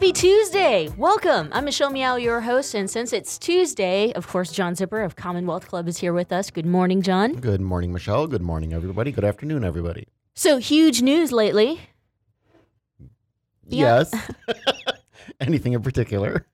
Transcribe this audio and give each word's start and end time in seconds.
Happy 0.00 0.14
Tuesday! 0.14 0.88
Welcome. 0.96 1.50
I'm 1.52 1.66
Michelle 1.66 1.90
Meow, 1.90 2.16
your 2.16 2.40
host, 2.40 2.74
and 2.74 2.88
since 2.88 3.12
it's 3.12 3.38
Tuesday, 3.38 4.14
of 4.14 4.26
course, 4.26 4.50
John 4.50 4.74
Zipper 4.74 5.02
of 5.02 5.14
Commonwealth 5.14 5.68
Club 5.68 5.86
is 5.88 5.98
here 5.98 6.14
with 6.14 6.32
us. 6.32 6.50
Good 6.50 6.64
morning, 6.64 7.02
John. 7.02 7.34
Good 7.34 7.60
morning, 7.60 7.92
Michelle. 7.92 8.26
Good 8.26 8.40
morning, 8.40 8.72
everybody. 8.72 9.12
Good 9.12 9.26
afternoon, 9.26 9.62
everybody. 9.62 10.08
So, 10.34 10.56
huge 10.56 11.02
news 11.02 11.32
lately. 11.32 11.82
Yeah. 13.66 14.04
Yes. 14.10 14.28
Anything 15.40 15.74
in 15.74 15.82
particular? 15.82 16.46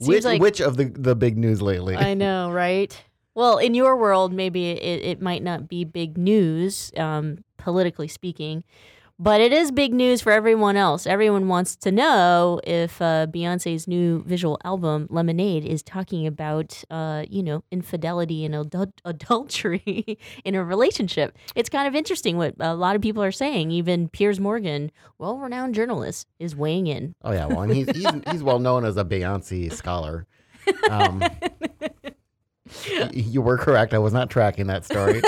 Which, 0.00 0.24
like- 0.24 0.40
which 0.40 0.60
of 0.60 0.76
the, 0.76 0.86
the 0.86 1.14
big 1.14 1.38
news 1.38 1.62
lately? 1.62 1.94
I 1.94 2.14
know, 2.14 2.50
right? 2.50 3.00
Well, 3.36 3.58
in 3.58 3.74
your 3.74 3.96
world, 3.96 4.32
maybe 4.32 4.70
it, 4.70 5.04
it 5.04 5.22
might 5.22 5.44
not 5.44 5.68
be 5.68 5.84
big 5.84 6.18
news, 6.18 6.90
um, 6.96 7.44
politically 7.58 8.08
speaking, 8.08 8.64
but 9.18 9.40
it 9.40 9.52
is 9.52 9.72
big 9.72 9.92
news 9.92 10.20
for 10.20 10.30
everyone 10.30 10.76
else. 10.76 11.06
Everyone 11.06 11.48
wants 11.48 11.74
to 11.76 11.90
know 11.90 12.60
if 12.64 13.02
uh, 13.02 13.26
Beyonce's 13.28 13.88
new 13.88 14.22
visual 14.24 14.58
album, 14.64 15.08
Lemonade, 15.10 15.64
is 15.64 15.82
talking 15.82 16.26
about, 16.26 16.84
uh, 16.90 17.24
you 17.28 17.42
know, 17.42 17.64
infidelity 17.72 18.44
and 18.44 18.54
adul- 18.54 18.92
adultery 19.04 20.18
in 20.44 20.54
a 20.54 20.64
relationship. 20.64 21.36
It's 21.56 21.68
kind 21.68 21.88
of 21.88 21.96
interesting 21.96 22.36
what 22.36 22.54
a 22.60 22.74
lot 22.74 22.94
of 22.94 23.02
people 23.02 23.22
are 23.22 23.32
saying. 23.32 23.72
Even 23.72 24.08
Piers 24.08 24.38
Morgan, 24.38 24.92
well 25.18 25.38
renowned 25.38 25.74
journalist, 25.74 26.28
is 26.38 26.54
weighing 26.54 26.86
in. 26.86 27.14
Oh 27.22 27.32
yeah, 27.32 27.46
well, 27.46 27.62
and 27.62 27.74
he's 27.74 27.90
he's, 27.90 28.06
he's 28.30 28.42
well 28.42 28.60
known 28.60 28.84
as 28.84 28.96
a 28.96 29.04
Beyonce 29.04 29.72
scholar. 29.72 30.26
Um, 30.90 31.24
you 33.12 33.42
were 33.42 33.58
correct. 33.58 33.94
I 33.94 33.98
was 33.98 34.12
not 34.12 34.30
tracking 34.30 34.68
that 34.68 34.84
story. 34.84 35.22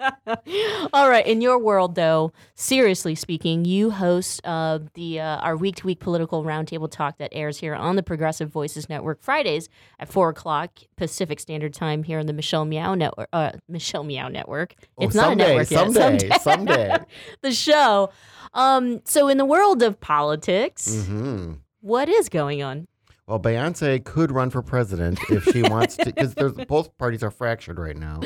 All 0.92 1.08
right. 1.08 1.26
In 1.26 1.40
your 1.40 1.58
world, 1.58 1.94
though, 1.94 2.32
seriously 2.54 3.14
speaking, 3.14 3.64
you 3.64 3.90
host 3.90 4.40
uh, 4.44 4.78
the 4.94 5.20
uh, 5.20 5.36
our 5.38 5.56
week 5.56 5.76
to 5.76 5.86
week 5.86 6.00
political 6.00 6.44
roundtable 6.44 6.90
talk 6.90 7.18
that 7.18 7.30
airs 7.32 7.58
here 7.58 7.74
on 7.74 7.96
the 7.96 8.02
Progressive 8.02 8.50
Voices 8.50 8.88
Network 8.88 9.20
Fridays 9.22 9.68
at 9.98 10.08
four 10.08 10.28
o'clock 10.30 10.70
Pacific 10.96 11.40
Standard 11.40 11.74
Time 11.74 12.02
here 12.02 12.18
on 12.18 12.26
the 12.26 12.32
Michelle 12.32 12.64
Meow 12.64 12.94
Network. 12.94 13.28
Uh, 13.32 13.52
Michelle 13.68 14.04
Meow 14.04 14.28
Network. 14.28 14.74
Oh, 14.98 15.04
It's 15.04 15.14
not 15.14 15.26
a 15.26 15.28
someday, 15.30 15.46
network 15.48 15.70
yet. 15.70 15.92
someday, 15.92 16.30
someday. 16.40 16.98
the 17.42 17.52
show. 17.52 18.10
Um, 18.54 19.00
so, 19.04 19.28
in 19.28 19.38
the 19.38 19.44
world 19.44 19.82
of 19.82 20.00
politics, 20.00 21.04
hmm 21.06 21.52
what 21.82 22.10
is 22.10 22.28
going 22.28 22.62
on? 22.62 22.86
Well, 23.30 23.38
Beyonce 23.38 24.02
could 24.04 24.32
run 24.32 24.50
for 24.50 24.60
president 24.60 25.20
if 25.30 25.44
she 25.44 25.62
wants 25.62 25.96
to, 25.98 26.06
because 26.06 26.34
both 26.68 26.98
parties 26.98 27.22
are 27.22 27.30
fractured 27.30 27.78
right 27.78 27.96
now. 27.96 28.18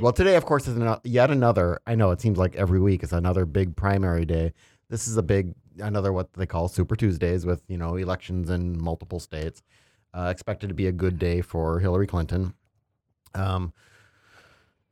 Well, 0.00 0.14
today, 0.14 0.34
of 0.36 0.46
course, 0.46 0.66
is 0.66 0.76
ano- 0.78 0.98
yet 1.04 1.30
another. 1.30 1.78
I 1.86 1.94
know 1.94 2.10
it 2.10 2.22
seems 2.22 2.38
like 2.38 2.56
every 2.56 2.80
week 2.80 3.02
is 3.02 3.12
another 3.12 3.44
big 3.44 3.76
primary 3.76 4.24
day. 4.24 4.54
This 4.88 5.08
is 5.08 5.18
a 5.18 5.22
big 5.22 5.52
another 5.78 6.10
what 6.10 6.32
they 6.32 6.46
call 6.46 6.68
Super 6.68 6.96
Tuesdays 6.96 7.44
with 7.44 7.60
you 7.68 7.76
know 7.76 7.96
elections 7.96 8.48
in 8.48 8.82
multiple 8.82 9.20
states. 9.20 9.62
Uh, 10.14 10.28
expected 10.30 10.68
to 10.68 10.74
be 10.74 10.86
a 10.86 10.92
good 10.92 11.18
day 11.18 11.42
for 11.42 11.78
Hillary 11.80 12.06
Clinton. 12.06 12.54
Um, 13.34 13.74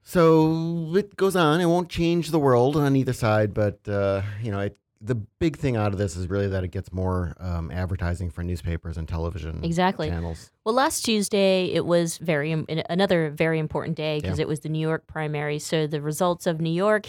so 0.03 0.93
it 0.95 1.17
goes 1.17 1.37
on. 1.37 1.63
It 1.63 1.67
won't 1.67 1.89
change 1.89 2.33
the 2.33 2.39
world 2.39 2.77
on 2.77 2.97
either 2.97 3.15
side, 3.15 3.55
but 3.55 3.79
uh, 3.89 4.21
you 4.43 4.51
know, 4.51 4.61
it, 4.61 4.77
the 5.05 5.15
big 5.15 5.59
thing 5.59 5.77
out 5.77 5.93
of 5.93 5.99
this 5.99 6.17
is 6.17 6.29
really 6.29 6.49
that 6.49 6.65
it 6.65 6.69
gets 6.69 6.91
more 6.91 7.37
um, 7.39 7.71
advertising 7.71 8.31
for 8.31 8.43
newspapers 8.43 8.97
and 8.97 9.07
television 9.07 9.63
Exactly. 9.63 10.09
channels. 10.09 10.51
Well, 10.65 10.75
last 10.75 11.05
Tuesday 11.05 11.67
it 11.67 11.85
was 11.85 12.17
very 12.19 12.53
another 12.89 13.31
very 13.31 13.59
important 13.59 13.97
day 13.97 14.19
because 14.21 14.39
Yeah. 14.39 14.45
it 14.45 14.49
was 14.49 14.61
the 14.61 14.71
New 14.71 14.79
York 14.81 15.07
primary. 15.07 15.59
So 15.59 15.87
the 15.87 16.01
results 16.01 16.47
of 16.47 16.61
New 16.61 16.73
York. 16.73 17.07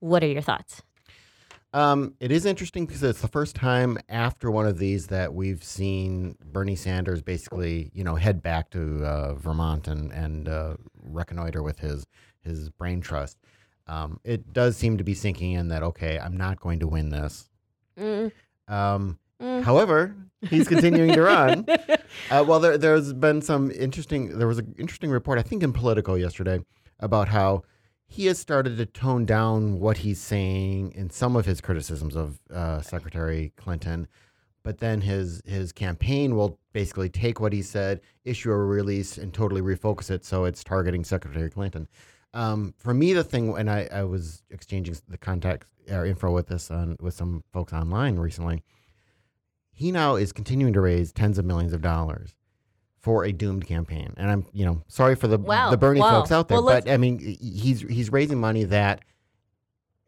What 0.00 0.22
are 0.22 0.26
your 0.28 0.42
thoughts? 0.42 0.82
Um, 1.72 2.14
it 2.20 2.32
is 2.32 2.44
interesting 2.46 2.84
because 2.84 3.02
it's 3.02 3.20
the 3.20 3.28
first 3.28 3.54
time 3.54 3.96
after 4.08 4.50
one 4.50 4.66
of 4.66 4.78
these 4.78 5.06
that 5.06 5.32
we've 5.34 5.62
seen 5.62 6.36
Bernie 6.44 6.74
Sanders 6.74 7.22
basically, 7.22 7.90
you 7.94 8.02
know, 8.02 8.16
head 8.16 8.42
back 8.42 8.70
to 8.70 9.04
uh, 9.04 9.34
Vermont 9.34 9.86
and 9.88 10.10
and 10.12 10.48
uh, 10.48 10.74
reconnoiter 11.00 11.62
with 11.62 11.78
his 11.78 12.06
his 12.42 12.70
brain 12.70 13.00
trust. 13.00 13.38
Um, 13.90 14.20
it 14.22 14.52
does 14.52 14.76
seem 14.76 14.98
to 14.98 15.04
be 15.04 15.14
sinking 15.14 15.52
in 15.52 15.68
that 15.68 15.82
okay, 15.82 16.18
I'm 16.18 16.36
not 16.36 16.60
going 16.60 16.78
to 16.78 16.86
win 16.86 17.10
this. 17.10 17.50
Mm, 17.98 18.30
Um, 18.68 19.18
mm. 19.42 19.62
However, 19.64 20.14
he's 20.48 20.68
continuing 20.68 21.12
to 21.12 21.22
run. 21.22 21.66
Uh, 22.28 22.44
well, 22.46 22.58
there, 22.58 22.76
there's 22.76 23.12
been 23.12 23.40
some 23.40 23.70
interesting. 23.70 24.36
There 24.36 24.48
was 24.48 24.58
an 24.58 24.74
interesting 24.78 25.10
report, 25.10 25.38
I 25.38 25.42
think, 25.42 25.62
in 25.62 25.72
Politico 25.72 26.16
yesterday 26.16 26.58
about 26.98 27.28
how 27.28 27.62
he 28.08 28.26
has 28.26 28.36
started 28.38 28.76
to 28.78 28.86
tone 28.86 29.24
down 29.24 29.78
what 29.78 29.98
he's 29.98 30.20
saying 30.20 30.92
in 30.96 31.10
some 31.10 31.36
of 31.36 31.46
his 31.46 31.60
criticisms 31.60 32.16
of 32.16 32.40
uh, 32.52 32.80
Secretary 32.82 33.52
Clinton. 33.56 34.08
But 34.64 34.78
then 34.78 35.00
his 35.00 35.40
his 35.46 35.70
campaign 35.72 36.34
will 36.34 36.58
basically 36.72 37.08
take 37.08 37.40
what 37.40 37.52
he 37.52 37.62
said, 37.62 38.00
issue 38.24 38.50
a 38.50 38.56
release, 38.56 39.16
and 39.16 39.32
totally 39.32 39.62
refocus 39.62 40.10
it 40.10 40.24
so 40.24 40.44
it's 40.44 40.64
targeting 40.64 41.04
Secretary 41.04 41.48
Clinton. 41.48 41.86
Um, 42.32 42.74
for 42.78 42.94
me, 42.94 43.12
the 43.12 43.24
thing, 43.24 43.56
and 43.56 43.68
I, 43.70 43.88
I 43.92 44.04
was 44.04 44.42
exchanging 44.50 44.96
the 45.08 45.18
contact 45.18 45.66
or 45.90 46.06
info 46.06 46.30
with 46.30 46.46
this 46.48 46.70
on 46.70 46.96
with 47.00 47.14
some 47.14 47.42
folks 47.52 47.72
online 47.72 48.16
recently 48.16 48.62
he 49.80 49.90
now 49.90 50.14
is 50.16 50.30
continuing 50.30 50.74
to 50.74 50.80
raise 50.82 51.10
tens 51.10 51.38
of 51.38 51.44
millions 51.46 51.72
of 51.72 51.80
dollars 51.80 52.34
for 52.98 53.24
a 53.24 53.32
doomed 53.32 53.66
campaign. 53.66 54.12
And 54.18 54.30
I'm, 54.30 54.46
you 54.52 54.66
know, 54.66 54.82
sorry 54.88 55.14
for 55.14 55.26
the 55.26 55.38
Wow. 55.38 55.70
the 55.70 55.78
Bernie 55.78 56.00
Wow. 56.00 56.18
folks 56.20 56.30
out 56.30 56.48
there, 56.48 56.60
Well, 56.60 56.82
but 56.82 56.90
I 56.90 56.98
mean, 56.98 57.18
he's 57.18 57.80
he's 57.80 58.12
raising 58.12 58.38
money 58.38 58.64
that 58.64 59.00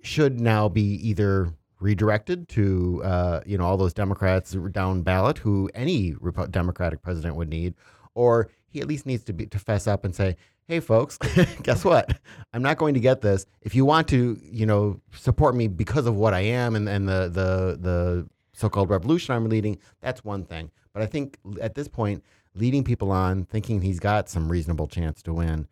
should 0.03 0.39
now 0.43 0.69
be 0.69 0.83
either 1.09 1.55
redirected 1.81 2.49
to 2.51 3.01
uh, 3.03 3.41
you 3.47 3.57
know 3.57 3.65
all 3.65 3.79
those 3.79 3.95
Democrats 3.95 4.53
down 4.73 5.01
ballot 5.01 5.39
who 5.39 5.71
any 5.75 6.15
Democratic 6.51 7.01
president 7.01 7.37
would 7.37 7.49
need, 7.49 7.73
or 8.15 8.51
he 8.69 8.83
at 8.83 8.87
least 8.87 9.07
needs 9.07 9.25
to 9.25 9.33
be 9.33 9.47
to 9.47 9.59
fess 9.59 9.87
up 9.87 10.05
and 10.05 10.15
say, 10.15 10.37
"Hey, 10.69 10.81
folks, 10.81 11.19
guess 11.63 11.85
what? 11.85 12.19
I'm 12.53 12.63
not 12.63 12.79
going 12.79 12.95
to 12.95 13.01
get 13.01 13.21
this. 13.21 13.47
If 13.61 13.75
you 13.75 13.85
want 13.85 14.09
to, 14.09 14.39
you 14.43 14.67
know, 14.67 15.01
support 15.15 15.55
me 15.55 15.69
because 15.69 16.07
of 16.07 16.17
what 16.17 16.35
I 16.35 16.41
am 16.41 16.77
and 16.77 16.89
and 16.89 17.09
the 17.09 17.29
the 17.29 17.79
the 17.81 18.29
so-called 18.55 18.91
revolution 18.91 19.35
I'm 19.35 19.49
leading, 19.49 19.79
that's 20.01 20.25
one 20.25 20.45
thing. 20.45 20.71
But 20.93 21.03
I 21.03 21.07
think 21.07 21.39
at 21.61 21.75
this 21.75 21.89
point, 21.89 22.23
leading 22.55 22.85
people 22.85 23.11
on, 23.11 23.45
thinking 23.45 23.81
he's 23.81 23.99
got 23.99 24.29
some 24.29 24.51
reasonable 24.51 24.87
chance 24.87 25.23
to 25.23 25.33
win, 25.33 25.67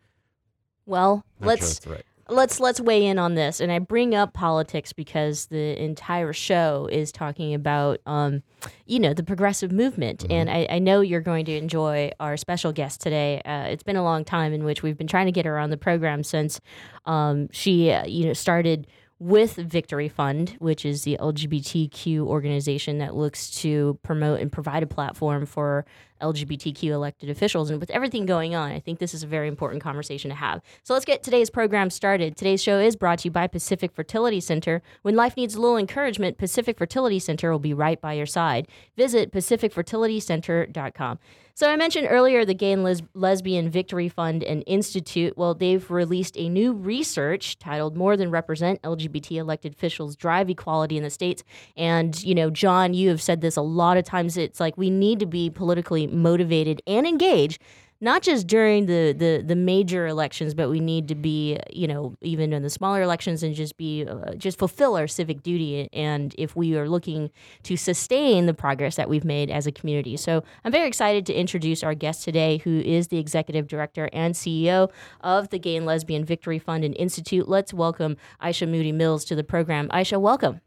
Well, 0.85 1.23
not 1.39 1.47
let's 1.47 1.83
sure 1.83 1.93
right. 1.93 2.05
Let's 2.31 2.59
let's 2.59 2.79
weigh 2.79 3.05
in 3.05 3.19
on 3.19 3.35
this. 3.35 3.59
And 3.59 3.71
i 3.71 3.79
bring 3.79 4.15
up 4.15 4.33
politics 4.33 4.93
because 4.93 5.47
the 5.47 5.81
entire 5.81 6.33
show 6.33 6.87
is 6.91 7.11
talking 7.11 7.53
about 7.53 7.99
um, 8.05 8.43
you 8.85 8.99
know 8.99 9.13
the 9.13 9.23
progressive 9.23 9.71
movement. 9.71 10.25
And 10.29 10.49
I, 10.49 10.67
I 10.69 10.79
know 10.79 11.01
you're 11.01 11.21
going 11.21 11.45
to 11.45 11.55
enjoy 11.55 12.11
our 12.19 12.37
special 12.37 12.71
guest 12.71 13.01
today. 13.01 13.41
Uh, 13.45 13.65
it's 13.65 13.83
been 13.83 13.97
a 13.97 14.03
long 14.03 14.23
time 14.23 14.53
in 14.53 14.63
which 14.63 14.81
we've 14.81 14.97
been 14.97 15.07
trying 15.07 15.27
to 15.27 15.31
get 15.31 15.45
her 15.45 15.59
on 15.59 15.69
the 15.69 15.77
program 15.77 16.23
since 16.23 16.61
um, 17.05 17.49
she 17.51 17.91
uh, 17.91 18.05
you 18.05 18.25
know 18.25 18.33
started 18.33 18.87
with 19.19 19.55
Victory 19.55 20.09
Fund, 20.09 20.55
which 20.57 20.83
is 20.83 21.03
the 21.03 21.15
LGBTQ 21.19 22.21
organization 22.21 22.97
that 22.97 23.15
looks 23.15 23.51
to 23.61 23.99
promote 24.01 24.39
and 24.39 24.51
provide 24.51 24.81
a 24.81 24.87
platform 24.87 25.45
for 25.45 25.85
LGBTQ 26.21 26.83
elected 26.85 27.29
officials. 27.29 27.69
And 27.69 27.79
with 27.79 27.89
everything 27.89 28.25
going 28.25 28.55
on, 28.55 28.71
I 28.71 28.79
think 28.79 28.99
this 28.99 29.13
is 29.13 29.23
a 29.23 29.27
very 29.27 29.47
important 29.47 29.83
conversation 29.83 30.29
to 30.29 30.35
have. 30.35 30.61
So 30.83 30.93
let's 30.93 31.05
get 31.05 31.23
today's 31.23 31.49
program 31.49 31.89
started. 31.89 32.37
Today's 32.37 32.61
show 32.61 32.79
is 32.79 32.95
brought 32.95 33.19
to 33.19 33.25
you 33.25 33.31
by 33.31 33.47
Pacific 33.47 33.91
Fertility 33.91 34.39
Center. 34.39 34.81
When 35.01 35.15
life 35.15 35.35
needs 35.35 35.55
a 35.55 35.61
little 35.61 35.77
encouragement, 35.77 36.37
Pacific 36.37 36.77
Fertility 36.77 37.19
Center 37.19 37.51
will 37.51 37.59
be 37.59 37.73
right 37.73 37.99
by 37.99 38.13
your 38.13 38.25
side. 38.25 38.67
Visit 38.95 39.31
pacificfertilitycenter.com. 39.31 41.19
So 41.53 41.69
I 41.69 41.75
mentioned 41.75 42.07
earlier 42.09 42.45
the 42.45 42.53
Gay 42.53 42.71
and 42.71 42.83
Les- 42.83 43.01
Lesbian 43.13 43.69
Victory 43.69 44.09
Fund 44.09 44.43
and 44.43 44.63
Institute. 44.67 45.37
Well, 45.37 45.53
they've 45.53 45.89
released 45.91 46.37
a 46.37 46.49
new 46.49 46.73
research 46.73 47.59
titled 47.59 47.95
"More 47.95 48.17
Than 48.17 48.31
Represent 48.31 48.81
LGBT 48.81 49.37
Elected 49.37 49.73
Officials 49.73 50.15
Drive 50.15 50.49
Equality 50.49 50.97
in 50.97 51.03
the 51.03 51.09
States." 51.09 51.43
And 51.75 52.21
you 52.23 52.35
know, 52.35 52.49
John, 52.49 52.93
you 52.93 53.09
have 53.09 53.21
said 53.21 53.41
this 53.41 53.57
a 53.57 53.61
lot 53.61 53.97
of 53.97 54.05
times. 54.05 54.37
It's 54.37 54.59
like 54.59 54.77
we 54.77 54.89
need 54.89 55.19
to 55.19 55.25
be 55.25 55.49
politically 55.49 56.07
motivated 56.07 56.81
and 56.87 57.05
engaged 57.05 57.61
not 58.01 58.23
just 58.23 58.47
during 58.47 58.87
the, 58.87 59.13
the, 59.15 59.43
the 59.45 59.55
major 59.55 60.07
elections, 60.07 60.55
but 60.55 60.69
we 60.69 60.79
need 60.79 61.07
to 61.07 61.15
be, 61.15 61.59
you 61.71 61.87
know, 61.87 62.15
even 62.21 62.51
in 62.51 62.63
the 62.63 62.69
smaller 62.69 63.03
elections 63.03 63.43
and 63.43 63.53
just 63.53 63.77
be, 63.77 64.05
uh, 64.05 64.33
just 64.33 64.57
fulfill 64.57 64.97
our 64.97 65.07
civic 65.07 65.43
duty. 65.43 65.87
And 65.93 66.33
if 66.37 66.55
we 66.55 66.75
are 66.75 66.89
looking 66.89 67.29
to 67.63 67.77
sustain 67.77 68.47
the 68.47 68.55
progress 68.55 68.95
that 68.95 69.07
we've 69.07 69.23
made 69.23 69.51
as 69.51 69.67
a 69.67 69.71
community. 69.71 70.17
So 70.17 70.43
I'm 70.65 70.71
very 70.71 70.87
excited 70.87 71.27
to 71.27 71.33
introduce 71.33 71.83
our 71.83 71.93
guest 71.93 72.23
today, 72.23 72.57
who 72.57 72.79
is 72.79 73.09
the 73.09 73.19
executive 73.19 73.67
director 73.67 74.09
and 74.11 74.33
CEO 74.33 74.89
of 75.21 75.49
the 75.49 75.59
Gay 75.59 75.75
and 75.75 75.85
Lesbian 75.85 76.25
Victory 76.25 76.57
Fund 76.57 76.83
and 76.83 76.95
Institute. 76.97 77.47
Let's 77.47 77.71
welcome 77.71 78.17
Aisha 78.41 78.67
Moodie-Mills 78.67 79.25
to 79.25 79.35
the 79.35 79.43
program. 79.43 79.87
Aisha, 79.89 80.19
welcome. 80.19 80.61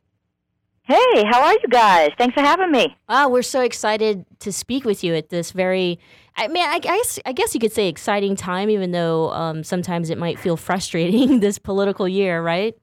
Hey, 0.86 1.24
how 1.24 1.42
are 1.42 1.54
you 1.54 1.68
guys? 1.70 2.10
Thanks 2.18 2.34
for 2.34 2.42
having 2.42 2.70
me. 2.70 2.94
Wow, 3.08 3.30
we're 3.30 3.40
so 3.40 3.62
excited 3.62 4.26
to 4.40 4.52
speak 4.52 4.84
with 4.84 5.02
you 5.02 5.14
at 5.14 5.30
this 5.30 5.50
very, 5.50 5.98
I 6.36 6.46
mean, 6.48 6.62
I 6.62 6.78
guess 6.78 7.18
I 7.24 7.32
guess 7.32 7.54
you 7.54 7.60
could 7.60 7.72
say 7.72 7.88
exciting 7.88 8.36
time, 8.36 8.68
even 8.68 8.90
though 8.90 9.30
um, 9.30 9.64
sometimes 9.64 10.10
it 10.10 10.18
might 10.18 10.38
feel 10.38 10.58
frustrating 10.58 11.40
this 11.40 11.58
political 11.58 12.06
year, 12.06 12.42
right? 12.42 12.74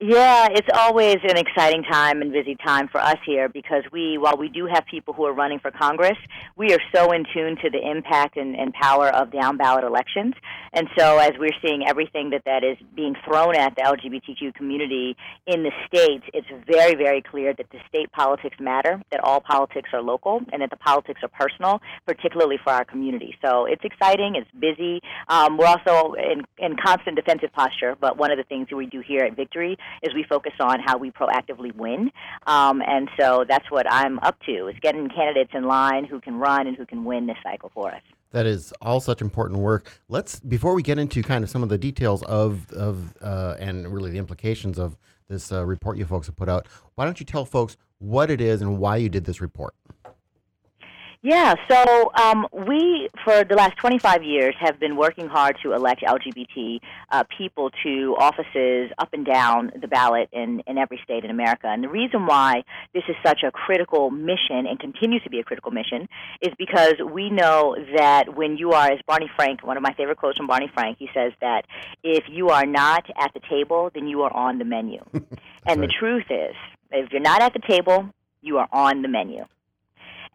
Yeah, 0.00 0.46
it's 0.52 0.68
always 0.72 1.16
an 1.24 1.36
exciting 1.36 1.82
time 1.82 2.22
and 2.22 2.32
busy 2.32 2.54
time 2.64 2.86
for 2.86 3.00
us 3.00 3.16
here 3.26 3.48
because 3.48 3.82
we, 3.90 4.16
while 4.16 4.36
we 4.38 4.48
do 4.48 4.64
have 4.72 4.84
people 4.88 5.12
who 5.12 5.24
are 5.24 5.32
running 5.32 5.58
for 5.58 5.72
Congress, 5.72 6.16
we 6.54 6.72
are 6.72 6.78
so 6.94 7.10
in 7.10 7.24
tune 7.34 7.56
to 7.64 7.68
the 7.68 7.80
impact 7.84 8.36
and, 8.36 8.54
and 8.54 8.72
power 8.74 9.08
of 9.08 9.32
down 9.32 9.56
ballot 9.56 9.82
elections. 9.82 10.34
And 10.72 10.86
so, 10.96 11.18
as 11.18 11.32
we're 11.40 11.56
seeing 11.60 11.84
everything 11.84 12.30
that 12.30 12.42
that 12.44 12.62
is 12.62 12.76
being 12.94 13.16
thrown 13.24 13.56
at 13.56 13.74
the 13.74 13.82
LGBTQ 13.82 14.54
community 14.54 15.16
in 15.48 15.64
the 15.64 15.72
states, 15.88 16.24
it's 16.32 16.46
very, 16.70 16.94
very 16.94 17.20
clear 17.20 17.52
that 17.54 17.66
the 17.72 17.78
state 17.88 18.12
politics 18.12 18.56
matter, 18.60 19.02
that 19.10 19.18
all 19.24 19.40
politics 19.40 19.88
are 19.92 20.02
local, 20.02 20.40
and 20.52 20.62
that 20.62 20.70
the 20.70 20.76
politics 20.76 21.22
are 21.24 21.30
personal, 21.30 21.80
particularly 22.06 22.58
for 22.62 22.72
our 22.72 22.84
community. 22.84 23.34
So 23.44 23.64
it's 23.64 23.82
exciting, 23.82 24.36
it's 24.36 24.50
busy. 24.60 25.00
Um, 25.28 25.56
we're 25.56 25.66
also 25.66 26.12
in, 26.12 26.42
in 26.58 26.76
constant 26.76 27.16
defensive 27.16 27.52
posture, 27.52 27.96
but 28.00 28.16
one 28.16 28.30
of 28.30 28.36
the 28.36 28.44
things 28.44 28.68
that 28.70 28.76
we 28.76 28.86
do 28.86 29.00
here 29.00 29.24
at 29.24 29.34
Victory 29.34 29.76
is 30.02 30.14
we 30.14 30.24
focus 30.24 30.52
on 30.60 30.80
how 30.80 30.98
we 30.98 31.10
proactively 31.10 31.74
win. 31.74 32.10
Um, 32.46 32.82
and 32.86 33.08
so 33.18 33.44
that's 33.48 33.70
what 33.70 33.90
I'm 33.90 34.18
up 34.20 34.38
to, 34.46 34.68
is 34.68 34.76
getting 34.80 35.08
candidates 35.08 35.50
in 35.54 35.64
line 35.64 36.04
who 36.04 36.20
can 36.20 36.36
run 36.36 36.66
and 36.66 36.76
who 36.76 36.86
can 36.86 37.04
win 37.04 37.26
this 37.26 37.36
cycle 37.42 37.70
for 37.74 37.92
us. 37.92 38.02
That 38.30 38.46
is 38.46 38.72
all 38.82 39.00
such 39.00 39.22
important 39.22 39.60
work. 39.60 40.00
Let's 40.08 40.38
before 40.38 40.74
we 40.74 40.82
get 40.82 40.98
into 40.98 41.22
kind 41.22 41.42
of 41.42 41.48
some 41.48 41.62
of 41.62 41.70
the 41.70 41.78
details 41.78 42.22
of 42.24 42.70
of 42.72 43.14
uh, 43.22 43.56
and 43.58 43.90
really 43.90 44.10
the 44.10 44.18
implications 44.18 44.78
of 44.78 44.98
this 45.28 45.50
uh, 45.50 45.64
report 45.64 45.96
you 45.96 46.04
folks 46.04 46.26
have 46.26 46.36
put 46.36 46.48
out. 46.48 46.66
Why 46.94 47.04
don't 47.04 47.20
you 47.20 47.26
tell 47.26 47.46
folks 47.46 47.76
what 47.98 48.30
it 48.30 48.40
is 48.40 48.60
and 48.60 48.78
why 48.78 48.96
you 48.96 49.08
did 49.08 49.24
this 49.24 49.40
report? 49.40 49.74
Yeah, 51.20 51.56
so 51.68 52.12
um, 52.14 52.46
we, 52.52 53.08
for 53.24 53.42
the 53.42 53.56
last 53.56 53.76
25 53.78 54.22
years, 54.22 54.54
have 54.60 54.78
been 54.78 54.96
working 54.96 55.26
hard 55.26 55.56
to 55.64 55.72
elect 55.72 56.02
LGBT 56.02 56.78
uh, 57.10 57.24
people 57.36 57.70
to 57.82 58.14
offices 58.20 58.92
up 58.98 59.12
and 59.12 59.26
down 59.26 59.72
the 59.80 59.88
ballot 59.88 60.28
in, 60.32 60.62
in 60.68 60.78
every 60.78 61.00
state 61.02 61.24
in 61.24 61.30
America. 61.30 61.66
And 61.66 61.82
the 61.82 61.88
reason 61.88 62.26
why 62.26 62.62
this 62.94 63.02
is 63.08 63.16
such 63.26 63.42
a 63.42 63.50
critical 63.50 64.12
mission 64.12 64.64
and 64.68 64.78
continues 64.78 65.24
to 65.24 65.30
be 65.30 65.40
a 65.40 65.42
critical 65.42 65.72
mission 65.72 66.08
is 66.40 66.52
because 66.56 66.94
we 67.04 67.30
know 67.30 67.74
that 67.96 68.36
when 68.36 68.56
you 68.56 68.70
are, 68.70 68.92
as 68.92 69.00
Barney 69.04 69.28
Frank, 69.34 69.66
one 69.66 69.76
of 69.76 69.82
my 69.82 69.94
favorite 69.94 70.18
quotes 70.18 70.36
from 70.36 70.46
Barney 70.46 70.70
Frank, 70.72 70.98
he 71.00 71.08
says 71.12 71.32
that 71.40 71.62
if 72.04 72.26
you 72.28 72.50
are 72.50 72.64
not 72.64 73.04
at 73.20 73.34
the 73.34 73.40
table, 73.50 73.90
then 73.92 74.06
you 74.06 74.22
are 74.22 74.32
on 74.32 74.58
the 74.58 74.64
menu. 74.64 75.02
and 75.12 75.26
right. 75.66 75.80
the 75.80 75.88
truth 75.88 76.26
is, 76.30 76.54
if 76.92 77.10
you're 77.10 77.20
not 77.20 77.42
at 77.42 77.54
the 77.54 77.60
table, 77.68 78.08
you 78.40 78.58
are 78.58 78.68
on 78.72 79.02
the 79.02 79.08
menu. 79.08 79.44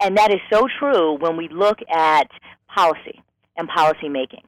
And 0.02 0.18
that 0.18 0.32
is 0.32 0.40
so 0.52 0.68
true 0.80 1.18
when 1.18 1.38
we 1.38 1.48
look 1.50 1.80
at 1.94 2.28
policy 2.74 3.22
and 3.58 3.68
policy 3.68 4.10
making. 4.10 4.44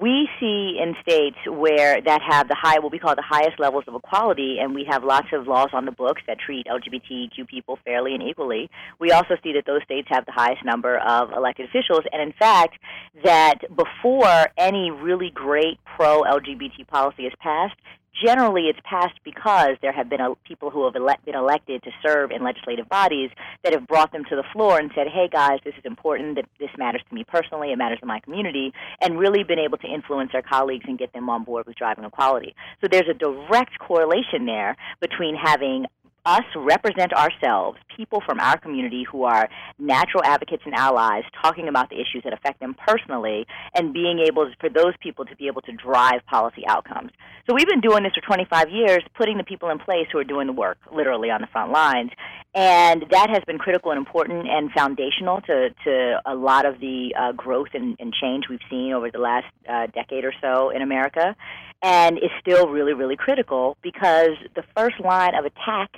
We 0.00 0.28
see 0.40 0.80
in 0.82 0.96
states 1.02 1.36
where 1.46 2.00
that 2.00 2.22
have 2.28 2.48
the 2.48 2.56
high, 2.58 2.80
what 2.80 2.90
we 2.90 2.98
call 2.98 3.14
the 3.14 3.22
highest 3.22 3.60
levels 3.60 3.84
of 3.86 3.94
equality, 3.94 4.56
and 4.58 4.74
we 4.74 4.84
have 4.90 5.04
lots 5.04 5.28
of 5.32 5.46
laws 5.46 5.68
on 5.72 5.84
the 5.84 5.92
books 5.92 6.22
that 6.26 6.38
treat 6.40 6.66
LGBTQ 6.66 7.46
people 7.46 7.78
fairly 7.84 8.14
and 8.14 8.22
equally. 8.22 8.70
We 8.98 9.12
also 9.12 9.36
see 9.44 9.52
that 9.52 9.64
those 9.66 9.82
states 9.84 10.08
have 10.10 10.24
the 10.26 10.32
highest 10.32 10.64
number 10.64 10.98
of 10.98 11.30
elected 11.30 11.68
officials, 11.68 12.00
and 12.10 12.22
in 12.22 12.32
fact, 12.32 12.78
that 13.22 13.58
before 13.76 14.48
any 14.56 14.90
really 14.90 15.30
great 15.30 15.78
pro 15.84 16.22
LGBT 16.22 16.88
policy 16.88 17.26
is 17.26 17.32
passed, 17.38 17.76
generally 18.24 18.62
it's 18.62 18.78
passed 18.84 19.18
because 19.24 19.76
there 19.80 19.92
have 19.92 20.08
been 20.08 20.20
a, 20.20 20.34
people 20.46 20.70
who 20.70 20.84
have 20.84 20.94
been 21.24 21.34
elected 21.34 21.82
to 21.82 21.90
serve 22.04 22.30
in 22.30 22.42
legislative 22.42 22.88
bodies 22.88 23.30
that 23.64 23.72
have 23.72 23.86
brought 23.86 24.12
them 24.12 24.24
to 24.28 24.36
the 24.36 24.44
floor 24.52 24.78
and 24.78 24.90
said, 24.94 25.06
hey 25.08 25.28
guys, 25.30 25.58
this 25.64 25.74
is 25.78 25.84
important, 25.84 26.38
this 26.58 26.70
matters 26.78 27.02
to 27.08 27.14
me 27.14 27.24
personally, 27.24 27.72
it 27.72 27.76
matters 27.78 27.98
to 28.00 28.06
my 28.06 28.20
community, 28.20 28.72
and 29.00 29.18
really 29.18 29.42
been 29.44 29.58
able 29.58 29.78
to 29.78 29.86
influence 29.86 30.30
their 30.32 30.42
colleagues 30.42 30.84
and 30.86 30.98
get 30.98 31.12
them 31.12 31.28
on 31.30 31.44
board 31.44 31.66
with 31.66 31.76
driving 31.76 32.04
equality. 32.04 32.54
So 32.80 32.88
there's 32.90 33.08
a 33.08 33.14
direct 33.14 33.78
correlation 33.78 34.46
there 34.46 34.76
between 35.00 35.34
having 35.36 35.86
us 36.24 36.44
represent 36.56 37.12
ourselves, 37.12 37.78
people 37.96 38.22
from 38.24 38.38
our 38.40 38.58
community 38.58 39.04
who 39.10 39.24
are 39.24 39.48
natural 39.78 40.22
advocates 40.24 40.62
and 40.64 40.74
allies, 40.74 41.24
talking 41.42 41.68
about 41.68 41.90
the 41.90 41.96
issues 41.96 42.22
that 42.24 42.32
affect 42.32 42.60
them 42.60 42.74
personally, 42.86 43.46
and 43.74 43.92
being 43.92 44.24
able 44.26 44.46
to, 44.46 44.56
for 44.60 44.68
those 44.68 44.94
people 45.00 45.24
to 45.24 45.34
be 45.36 45.46
able 45.46 45.62
to 45.62 45.72
drive 45.72 46.24
policy 46.26 46.62
outcomes. 46.68 47.10
So 47.48 47.54
we've 47.54 47.66
been 47.66 47.80
doing 47.80 48.04
this 48.04 48.12
for 48.14 48.24
25 48.24 48.70
years, 48.70 49.00
putting 49.16 49.36
the 49.36 49.44
people 49.44 49.70
in 49.70 49.78
place 49.78 50.06
who 50.12 50.18
are 50.18 50.24
doing 50.24 50.46
the 50.46 50.52
work, 50.52 50.78
literally 50.92 51.30
on 51.30 51.40
the 51.40 51.48
front 51.48 51.72
lines, 51.72 52.10
and 52.54 53.04
that 53.10 53.30
has 53.30 53.42
been 53.46 53.58
critical 53.58 53.90
and 53.90 53.98
important 53.98 54.46
and 54.48 54.70
foundational 54.72 55.40
to, 55.42 55.70
to 55.84 56.20
a 56.26 56.34
lot 56.34 56.66
of 56.66 56.78
the 56.78 57.14
uh, 57.18 57.32
growth 57.32 57.68
and, 57.74 57.96
and 57.98 58.12
change 58.12 58.44
we've 58.48 58.60
seen 58.70 58.92
over 58.92 59.10
the 59.10 59.18
last 59.18 59.46
uh, 59.68 59.86
decade 59.88 60.24
or 60.24 60.32
so 60.40 60.70
in 60.70 60.82
America, 60.82 61.34
and 61.82 62.18
is 62.18 62.30
still 62.40 62.68
really, 62.68 62.92
really 62.92 63.16
critical 63.16 63.76
because 63.82 64.36
the 64.54 64.62
first 64.76 65.00
line 65.00 65.34
of 65.34 65.44
attack 65.44 65.90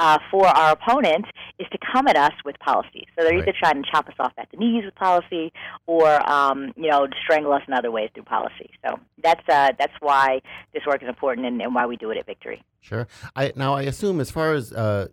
uh, 0.00 0.18
for 0.30 0.46
our 0.46 0.72
opponents 0.72 1.28
is 1.58 1.66
to 1.70 1.78
come 1.92 2.08
at 2.08 2.16
us 2.16 2.32
with 2.44 2.58
policy. 2.58 3.06
So 3.14 3.22
they're 3.22 3.34
Right. 3.34 3.42
either 3.46 3.52
trying 3.56 3.82
to 3.82 3.88
chop 3.90 4.08
us 4.08 4.14
off 4.18 4.32
at 4.38 4.50
the 4.50 4.56
knees 4.56 4.84
with 4.84 4.94
policy, 4.94 5.52
or 5.86 6.08
um, 6.28 6.72
you 6.76 6.90
know, 6.90 7.06
strangle 7.22 7.52
us 7.52 7.62
in 7.68 7.74
other 7.74 7.90
ways 7.90 8.08
through 8.14 8.24
policy. 8.24 8.70
So 8.84 8.98
that's 9.22 9.46
uh, 9.48 9.72
that's 9.78 9.92
why 10.00 10.40
this 10.72 10.82
work 10.86 11.02
is 11.02 11.08
important 11.08 11.46
and, 11.46 11.60
and 11.60 11.74
why 11.74 11.84
we 11.86 11.96
do 11.96 12.10
it 12.10 12.16
at 12.16 12.26
Victory. 12.26 12.64
Sure. 12.80 13.06
I 13.36 13.52
now 13.56 13.74
I 13.74 13.82
assume 13.82 14.20
as 14.20 14.30
far 14.30 14.54
as 14.54 14.72
uh, 14.72 15.08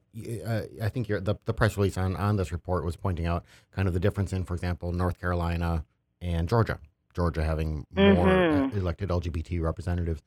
uh, 0.46 0.62
I 0.82 0.90
think 0.90 1.10
your 1.10 1.20
the, 1.20 1.36
the 1.46 1.54
press 1.54 1.76
release 1.78 1.98
on 1.98 2.16
on 2.16 2.38
this 2.38 2.52
report 2.54 2.86
was 2.86 2.96
pointing 2.96 3.26
out 3.26 3.44
kind 3.72 3.88
of 3.90 3.94
the 3.94 4.00
difference 4.00 4.32
in, 4.32 4.46
for 4.46 4.54
example, 4.54 4.94
North 4.94 5.20
Carolina 5.20 5.84
and 6.22 6.48
Georgia. 6.48 6.80
Georgia 7.14 7.44
having 7.44 7.86
more 7.92 8.30
uh, 8.30 8.70
elected 8.76 9.10
LGBT 9.10 9.60
representatives. 9.62 10.22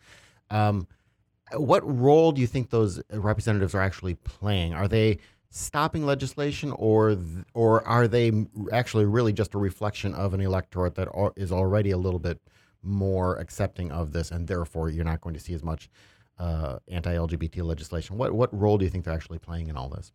Um, 0.51 0.89
what 1.55 1.83
role 1.85 2.33
do 2.33 2.41
you 2.41 2.47
think 2.47 2.71
those 2.71 3.03
representatives 3.13 3.75
are 3.75 3.81
actually 3.81 4.15
playing? 4.15 4.75
Are 4.75 4.89
they 4.89 5.19
stopping 5.51 6.07
legislation, 6.07 6.73
or 6.73 7.17
or 7.55 7.87
are 7.87 8.09
they 8.09 8.33
actually 8.73 9.05
really 9.05 9.33
just 9.33 9.55
a 9.55 9.59
reflection 9.59 10.15
of 10.15 10.35
an 10.35 10.41
electorate 10.41 10.95
that 10.95 11.09
is 11.37 11.53
already 11.53 11.91
a 11.91 11.99
little 11.99 12.21
bit 12.21 12.41
more 12.83 13.37
accepting 13.37 13.91
of 13.91 14.13
this, 14.13 14.31
and 14.31 14.47
therefore 14.47 14.91
you're 14.91 15.05
not 15.05 15.21
going 15.21 15.35
to 15.35 15.41
see 15.41 15.55
as 15.55 15.63
much 15.63 15.91
uh, 16.39 16.79
anti-LGBT 16.89 17.63
legislation? 17.65 18.17
What 18.17 18.33
what 18.33 18.57
role 18.59 18.79
do 18.79 18.85
you 18.85 18.91
think 18.91 19.05
they're 19.05 19.15
actually 19.15 19.39
playing 19.39 19.69
in 19.69 19.77
all 19.77 19.89
this? 19.89 20.13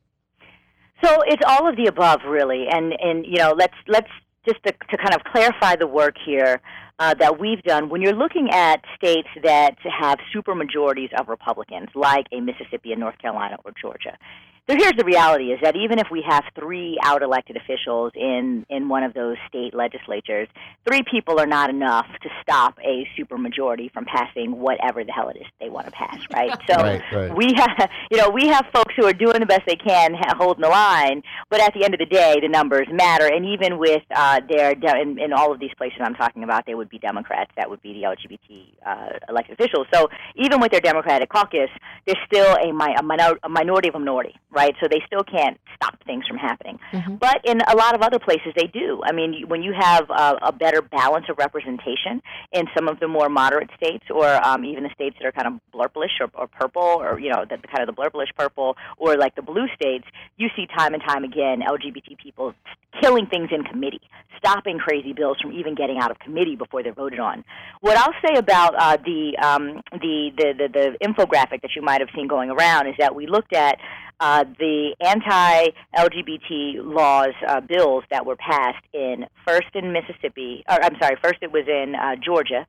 So 1.04 1.22
it's 1.27 1.44
all 1.46 1.68
of 1.68 1.75
the 1.75 1.88
above, 1.88 2.22
really, 2.27 2.68
and 2.70 2.94
and 3.00 3.25
you 3.25 3.38
know, 3.38 3.54
let's 3.58 3.75
let's 3.88 4.10
just 4.46 4.64
to, 4.64 4.72
to 4.72 4.98
kind 4.98 5.14
of 5.14 5.24
clarify 5.24 5.75
the 5.75 5.88
work 5.88 6.16
here 6.24 6.62
uh, 7.00 7.14
that 7.16 7.40
we've 7.40 7.62
done. 7.64 7.90
When 7.90 8.02
you're 8.02 8.14
looking 8.14 8.50
at 8.52 8.82
states 8.96 9.28
that 9.44 9.75
have 9.84 10.20
super 10.32 10.56
majorities 10.56 11.10
of 11.18 11.28
Republicans, 11.28 11.90
like 11.96 12.25
a 12.32 12.40
Mississippi 12.40 12.92
and 12.92 13.00
North 13.00 13.18
Carolina 13.20 13.58
or 13.66 13.72
Georgia. 13.80 14.18
So 14.67 14.75
here's 14.75 14.93
the 14.98 15.05
reality: 15.05 15.51
is 15.51 15.60
that 15.62 15.75
even 15.75 16.00
if 16.00 16.07
we 16.12 16.24
have 16.27 16.43
three 16.60 16.98
out 17.03 17.22
elected 17.22 17.55
officials 17.55 18.12
in 18.15 18.65
in 18.69 18.89
one 18.89 19.03
of 19.03 19.13
those 19.13 19.38
state 19.48 19.74
legislatures, 19.75 20.48
three 20.88 21.03
people 21.10 21.39
are 21.39 21.45
not 21.45 21.69
enough 21.69 22.07
to 22.24 22.29
stop 22.41 22.77
a 22.84 23.07
supermajority 23.17 23.91
from 23.93 24.05
passing 24.05 24.57
whatever 24.60 25.03
the 25.03 25.12
hell 25.12 25.29
it 25.29 25.38
is 25.38 25.45
they 25.60 25.69
want 25.69 25.86
to 25.86 25.91
pass, 25.91 26.17
right? 26.34 26.51
So 26.69 26.75
Right, 26.75 27.01
right. 27.13 27.36
we 27.36 27.53
have, 27.55 27.89
you 28.12 28.17
know, 28.17 28.29
we 28.29 28.48
have 28.48 28.65
folks 28.74 28.93
who 28.98 29.05
are 29.05 29.13
doing 29.13 29.39
the 29.39 29.45
best 29.45 29.62
they 29.67 29.75
can, 29.75 30.15
holding 30.38 30.62
the 30.62 30.69
line. 30.69 31.22
But 31.50 31.62
at 31.62 31.74
the 31.74 31.84
end 31.84 31.93
of 31.93 32.00
the 32.00 32.05
day, 32.05 32.39
the 32.41 32.48
numbers 32.48 32.88
matter. 32.91 33.25
And 33.27 33.45
even 33.45 33.77
with 33.77 34.03
uh, 34.15 34.41
their, 34.50 34.75
de- 34.75 35.00
in, 35.01 35.19
in 35.19 35.31
all 35.34 35.51
of 35.51 35.60
these 35.60 35.74
places 35.77 36.00
I'm 36.01 36.15
talking 36.15 36.43
about, 36.43 36.65
they 36.65 36.75
would 36.75 36.89
be 36.89 37.00
Democrats. 37.00 37.51
That 37.55 37.69
would 37.69 37.81
be 37.81 37.93
the 37.93 38.01
LGBT 38.03 38.65
uh, 38.86 39.10
elected 39.29 39.60
officials. 39.60 39.88
So 39.93 40.10
even 40.36 40.60
with 40.60 40.72
their 40.72 40.81
Democratic 40.81 41.29
caucus, 41.29 41.69
there's 42.05 42.17
still 42.25 42.55
a, 42.55 42.72
mi- 42.74 42.95
a, 42.98 43.03
minor- 43.03 43.39
a 43.43 43.50
minority 43.50 43.89
of 43.89 43.95
a 43.95 44.00
minority, 44.00 44.36
right? 44.56 44.74
So 44.82 44.88
they 44.90 45.02
still 45.06 45.24
can't 45.24 45.60
stop 45.76 46.02
things 46.06 46.26
from 46.28 46.38
happening. 46.38 46.80
But 47.20 47.42
in 47.44 47.60
a 47.62 47.76
lot 47.76 47.94
of 47.94 48.02
other 48.02 48.20
places, 48.20 48.54
they 48.56 48.68
do. 48.68 49.02
I 49.04 49.12
mean, 49.12 49.44
when 49.48 49.62
you 49.62 49.74
have 49.78 50.10
uh, 50.10 50.36
a 50.42 50.52
better 50.52 50.82
balance 50.82 51.26
of 51.30 51.38
representation 51.38 52.22
in 52.52 52.66
some 52.76 52.88
of 52.88 53.00
the 53.00 53.08
more 53.08 53.30
moderate 53.30 53.70
states, 53.76 54.06
or 54.10 54.26
um, 54.46 54.64
even 54.66 54.84
the 54.84 54.90
states 54.96 55.18
that 55.20 55.28
are 55.28 55.32
kind 55.32 55.48
of 55.48 55.60
blurplish 55.74 56.16
or, 56.22 56.30
or 56.34 56.48
purple, 56.48 56.82
or 56.82 57.20
you 57.20 57.30
know, 57.30 57.46
the, 57.50 57.58
the 57.58 57.68
kind 57.68 57.88
of 57.88 57.94
the 57.94 58.02
blurplish 58.02 58.34
purple, 58.38 58.78
or 58.98 59.18
like 59.18 59.36
the 59.36 59.42
blue 59.42 59.68
states, 59.76 60.06
you 60.38 60.48
see 60.56 60.66
time 60.78 60.94
and 60.94 61.04
time 61.06 61.24
again 61.24 61.62
LGBT 61.62 62.18
people 62.18 62.54
killing 63.02 63.28
things 63.28 63.50
in 63.52 63.64
committee, 63.64 64.02
stopping 64.38 64.78
crazy 64.78 65.14
bills 65.14 65.38
from 65.42 65.52
even 65.54 65.76
getting 65.76 65.98
out 65.98 66.12
of 66.12 66.20
committee 66.20 66.56
before 66.56 66.84
they're 66.84 66.94
voted 66.94 67.20
on. 67.20 67.44
What 67.82 67.98
I'll 67.98 68.14
say 68.26 68.38
about 68.38 68.74
uh, 68.78 68.98
the, 69.04 69.38
um, 69.44 69.82
the, 69.92 70.32
the 70.38 70.54
the 70.58 70.68
the 70.72 71.06
infographic 71.06 71.62
that 71.62 71.72
you 71.76 71.82
might 71.82 72.02
have 72.02 72.10
seen 72.16 72.28
going 72.28 72.50
around 72.50 72.88
is 72.88 72.96
that 73.00 73.16
we 73.16 73.28
looked 73.28 73.54
at 73.54 73.78
uh, 74.19 74.43
the 74.60 74.95
anti-LGBT 75.01 76.84
laws 76.84 77.34
uh, 77.48 77.62
bills 77.62 78.03
that 78.12 78.25
were 78.25 78.36
passed 78.36 78.84
in 78.93 79.25
first 79.48 79.67
in 79.74 79.91
Mississippi, 79.91 80.63
or 80.69 80.84
I'm 80.84 80.95
sorry, 81.01 81.17
first 81.22 81.39
it 81.41 81.51
was 81.51 81.67
in 81.67 81.95
uh, 81.95 82.15
Georgia, 82.24 82.65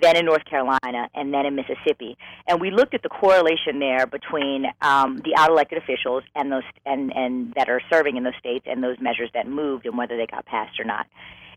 then 0.00 0.16
in 0.16 0.24
North 0.24 0.44
Carolina, 0.44 1.08
and 1.14 1.34
then 1.34 1.46
in 1.46 1.54
Mississippi. 1.54 2.16
And 2.46 2.60
we 2.60 2.70
looked 2.70 2.94
at 2.94 3.02
the 3.02 3.08
correlation 3.08 3.80
there 3.80 4.06
between 4.06 4.66
um, 4.82 5.20
the 5.24 5.34
out-elected 5.36 5.78
officials 5.78 6.22
and 6.34 6.52
those 6.52 6.62
and 6.86 7.12
and 7.14 7.52
that 7.56 7.68
are 7.68 7.80
serving 7.90 8.16
in 8.16 8.24
those 8.24 8.36
states 8.38 8.66
and 8.68 8.82
those 8.82 8.96
measures 9.00 9.30
that 9.34 9.48
moved 9.48 9.86
and 9.86 9.96
whether 9.98 10.16
they 10.16 10.26
got 10.26 10.46
passed 10.46 10.78
or 10.78 10.84
not. 10.84 11.06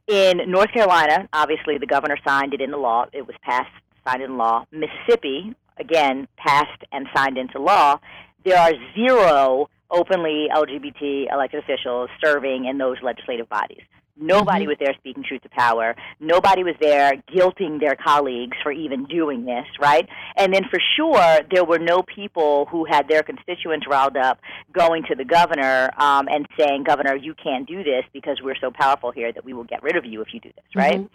In 0.08 0.52
North 0.52 0.72
Carolina, 0.74 1.30
obviously 1.32 1.78
the 1.78 1.86
governor 1.86 2.18
signed 2.26 2.54
it 2.54 2.62
into 2.62 2.78
law. 2.78 3.06
It 3.14 3.26
was 3.26 3.36
passed, 3.42 3.72
signed 4.06 4.22
into 4.22 4.36
law. 4.36 4.66
Mississippi, 4.72 5.56
again, 5.78 6.28
passed 6.36 6.84
and 6.92 7.08
signed 7.16 7.38
into 7.38 7.60
law. 7.60 8.00
There 8.46 8.58
are 8.58 8.74
zero 8.96 9.70
openly 9.90 10.48
LGBT 10.54 11.32
elected 11.32 11.64
officials 11.64 12.10
serving 12.24 12.66
in 12.66 12.78
those 12.78 12.98
legislative 13.02 13.48
bodies. 13.50 13.82
Nobody 14.16 14.68
was 14.68 14.78
there 14.80 14.94
speaking 15.00 15.24
truth 15.24 15.42
to 15.42 15.50
power. 15.50 15.96
Nobody 16.20 16.64
was 16.64 16.76
there 16.80 17.14
guilting 17.36 17.80
their 17.80 17.96
colleagues 17.96 18.56
for 18.62 18.72
even 18.72 19.06
doing 19.06 19.46
this, 19.46 19.66
right? 19.82 20.08
And 20.38 20.54
then 20.54 20.64
for 20.70 20.80
sure, 20.96 21.40
there 21.52 21.66
were 21.66 21.80
no 21.80 22.04
people 22.04 22.68
who 22.70 22.86
had 22.86 23.08
their 23.08 23.24
constituents 23.24 23.88
riled 23.90 24.16
up 24.16 24.40
going 24.72 25.04
to 25.10 25.16
the 25.16 25.26
governor 25.26 25.90
um, 25.98 26.28
and 26.30 26.48
saying, 26.60 26.84
Governor, 26.84 27.16
you 27.16 27.34
can't 27.34 27.68
do 27.68 27.84
this 27.84 28.04
because 28.14 28.38
we're 28.44 28.58
so 28.62 28.70
powerful 28.72 29.12
here 29.12 29.34
that 29.34 29.44
we 29.44 29.54
will 29.54 29.64
get 29.64 29.82
rid 29.82 29.96
of 29.96 30.06
you 30.06 30.22
if 30.22 30.28
you 30.32 30.40
do 30.40 30.52
this, 30.56 30.66
right? 30.76 31.10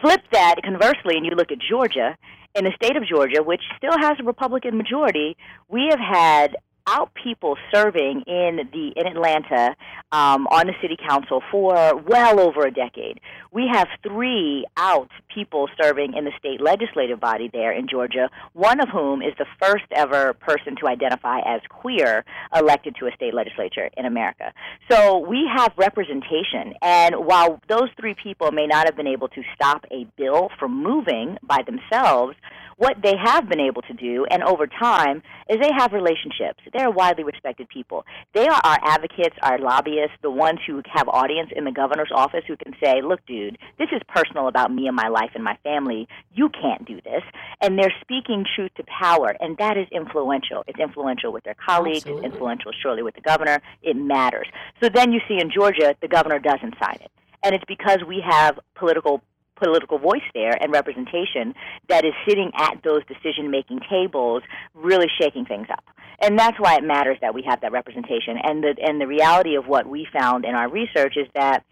Flip 0.00 0.20
that 0.32 0.56
conversely, 0.64 1.16
and 1.16 1.26
you 1.26 1.32
look 1.32 1.52
at 1.52 1.58
Georgia. 1.68 2.16
In 2.54 2.64
the 2.64 2.72
state 2.82 2.96
of 2.96 3.04
Georgia, 3.06 3.42
which 3.42 3.62
still 3.76 3.96
has 4.00 4.16
a 4.18 4.24
Republican 4.24 4.76
majority, 4.76 5.36
we 5.68 5.88
have 5.90 6.00
had 6.00 6.56
out 6.90 7.12
people 7.14 7.56
serving 7.72 8.22
in 8.26 8.68
the 8.72 8.92
in 8.96 9.06
Atlanta 9.06 9.76
um, 10.12 10.46
on 10.48 10.66
the 10.66 10.74
city 10.82 10.96
council 11.08 11.40
for 11.50 11.96
well 11.96 12.40
over 12.40 12.66
a 12.66 12.72
decade. 12.72 13.20
We 13.52 13.68
have 13.72 13.88
three 14.02 14.66
out 14.76 15.10
people 15.32 15.68
serving 15.80 16.14
in 16.14 16.24
the 16.24 16.32
state 16.38 16.60
legislative 16.60 17.20
body 17.20 17.48
there 17.52 17.72
in 17.72 17.86
Georgia. 17.88 18.28
One 18.52 18.80
of 18.80 18.88
whom 18.88 19.22
is 19.22 19.32
the 19.38 19.46
first 19.62 19.84
ever 19.92 20.34
person 20.34 20.74
to 20.80 20.88
identify 20.88 21.38
as 21.46 21.60
queer 21.68 22.24
elected 22.54 22.96
to 22.98 23.06
a 23.06 23.12
state 23.12 23.34
legislature 23.34 23.88
in 23.96 24.04
America. 24.04 24.52
So 24.90 25.18
we 25.18 25.48
have 25.56 25.72
representation, 25.76 26.74
and 26.82 27.14
while 27.24 27.60
those 27.68 27.88
three 27.98 28.14
people 28.20 28.50
may 28.50 28.66
not 28.66 28.86
have 28.86 28.96
been 28.96 29.06
able 29.06 29.28
to 29.28 29.42
stop 29.54 29.84
a 29.92 30.06
bill 30.16 30.50
from 30.58 30.82
moving 30.82 31.38
by 31.42 31.58
themselves 31.64 32.36
what 32.80 32.96
they 33.02 33.14
have 33.22 33.46
been 33.46 33.60
able 33.60 33.82
to 33.82 33.92
do, 33.92 34.24
and 34.30 34.42
over 34.42 34.66
time, 34.66 35.22
is 35.50 35.58
they 35.60 35.68
have 35.76 35.92
relationships. 35.92 36.60
They're 36.80 36.90
widely 36.90 37.24
respected 37.24 37.68
people. 37.68 38.06
They 38.32 38.48
are 38.48 38.58
our 38.64 38.78
advocates, 38.82 39.36
our 39.42 39.58
lobbyists, 39.58 40.16
the 40.22 40.30
ones 40.30 40.60
who 40.66 40.80
have 40.90 41.08
audience 41.08 41.50
in 41.54 41.66
the 41.66 41.70
governor's 41.70 42.08
office 42.14 42.42
who 42.48 42.56
can 42.56 42.74
say, 42.82 43.02
look, 43.02 43.20
dude, 43.26 43.58
this 43.78 43.88
is 43.92 44.00
personal 44.08 44.48
about 44.48 44.72
me 44.72 44.86
and 44.86 44.96
my 44.96 45.08
life 45.08 45.32
and 45.34 45.44
my 45.44 45.58
family. 45.62 46.08
You 46.32 46.48
can't 46.48 46.86
do 46.86 46.98
this. 47.02 47.22
And 47.60 47.78
they're 47.78 47.92
speaking 48.00 48.46
truth 48.56 48.70
to 48.78 48.84
power, 48.84 49.36
and 49.40 49.58
that 49.58 49.76
is 49.76 49.88
influential. 49.92 50.64
It's 50.66 50.80
influential 50.80 51.34
with 51.34 51.44
their 51.44 51.54
colleagues, 51.54 51.98
Absolutely. 51.98 52.24
it's 52.24 52.32
influential 52.32 52.72
surely 52.82 53.02
with 53.02 53.14
the 53.14 53.20
governor. 53.20 53.60
It 53.82 53.94
matters. 53.94 54.46
So 54.82 54.88
then 54.88 55.12
you 55.12 55.20
see 55.28 55.38
in 55.38 55.50
Georgia, 55.50 55.94
the 56.00 56.08
governor 56.08 56.38
doesn't 56.38 56.76
sign 56.82 56.96
it. 57.02 57.10
And 57.42 57.54
it's 57.54 57.64
because 57.68 57.98
we 58.08 58.24
have 58.26 58.58
political 58.74 59.22
political 59.62 59.98
voice 59.98 60.22
there 60.34 60.56
and 60.60 60.72
representation 60.72 61.54
that 61.88 62.04
is 62.04 62.12
sitting 62.28 62.50
at 62.56 62.82
those 62.82 63.02
decision 63.06 63.50
making 63.50 63.80
tables 63.88 64.42
really 64.74 65.08
shaking 65.20 65.44
things 65.44 65.66
up. 65.70 65.84
And 66.20 66.38
that's 66.38 66.58
why 66.58 66.76
it 66.76 66.84
matters 66.84 67.16
that 67.20 67.34
we 67.34 67.42
have 67.48 67.60
that 67.62 67.72
representation. 67.72 68.36
And 68.42 68.62
the 68.62 68.74
and 68.82 69.00
the 69.00 69.06
reality 69.06 69.56
of 69.56 69.66
what 69.66 69.86
we 69.86 70.06
found 70.12 70.44
in 70.44 70.54
our 70.54 70.68
research 70.68 71.16
is 71.16 71.26
that 71.34 71.64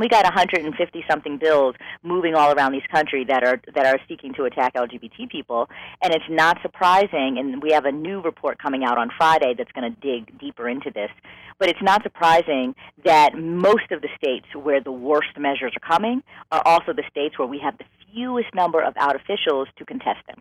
we 0.00 0.08
got 0.08 0.24
150 0.24 1.04
something 1.08 1.36
bills 1.38 1.74
moving 2.02 2.34
all 2.34 2.52
around 2.52 2.72
these 2.72 2.86
country 2.92 3.24
that 3.24 3.44
are 3.44 3.60
that 3.74 3.86
are 3.86 3.98
seeking 4.08 4.32
to 4.34 4.44
attack 4.44 4.74
LGBT 4.74 5.28
people, 5.30 5.68
and 6.02 6.12
it's 6.14 6.24
not 6.28 6.58
surprising. 6.62 7.38
And 7.38 7.62
we 7.62 7.72
have 7.72 7.84
a 7.84 7.92
new 7.92 8.20
report 8.20 8.58
coming 8.58 8.84
out 8.84 8.98
on 8.98 9.10
Friday 9.16 9.54
that's 9.56 9.72
going 9.72 9.92
to 9.94 10.00
dig 10.00 10.38
deeper 10.38 10.68
into 10.68 10.90
this. 10.90 11.10
But 11.58 11.68
it's 11.68 11.82
not 11.82 12.02
surprising 12.02 12.74
that 13.04 13.34
most 13.38 13.90
of 13.92 14.00
the 14.00 14.08
states 14.16 14.46
where 14.54 14.80
the 14.80 14.92
worst 14.92 15.38
measures 15.38 15.72
are 15.76 15.86
coming 15.88 16.22
are 16.50 16.62
also 16.64 16.92
the 16.92 17.04
states 17.10 17.38
where 17.38 17.46
we 17.48 17.58
have 17.58 17.76
the 17.78 17.84
fewest 18.12 18.54
number 18.54 18.80
of 18.80 18.94
out 18.96 19.14
officials 19.14 19.68
to 19.76 19.84
contest 19.84 20.20
them, 20.26 20.40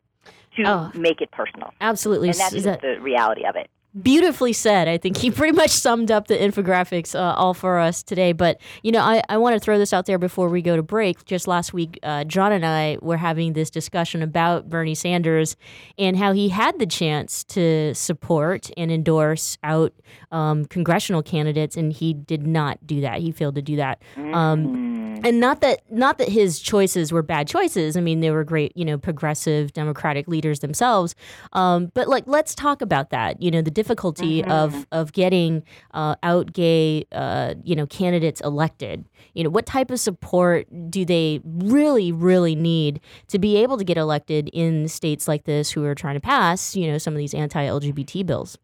to 0.55 0.63
Oh. 0.65 0.91
make 0.95 1.21
it 1.21 1.29
personal. 1.31 1.73
Absolutely. 1.81 2.29
And 2.29 2.37
that's 2.39 2.53
Is 2.53 2.63
that- 2.63 2.81
the 2.81 2.99
reality 3.01 3.45
of 3.45 3.55
it. 3.55 3.69
Beautifully 4.01 4.53
said. 4.53 4.87
I 4.87 4.97
think 4.97 5.17
he 5.17 5.31
pretty 5.39 5.55
much 5.55 5.71
summed 5.71 6.11
up 6.11 6.27
the 6.27 6.37
infographics 6.37 7.15
uh, 7.15 7.33
all 7.35 7.53
for 7.53 7.79
us 7.79 8.03
today. 8.03 8.33
But, 8.33 8.59
you 8.83 8.91
know, 8.91 9.01
I, 9.01 9.21
I 9.29 9.37
want 9.37 9.55
to 9.55 9.59
throw 9.59 9.77
this 9.77 9.93
out 9.93 10.05
there 10.05 10.17
before 10.17 10.49
we 10.49 10.61
go 10.61 10.75
to 10.75 10.83
break. 10.83 11.25
Just 11.25 11.47
last 11.47 11.73
week, 11.73 11.99
uh, 12.03 12.23
John 12.23 12.51
and 12.51 12.65
I 12.65 12.97
were 13.01 13.17
having 13.17 13.53
this 13.53 13.69
discussion 13.69 14.21
about 14.21 14.69
Bernie 14.69 14.95
Sanders 14.95 15.55
and 15.97 16.17
how 16.17 16.33
he 16.33 16.49
had 16.49 16.79
the 16.79 16.85
chance 16.85 17.43
to 17.45 17.93
support 17.93 18.69
and 18.77 18.91
endorse 18.91 19.57
out 19.63 19.93
um, 20.31 20.65
congressional 20.65 21.21
candidates, 21.21 21.75
and 21.75 21.93
he 21.93 22.13
did 22.13 22.45
not 22.45 22.85
do 22.85 23.01
that. 23.01 23.19
He 23.19 23.31
failed 23.31 23.55
to 23.55 23.61
do 23.61 23.75
that. 23.77 24.01
Um, 24.17 24.98
and 25.23 25.39
not 25.39 25.61
that 25.61 25.81
not 25.91 26.17
that 26.17 26.29
his 26.29 26.59
choices 26.59 27.11
were 27.11 27.21
bad 27.21 27.47
choices. 27.47 27.97
I 27.97 28.01
mean, 28.01 28.19
they 28.19 28.31
were 28.31 28.43
great, 28.43 28.75
you 28.75 28.85
know, 28.85 28.97
progressive 28.97 29.73
Democratic 29.73 30.27
leaders 30.27 30.59
themselves. 30.59 31.15
Um, 31.53 31.91
but 31.93 32.07
like, 32.07 32.23
let's 32.27 32.55
talk 32.55 32.81
about 32.81 33.09
that. 33.09 33.41
You 33.41 33.51
know, 33.51 33.61
the 33.61 33.71
difficulty 33.71 34.43
of 34.43 34.87
of 34.91 35.13
getting 35.13 35.63
uh, 35.93 36.15
out 36.23 36.53
gay, 36.53 37.05
uh, 37.11 37.55
you 37.63 37.75
know, 37.75 37.85
candidates 37.87 38.41
elected. 38.41 39.05
You 39.33 39.43
know, 39.43 39.49
what 39.49 39.65
type 39.65 39.91
of 39.91 39.99
support 39.99 40.67
do 40.89 41.05
they 41.05 41.41
really, 41.43 42.11
really 42.11 42.55
need 42.55 42.99
to 43.27 43.39
be 43.39 43.57
able 43.57 43.77
to 43.77 43.83
get 43.83 43.97
elected 43.97 44.49
in 44.53 44.87
states 44.87 45.27
like 45.27 45.45
this 45.45 45.71
who 45.71 45.85
are 45.85 45.95
trying 45.95 46.15
to 46.15 46.21
pass, 46.21 46.75
you 46.75 46.91
know, 46.91 46.97
some 46.97 47.13
of 47.13 47.17
these 47.17 47.33
anti-LGBT 47.33 48.25
bills? 48.25 48.57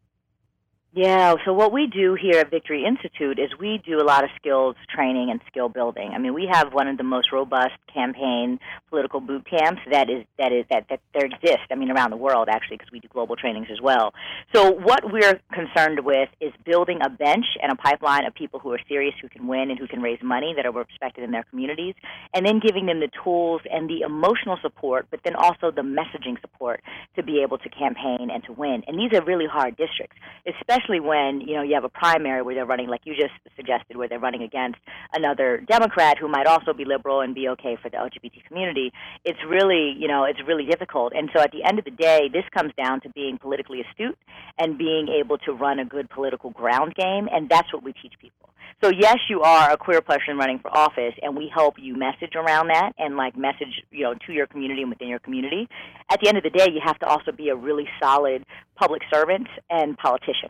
Yeah, 0.95 1.35
so 1.43 1.51
what 1.51 1.73
we 1.73 1.87
do 1.87 2.15
here 2.15 2.39
at 2.39 2.49
Victory 2.49 2.85
Institute 2.85 3.37
is 3.37 3.49
we 3.59 3.81
do 3.85 3.99
a 3.99 4.07
lot 4.07 4.23
of 4.23 4.29
skills 4.37 4.77
training 4.87 5.29
and 5.29 5.41
skill 5.45 5.67
building. 5.67 6.11
I 6.15 6.19
mean, 6.19 6.33
we 6.33 6.47
have 6.49 6.71
one 6.71 6.87
of 6.87 6.95
the 6.95 7.03
most 7.03 7.33
robust 7.33 7.73
campaign 7.93 8.59
political 8.89 9.19
boot 9.19 9.45
camps 9.45 9.81
that 9.91 10.09
is 10.09 10.23
that 10.39 10.53
is 10.53 10.63
that 10.69 10.85
that 10.89 11.01
there 11.13 11.25
exist. 11.25 11.67
I 11.69 11.75
mean, 11.75 11.91
around 11.91 12.11
the 12.11 12.17
world 12.17 12.47
actually, 12.49 12.77
because 12.77 12.93
we 12.93 13.01
do 13.01 13.09
global 13.11 13.35
trainings 13.35 13.67
as 13.69 13.81
well. 13.81 14.13
So 14.53 14.71
what 14.71 15.11
we're 15.11 15.37
concerned 15.51 16.05
with 16.05 16.29
is 16.39 16.53
building 16.65 16.99
a 17.03 17.09
bench 17.09 17.43
and 17.61 17.73
a 17.73 17.75
pipeline 17.75 18.23
of 18.23 18.33
people 18.33 18.61
who 18.61 18.71
are 18.71 18.79
serious, 18.87 19.15
who 19.21 19.27
can 19.27 19.47
win, 19.47 19.71
and 19.71 19.77
who 19.77 19.87
can 19.87 20.01
raise 20.01 20.19
money 20.23 20.53
that 20.55 20.65
are 20.65 20.71
respected 20.71 21.25
in 21.25 21.31
their 21.31 21.43
communities, 21.43 21.95
and 22.33 22.45
then 22.45 22.61
giving 22.65 22.85
them 22.85 23.01
the 23.01 23.09
tools 23.21 23.59
and 23.69 23.89
the 23.89 23.99
emotional 24.05 24.57
support, 24.61 25.07
but 25.11 25.19
then 25.25 25.35
also 25.35 25.71
the 25.71 25.81
messaging 25.81 26.39
support 26.39 26.79
to 27.17 27.23
be 27.23 27.41
able 27.41 27.57
to 27.57 27.67
campaign 27.67 28.29
and 28.33 28.45
to 28.45 28.53
win. 28.53 28.81
And 28.87 28.97
these 28.97 29.11
are 29.11 29.21
really 29.25 29.45
hard 29.45 29.75
districts, 29.75 30.15
especially 30.47 30.84
when 30.99 31.41
you 31.41 31.55
know 31.55 31.63
you 31.63 31.73
have 31.75 31.83
a 31.83 31.89
primary 31.89 32.41
where 32.41 32.55
they're 32.55 32.65
running, 32.65 32.87
like 32.87 33.01
you 33.05 33.13
just 33.15 33.33
suggested, 33.55 33.97
where 33.97 34.07
they're 34.07 34.19
running 34.19 34.43
against 34.43 34.79
another 35.13 35.63
Democrat 35.67 36.17
who 36.17 36.27
might 36.27 36.47
also 36.47 36.73
be 36.73 36.85
liberal 36.85 37.21
and 37.21 37.35
be 37.35 37.49
okay 37.49 37.77
for 37.81 37.89
the 37.89 37.97
LGBT 37.97 38.43
community. 38.47 38.91
It's 39.23 39.39
really 39.47 39.95
you 39.97 40.07
know 40.07 40.23
it's 40.25 40.39
really 40.47 40.65
difficult. 40.65 41.13
And 41.15 41.29
so 41.35 41.41
at 41.41 41.51
the 41.51 41.63
end 41.63 41.79
of 41.79 41.85
the 41.85 41.91
day, 41.91 42.29
this 42.31 42.45
comes 42.55 42.71
down 42.77 43.01
to 43.01 43.09
being 43.09 43.37
politically 43.37 43.81
astute 43.81 44.17
and 44.57 44.77
being 44.77 45.07
able 45.07 45.37
to 45.39 45.53
run 45.53 45.79
a 45.79 45.85
good 45.85 46.09
political 46.09 46.49
ground 46.51 46.95
game, 46.95 47.27
and 47.31 47.49
that's 47.49 47.71
what 47.73 47.83
we 47.83 47.93
teach 47.93 48.13
people. 48.19 48.49
So 48.83 48.91
yes, 48.91 49.17
you 49.29 49.41
are 49.41 49.71
a 49.71 49.77
queer 49.77 50.01
person 50.01 50.37
running 50.37 50.59
for 50.59 50.75
office, 50.75 51.13
and 51.21 51.35
we 51.35 51.49
help 51.53 51.75
you 51.79 51.95
message 51.95 52.35
around 52.35 52.67
that 52.67 52.91
and 52.97 53.15
like 53.15 53.37
message, 53.37 53.83
you 53.89 54.03
know, 54.03 54.13
to 54.27 54.33
your 54.33 54.47
community 54.47 54.81
and 54.81 54.89
within 54.89 55.07
your 55.07 55.19
community. 55.19 55.67
At 56.11 56.19
the 56.21 56.27
end 56.27 56.37
of 56.37 56.43
the 56.43 56.49
day, 56.49 56.67
you 56.71 56.81
have 56.83 56.99
to 56.99 57.05
also 57.05 57.31
be 57.31 57.49
a 57.49 57.55
really 57.55 57.87
solid 58.01 58.43
public 58.75 59.01
servant 59.11 59.47
and 59.69 59.97
politician, 59.97 60.49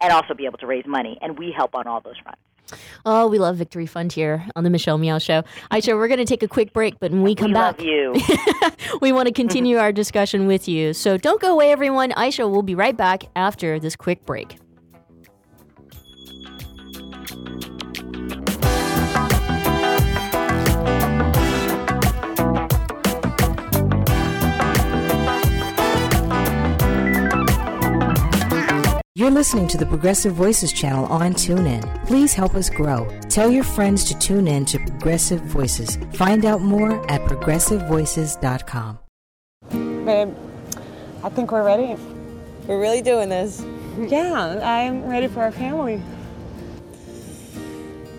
and 0.00 0.12
also 0.12 0.34
be 0.34 0.46
able 0.46 0.58
to 0.58 0.66
raise 0.66 0.86
money. 0.86 1.18
And 1.20 1.38
we 1.38 1.52
help 1.52 1.74
on 1.74 1.86
all 1.86 2.00
those 2.00 2.18
fronts. 2.22 2.40
Oh, 3.04 3.26
we 3.26 3.38
love 3.38 3.56
Victory 3.56 3.86
Fund 3.86 4.12
here 4.12 4.46
on 4.56 4.64
the 4.64 4.70
Michelle 4.70 4.96
Meow 4.96 5.18
Show. 5.18 5.42
Aisha, 5.70 5.94
we're 5.94 6.08
going 6.08 6.18
to 6.18 6.24
take 6.24 6.42
a 6.42 6.48
quick 6.48 6.72
break, 6.72 6.98
but 6.98 7.10
when 7.10 7.22
we 7.22 7.34
come 7.34 7.48
we 7.48 7.54
back, 7.54 7.78
love 7.78 7.86
you. 7.86 8.14
we 9.02 9.12
want 9.12 9.26
to 9.26 9.34
continue 9.34 9.76
our 9.76 9.92
discussion 9.92 10.46
with 10.46 10.66
you. 10.66 10.94
So 10.94 11.18
don't 11.18 11.40
go 11.40 11.52
away, 11.52 11.70
everyone. 11.72 12.12
Aisha 12.12 12.50
will 12.50 12.62
be 12.62 12.74
right 12.74 12.96
back 12.96 13.24
after 13.36 13.78
this 13.78 13.96
quick 13.96 14.24
break. 14.24 14.56
You're 29.24 29.30
listening 29.30 29.68
to 29.68 29.78
the 29.78 29.86
Progressive 29.86 30.34
Voices 30.34 30.70
channel 30.70 31.06
on 31.06 31.32
TuneIn. 31.32 32.04
Please 32.04 32.34
help 32.34 32.54
us 32.54 32.68
grow. 32.68 33.08
Tell 33.30 33.50
your 33.50 33.64
friends 33.64 34.04
to 34.04 34.18
tune 34.18 34.46
in 34.46 34.66
to 34.66 34.78
Progressive 34.78 35.40
Voices. 35.40 35.96
Find 36.12 36.44
out 36.44 36.60
more 36.60 37.10
at 37.10 37.22
progressivevoices.com. 37.22 38.98
Babe, 40.04 40.34
I 41.22 41.28
think 41.30 41.52
we're 41.52 41.64
ready. 41.64 41.96
We're 42.66 42.78
really 42.78 43.00
doing 43.00 43.30
this. 43.30 43.64
Yeah, 43.96 44.60
I'm 44.62 45.06
ready 45.06 45.28
for 45.28 45.40
our 45.40 45.52
family. 45.52 46.02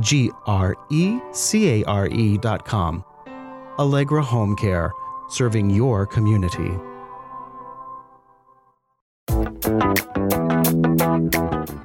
G 0.00 0.30
R 0.46 0.76
E 0.90 1.18
C 1.32 1.82
A 1.82 1.84
R 1.84 2.06
E 2.08 2.38
dot 2.38 2.64
com. 2.64 3.04
Allegra 3.78 4.22
Home 4.22 4.56
Care, 4.56 4.92
serving 5.28 5.70
your 5.70 6.06
community. 6.06 6.70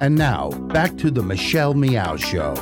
And 0.00 0.16
now, 0.16 0.50
back 0.72 0.96
to 0.98 1.10
the 1.10 1.22
Michelle 1.22 1.74
Meow 1.74 2.16
Show. 2.16 2.54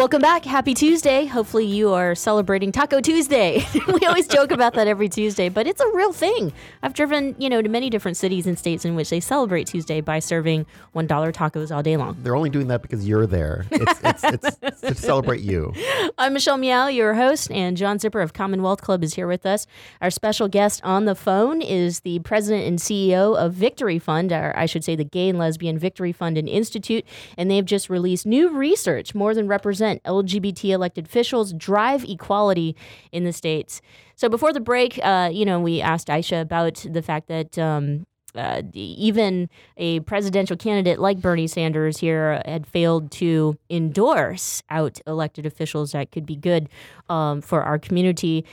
Welcome 0.00 0.22
back. 0.22 0.46
Happy 0.46 0.72
Tuesday. 0.72 1.26
Hopefully, 1.26 1.66
you 1.66 1.92
are 1.92 2.14
celebrating 2.14 2.72
Taco 2.72 3.02
Tuesday. 3.02 3.66
we 3.86 4.06
always 4.06 4.26
joke 4.26 4.50
about 4.50 4.72
that 4.72 4.86
every 4.86 5.10
Tuesday, 5.10 5.50
but 5.50 5.66
it's 5.66 5.82
a 5.82 5.88
real 5.88 6.14
thing. 6.14 6.54
I've 6.82 6.94
driven, 6.94 7.36
you 7.38 7.50
know, 7.50 7.60
to 7.60 7.68
many 7.68 7.90
different 7.90 8.16
cities 8.16 8.46
and 8.46 8.58
states 8.58 8.86
in 8.86 8.94
which 8.94 9.10
they 9.10 9.20
celebrate 9.20 9.66
Tuesday 9.66 10.00
by 10.00 10.18
serving 10.18 10.64
$1 10.94 11.06
tacos 11.34 11.70
all 11.70 11.82
day 11.82 11.98
long. 11.98 12.16
They're 12.22 12.34
only 12.34 12.48
doing 12.48 12.68
that 12.68 12.80
because 12.80 13.06
you're 13.06 13.26
there. 13.26 13.66
It's, 13.70 14.00
it's, 14.02 14.24
it's, 14.24 14.58
it's 14.62 14.80
to 14.80 14.94
celebrate 14.94 15.42
you. 15.42 15.74
I'm 16.16 16.32
Michelle 16.32 16.56
Meow, 16.56 16.86
your 16.86 17.12
host, 17.12 17.50
and 17.50 17.76
John 17.76 17.98
Zipper 17.98 18.22
of 18.22 18.32
Commonwealth 18.32 18.80
Club 18.80 19.04
is 19.04 19.12
here 19.12 19.26
with 19.26 19.44
us. 19.44 19.66
Our 20.00 20.10
special 20.10 20.48
guest 20.48 20.80
on 20.82 21.04
the 21.04 21.14
phone 21.14 21.60
is 21.60 22.00
the 22.00 22.20
president 22.20 22.66
and 22.66 22.78
CEO 22.78 23.36
of 23.36 23.52
Victory 23.52 23.98
Fund, 23.98 24.32
or 24.32 24.56
I 24.56 24.64
should 24.64 24.82
say 24.82 24.96
the 24.96 25.04
Gay 25.04 25.28
and 25.28 25.38
Lesbian 25.38 25.78
Victory 25.78 26.12
Fund 26.12 26.38
and 26.38 26.48
Institute, 26.48 27.04
and 27.36 27.50
they've 27.50 27.66
just 27.66 27.90
released 27.90 28.24
new 28.24 28.48
research 28.48 29.14
more 29.14 29.34
than 29.34 29.46
represent 29.46 29.89
LGBT 29.98 30.70
elected 30.70 31.06
officials 31.06 31.52
drive 31.52 32.04
equality 32.04 32.76
in 33.12 33.24
the 33.24 33.32
states. 33.32 33.80
So 34.16 34.28
before 34.28 34.52
the 34.52 34.60
break, 34.60 34.98
uh, 35.02 35.30
you 35.32 35.44
know, 35.44 35.60
we 35.60 35.80
asked 35.80 36.08
Aisha 36.08 36.40
about 36.40 36.84
the 36.88 37.02
fact 37.02 37.28
that. 37.28 37.58
Um, 37.58 38.06
uh, 38.34 38.62
even 38.74 39.48
a 39.76 39.98
presidential 40.00 40.56
candidate 40.56 41.00
like 41.00 41.20
Bernie 41.20 41.48
Sanders 41.48 41.98
here 41.98 42.40
had 42.46 42.66
failed 42.66 43.10
to 43.12 43.58
endorse 43.68 44.62
out 44.70 45.00
elected 45.06 45.46
officials 45.46 45.90
that 45.92 46.12
could 46.12 46.26
be 46.26 46.36
good 46.36 46.68
um, 47.08 47.40
for 47.40 47.62
our 47.62 47.76
community. 47.76 48.44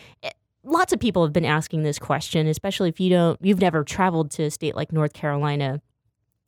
Lots 0.63 0.93
of 0.93 1.00
people 1.00 1.23
have 1.23 1.34
been 1.34 1.45
asking 1.45 1.84
this 1.84 2.00
question, 2.00 2.47
especially 2.47 2.89
if 2.89 3.00
you 3.00 3.12
don't, 3.12 3.39
you've 3.39 3.62
never 3.62 3.84
traveled 3.84 4.32
to 4.32 4.43
a 4.45 4.52
state 4.52 4.76
like 4.76 4.91
North 4.91 5.13
Carolina 5.13 5.80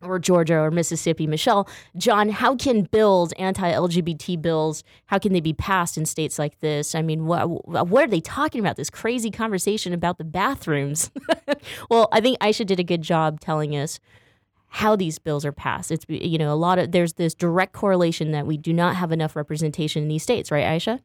or 0.01 0.19
Georgia 0.19 0.57
or 0.57 0.71
Mississippi. 0.71 1.27
Michelle, 1.27 1.67
John, 1.97 2.29
how 2.29 2.55
can 2.55 2.83
bills, 2.83 3.33
anti-LGBT 3.33 4.41
bills, 4.41 4.83
how 5.07 5.19
can 5.19 5.33
they 5.33 5.41
be 5.41 5.53
passed 5.53 5.97
in 5.97 6.05
states 6.05 6.39
like 6.39 6.59
this? 6.59 6.95
I 6.95 7.01
mean, 7.01 7.25
what, 7.25 7.67
what 7.67 8.03
are 8.03 8.07
they 8.07 8.21
talking 8.21 8.61
about? 8.61 8.77
This 8.77 8.89
crazy 8.89 9.31
conversation 9.31 9.93
about 9.93 10.17
the 10.17 10.23
bathrooms. 10.23 11.11
well, 11.89 12.07
I 12.11 12.21
think 12.21 12.39
Aisha 12.39 12.65
did 12.65 12.79
a 12.79 12.83
good 12.83 13.01
job 13.01 13.39
telling 13.39 13.75
us 13.75 13.99
how 14.69 14.95
these 14.95 15.19
bills 15.19 15.45
are 15.45 15.51
passed. 15.51 15.91
It's 15.91 16.05
you 16.07 16.37
know 16.37 16.53
a 16.53 16.55
lot 16.55 16.77
of 16.77 16.91
there's 16.91 17.13
this 17.13 17.33
direct 17.33 17.73
correlation 17.73 18.31
that 18.31 18.45
we 18.45 18.55
do 18.55 18.71
not 18.71 18.95
have 18.95 19.11
enough 19.11 19.35
representation 19.35 20.03
in 20.03 20.09
these 20.09 20.23
states, 20.23 20.51
right, 20.51 20.65
Aisha? 20.65 20.99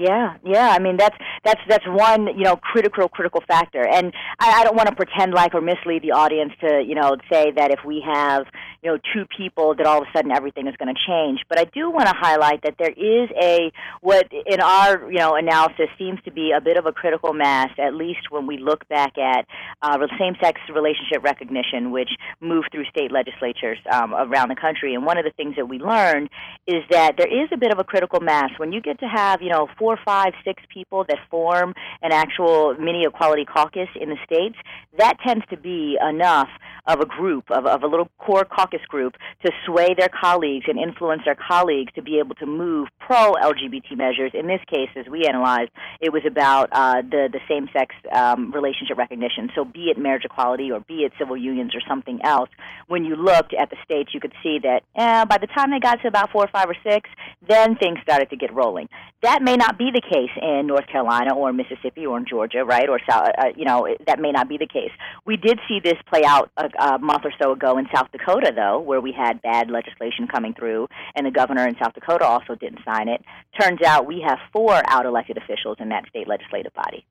Yeah, 0.00 0.36
yeah. 0.46 0.70
I 0.70 0.78
mean, 0.78 0.96
that's 0.96 1.16
that's 1.44 1.60
that's 1.68 1.84
one 1.86 2.28
you 2.28 2.44
know 2.44 2.56
critical 2.56 3.06
critical 3.08 3.42
factor, 3.46 3.86
and 3.86 4.14
I, 4.38 4.60
I 4.60 4.64
don't 4.64 4.74
want 4.74 4.88
to 4.88 4.94
pretend 4.94 5.34
like 5.34 5.54
or 5.54 5.60
mislead 5.60 6.02
the 6.02 6.12
audience 6.12 6.52
to 6.62 6.82
you 6.82 6.94
know 6.94 7.16
say 7.30 7.52
that 7.54 7.70
if 7.70 7.80
we 7.84 8.02
have 8.06 8.46
you 8.82 8.90
know 8.90 8.98
two 9.12 9.26
people 9.36 9.74
that 9.76 9.86
all 9.86 10.00
of 10.00 10.08
a 10.08 10.16
sudden 10.16 10.30
everything 10.30 10.66
is 10.66 10.74
going 10.76 10.88
to 10.94 10.98
change. 11.06 11.40
But 11.50 11.58
I 11.58 11.64
do 11.64 11.90
want 11.90 12.08
to 12.08 12.14
highlight 12.16 12.62
that 12.62 12.76
there 12.78 12.90
is 12.96 13.28
a 13.42 13.70
what 14.00 14.26
in 14.46 14.62
our 14.62 15.10
you 15.12 15.18
know 15.18 15.34
analysis 15.34 15.88
seems 15.98 16.18
to 16.24 16.32
be 16.32 16.52
a 16.56 16.62
bit 16.62 16.78
of 16.78 16.86
a 16.86 16.92
critical 16.92 17.34
mass, 17.34 17.68
at 17.78 17.94
least 17.94 18.30
when 18.30 18.46
we 18.46 18.56
look 18.56 18.88
back 18.88 19.18
at 19.18 19.46
uh, 19.82 19.98
same-sex 20.18 20.60
relationship 20.74 21.22
recognition, 21.22 21.90
which 21.90 22.10
moved 22.40 22.68
through 22.72 22.84
state 22.86 23.12
legislatures 23.12 23.78
um, 23.92 24.14
around 24.14 24.48
the 24.48 24.56
country. 24.56 24.94
And 24.94 25.04
one 25.04 25.18
of 25.18 25.24
the 25.24 25.30
things 25.36 25.56
that 25.56 25.68
we 25.68 25.78
learned 25.78 26.30
is 26.66 26.82
that 26.90 27.16
there 27.16 27.28
is 27.28 27.48
a 27.52 27.56
bit 27.56 27.72
of 27.72 27.78
a 27.78 27.84
critical 27.84 28.20
mass 28.20 28.50
when 28.56 28.72
you 28.72 28.80
get 28.80 28.98
to 29.00 29.06
have 29.06 29.42
you 29.42 29.50
know 29.50 29.68
four 29.78 29.89
four, 29.90 29.98
five, 30.04 30.32
six 30.44 30.62
people 30.72 31.04
that 31.08 31.18
form 31.30 31.74
an 32.02 32.12
actual 32.12 32.74
mini 32.78 33.04
equality 33.04 33.44
caucus 33.44 33.88
in 34.00 34.08
the 34.08 34.16
states, 34.24 34.56
that 34.98 35.16
tends 35.26 35.44
to 35.50 35.56
be 35.56 35.98
enough 36.08 36.48
of 36.86 37.00
a 37.00 37.06
group, 37.06 37.50
of, 37.50 37.66
of 37.66 37.82
a 37.82 37.86
little 37.86 38.08
core 38.18 38.44
caucus 38.44 38.80
group, 38.88 39.14
to 39.44 39.52
sway 39.66 39.94
their 39.96 40.08
colleagues 40.08 40.66
and 40.68 40.78
influence 40.78 41.22
their 41.24 41.36
colleagues 41.36 41.92
to 41.94 42.02
be 42.02 42.18
able 42.18 42.34
to 42.36 42.46
move 42.46 42.88
pro 42.98 43.34
LGBT 43.34 43.96
measures. 43.96 44.32
In 44.34 44.46
this 44.46 44.60
case, 44.68 44.88
as 44.96 45.06
we 45.10 45.26
analyzed, 45.26 45.70
it 46.00 46.12
was 46.12 46.22
about 46.26 46.68
uh, 46.72 47.02
the, 47.02 47.28
the 47.32 47.40
same 47.48 47.68
sex 47.72 47.94
um, 48.12 48.52
relationship 48.52 48.96
recognition. 48.96 49.50
So, 49.54 49.64
be 49.64 49.90
it 49.90 49.98
marriage 49.98 50.24
equality 50.24 50.70
or 50.70 50.80
be 50.80 51.04
it 51.04 51.12
civil 51.18 51.36
unions 51.36 51.74
or 51.74 51.80
something 51.88 52.20
else, 52.24 52.50
when 52.86 53.04
you 53.04 53.16
looked 53.16 53.54
at 53.54 53.70
the 53.70 53.76
states, 53.84 54.10
you 54.14 54.20
could 54.20 54.34
see 54.42 54.58
that 54.62 54.82
eh, 54.96 55.24
by 55.24 55.38
the 55.38 55.46
time 55.46 55.70
they 55.70 55.80
got 55.80 56.00
to 56.02 56.08
about 56.08 56.30
four, 56.30 56.48
five, 56.52 56.68
or 56.68 56.76
six, 56.82 57.08
then 57.46 57.76
things 57.76 57.98
started 58.02 58.30
to 58.30 58.36
get 58.36 58.52
rolling. 58.52 58.88
That 59.22 59.42
may 59.42 59.56
not 59.56 59.69
be 59.78 59.90
the 59.92 60.00
case 60.00 60.30
in 60.40 60.66
North 60.66 60.86
Carolina 60.86 61.34
or 61.34 61.52
Mississippi 61.52 62.06
or 62.06 62.18
in 62.18 62.26
Georgia, 62.26 62.64
right? 62.64 62.88
Or 62.88 63.00
South, 63.08 63.28
uh, 63.38 63.48
you 63.56 63.64
know, 63.64 63.88
that 64.06 64.20
may 64.20 64.32
not 64.32 64.48
be 64.48 64.56
the 64.56 64.66
case. 64.66 64.90
We 65.26 65.36
did 65.36 65.58
see 65.68 65.80
this 65.82 65.96
play 66.08 66.24
out 66.24 66.50
a, 66.56 66.68
a 66.78 66.98
month 66.98 67.22
or 67.24 67.32
so 67.40 67.52
ago 67.52 67.78
in 67.78 67.86
South 67.94 68.10
Dakota, 68.12 68.52
though, 68.54 68.80
where 68.80 69.00
we 69.00 69.12
had 69.12 69.42
bad 69.42 69.70
legislation 69.70 70.26
coming 70.26 70.54
through, 70.54 70.88
and 71.14 71.26
the 71.26 71.30
governor 71.30 71.66
in 71.66 71.76
South 71.82 71.94
Dakota 71.94 72.24
also 72.24 72.54
didn't 72.54 72.80
sign 72.84 73.08
it. 73.08 73.22
Turns 73.60 73.82
out 73.82 74.06
we 74.06 74.24
have 74.26 74.38
four 74.52 74.80
out 74.86 75.06
elected 75.06 75.36
officials 75.36 75.76
in 75.80 75.88
that 75.90 76.08
state 76.08 76.28
legislative 76.28 76.74
body. 76.74 77.04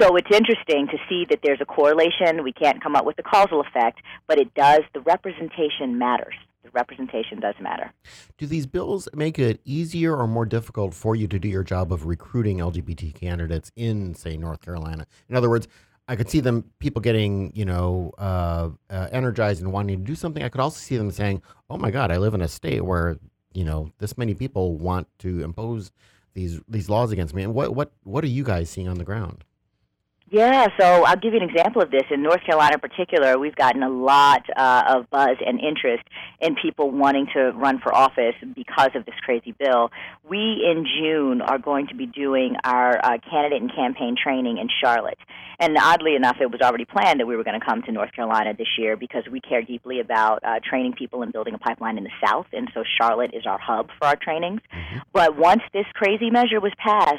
So 0.00 0.16
it's 0.16 0.30
interesting 0.32 0.88
to 0.88 0.98
see 1.08 1.26
that 1.30 1.40
there's 1.42 1.60
a 1.60 1.64
correlation. 1.64 2.42
We 2.42 2.52
can't 2.52 2.82
come 2.82 2.96
up 2.96 3.04
with 3.04 3.16
the 3.16 3.22
causal 3.22 3.60
effect, 3.60 4.00
but 4.26 4.38
it 4.38 4.52
does. 4.54 4.80
The 4.94 5.00
representation 5.00 5.98
matters. 5.98 6.34
Representation 6.72 7.40
does 7.40 7.54
matter. 7.60 7.92
Do 8.38 8.46
these 8.46 8.66
bills 8.66 9.08
make 9.14 9.38
it 9.38 9.60
easier 9.64 10.16
or 10.16 10.26
more 10.26 10.46
difficult 10.46 10.94
for 10.94 11.16
you 11.16 11.26
to 11.28 11.38
do 11.38 11.48
your 11.48 11.64
job 11.64 11.92
of 11.92 12.06
recruiting 12.06 12.58
LGBT 12.58 13.14
candidates 13.14 13.72
in, 13.76 14.14
say, 14.14 14.36
North 14.36 14.60
Carolina? 14.60 15.06
In 15.28 15.36
other 15.36 15.50
words, 15.50 15.68
I 16.10 16.16
could 16.16 16.28
see 16.28 16.40
them 16.40 16.64
people 16.80 17.00
getting 17.00 17.52
you 17.54 17.64
know 17.64 18.12
uh, 18.18 18.70
uh, 18.90 19.08
energized 19.12 19.62
and 19.62 19.72
wanting 19.72 19.98
to 19.98 20.04
do 20.04 20.16
something. 20.16 20.42
I 20.42 20.48
could 20.48 20.60
also 20.60 20.78
see 20.78 20.96
them 20.96 21.12
saying, 21.12 21.40
"Oh 21.70 21.76
my 21.76 21.92
God, 21.92 22.10
I 22.10 22.16
live 22.16 22.34
in 22.34 22.42
a 22.42 22.48
state 22.48 22.84
where 22.84 23.16
you 23.54 23.64
know 23.64 23.92
this 23.98 24.18
many 24.18 24.34
people 24.34 24.76
want 24.76 25.06
to 25.20 25.44
impose 25.44 25.92
these 26.34 26.60
these 26.66 26.90
laws 26.90 27.12
against 27.12 27.32
me." 27.32 27.44
And 27.44 27.54
what 27.54 27.76
what 27.76 27.92
what 28.02 28.24
are 28.24 28.28
you 28.28 28.42
guys 28.42 28.68
seeing 28.68 28.88
on 28.88 28.98
the 28.98 29.04
ground? 29.04 29.44
Yeah, 30.32 30.68
so 30.78 30.84
I'll 31.04 31.16
give 31.16 31.34
you 31.34 31.40
an 31.40 31.50
example 31.50 31.82
of 31.82 31.90
this. 31.90 32.04
In 32.08 32.22
North 32.22 32.44
Carolina, 32.46 32.74
in 32.74 32.80
particular, 32.80 33.36
we've 33.36 33.56
gotten 33.56 33.82
a 33.82 33.88
lot 33.88 34.42
uh, 34.56 34.84
of 34.86 35.10
buzz 35.10 35.36
and 35.44 35.58
interest 35.58 36.04
in 36.40 36.54
people 36.54 36.88
wanting 36.92 37.26
to 37.34 37.50
run 37.50 37.80
for 37.80 37.92
office 37.92 38.36
because 38.54 38.90
of 38.94 39.04
this 39.06 39.14
crazy 39.24 39.56
bill. 39.58 39.90
We, 40.22 40.38
in 40.38 40.86
June, 40.86 41.40
are 41.40 41.58
going 41.58 41.88
to 41.88 41.96
be 41.96 42.06
doing 42.06 42.54
our 42.62 43.04
uh, 43.04 43.18
candidate 43.28 43.60
and 43.60 43.74
campaign 43.74 44.14
training 44.22 44.58
in 44.58 44.68
Charlotte. 44.80 45.18
And 45.58 45.76
oddly 45.76 46.14
enough, 46.14 46.36
it 46.40 46.48
was 46.48 46.60
already 46.60 46.84
planned 46.84 47.18
that 47.18 47.26
we 47.26 47.34
were 47.34 47.42
going 47.42 47.58
to 47.58 47.66
come 47.66 47.82
to 47.82 47.90
North 47.90 48.12
Carolina 48.12 48.54
this 48.56 48.78
year 48.78 48.96
because 48.96 49.24
we 49.28 49.40
care 49.40 49.62
deeply 49.62 49.98
about 49.98 50.44
uh, 50.44 50.60
training 50.62 50.92
people 50.92 51.22
and 51.22 51.32
building 51.32 51.54
a 51.54 51.58
pipeline 51.58 51.98
in 51.98 52.04
the 52.04 52.10
South. 52.24 52.46
And 52.52 52.70
so 52.72 52.84
Charlotte 53.00 53.32
is 53.34 53.46
our 53.46 53.58
hub 53.58 53.88
for 53.98 54.06
our 54.06 54.16
trainings. 54.16 54.60
But 55.12 55.36
once 55.36 55.62
this 55.72 55.86
crazy 55.94 56.30
measure 56.30 56.60
was 56.60 56.72
passed, 56.78 57.18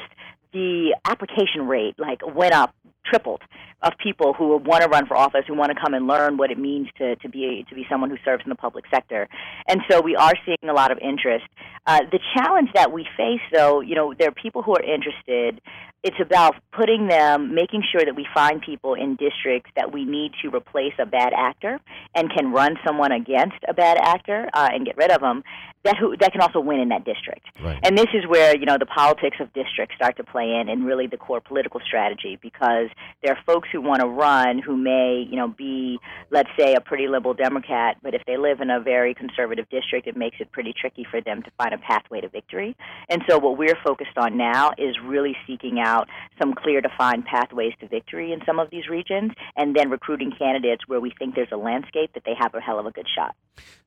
the 0.52 0.96
application 1.04 1.66
rate 1.66 1.94
like 1.98 2.20
went 2.34 2.52
up 2.52 2.74
tripled 3.04 3.42
of 3.82 3.92
people 4.02 4.32
who 4.32 4.56
want 4.58 4.82
to 4.82 4.88
run 4.88 5.06
for 5.06 5.16
office, 5.16 5.42
who 5.46 5.54
want 5.54 5.72
to 5.72 5.80
come 5.80 5.94
and 5.94 6.06
learn 6.06 6.36
what 6.36 6.50
it 6.50 6.58
means 6.58 6.88
to, 6.98 7.16
to 7.16 7.28
be 7.28 7.64
to 7.68 7.74
be 7.74 7.84
someone 7.90 8.10
who 8.10 8.16
serves 8.24 8.42
in 8.44 8.48
the 8.48 8.54
public 8.54 8.84
sector. 8.92 9.28
And 9.68 9.80
so 9.90 10.00
we 10.00 10.14
are 10.16 10.34
seeing 10.44 10.70
a 10.70 10.72
lot 10.72 10.92
of 10.92 10.98
interest. 10.98 11.44
Uh, 11.86 12.00
the 12.12 12.20
challenge 12.36 12.68
that 12.74 12.92
we 12.92 13.06
face, 13.16 13.40
though, 13.52 13.80
you 13.80 13.94
know, 13.94 14.14
there 14.16 14.28
are 14.28 14.32
people 14.32 14.62
who 14.62 14.72
are 14.74 14.82
interested. 14.82 15.60
It's 16.04 16.16
about 16.20 16.56
putting 16.72 17.08
them, 17.08 17.54
making 17.54 17.82
sure 17.92 18.04
that 18.04 18.14
we 18.14 18.26
find 18.34 18.60
people 18.60 18.94
in 18.94 19.16
districts 19.16 19.70
that 19.76 19.92
we 19.92 20.04
need 20.04 20.32
to 20.42 20.54
replace 20.54 20.94
a 20.98 21.06
bad 21.06 21.32
actor 21.32 21.80
and 22.14 22.30
can 22.30 22.52
run 22.52 22.76
someone 22.84 23.12
against 23.12 23.56
a 23.68 23.74
bad 23.74 23.98
actor 24.00 24.48
uh, 24.52 24.68
and 24.72 24.84
get 24.84 24.96
rid 24.96 25.10
of 25.10 25.20
them. 25.20 25.42
That 25.84 25.96
who 25.96 26.16
that 26.18 26.32
can 26.32 26.40
also 26.40 26.60
win 26.60 26.80
in 26.80 26.88
that 26.90 27.04
district. 27.04 27.46
Right. 27.60 27.78
And 27.82 27.98
this 27.98 28.08
is 28.14 28.26
where 28.28 28.56
you 28.56 28.66
know 28.66 28.78
the 28.78 28.86
politics 28.86 29.38
of 29.40 29.52
districts 29.52 29.96
start 29.96 30.16
to 30.18 30.24
play 30.24 30.54
in, 30.60 30.68
and 30.68 30.84
really 30.84 31.06
the 31.06 31.16
core 31.16 31.40
political 31.40 31.80
strategy, 31.84 32.38
because 32.40 32.88
there 33.22 33.32
are 33.32 33.38
folks 33.44 33.68
who 33.72 33.80
want 33.80 34.00
to 34.00 34.06
run 34.06 34.60
who 34.60 34.76
may, 34.76 35.26
you 35.28 35.36
know, 35.36 35.48
be, 35.48 35.98
let's 36.30 36.50
say, 36.58 36.74
a 36.74 36.80
pretty 36.80 37.08
liberal 37.08 37.34
Democrat, 37.34 37.96
but 38.02 38.14
if 38.14 38.22
they 38.26 38.36
live 38.36 38.60
in 38.60 38.70
a 38.70 38.80
very 38.80 39.14
conservative 39.14 39.68
district, 39.70 40.06
it 40.06 40.16
makes 40.16 40.36
it 40.40 40.52
pretty 40.52 40.72
tricky 40.78 41.06
for 41.10 41.20
them 41.20 41.42
to 41.42 41.50
find 41.58 41.74
a 41.74 41.78
pathway 41.78 42.20
to 42.20 42.28
victory. 42.28 42.76
And 43.08 43.22
so, 43.28 43.38
what 43.38 43.58
we're 43.58 43.78
focused 43.84 44.16
on 44.16 44.36
now 44.36 44.70
is 44.78 44.96
really 45.04 45.36
seeking 45.46 45.80
out 45.80 46.08
some 46.40 46.54
clear, 46.54 46.80
defined 46.80 47.24
pathways 47.24 47.72
to 47.80 47.88
victory 47.88 48.32
in 48.32 48.40
some 48.46 48.58
of 48.58 48.70
these 48.70 48.88
regions, 48.88 49.32
and 49.56 49.74
then 49.74 49.90
recruiting 49.90 50.32
candidates 50.36 50.82
where 50.86 51.00
we 51.00 51.12
think 51.18 51.34
there's 51.34 51.52
a 51.52 51.56
landscape 51.56 52.12
that 52.14 52.22
they 52.24 52.34
have 52.38 52.54
a 52.54 52.60
hell 52.60 52.78
of 52.78 52.86
a 52.86 52.90
good 52.90 53.06
shot. 53.14 53.34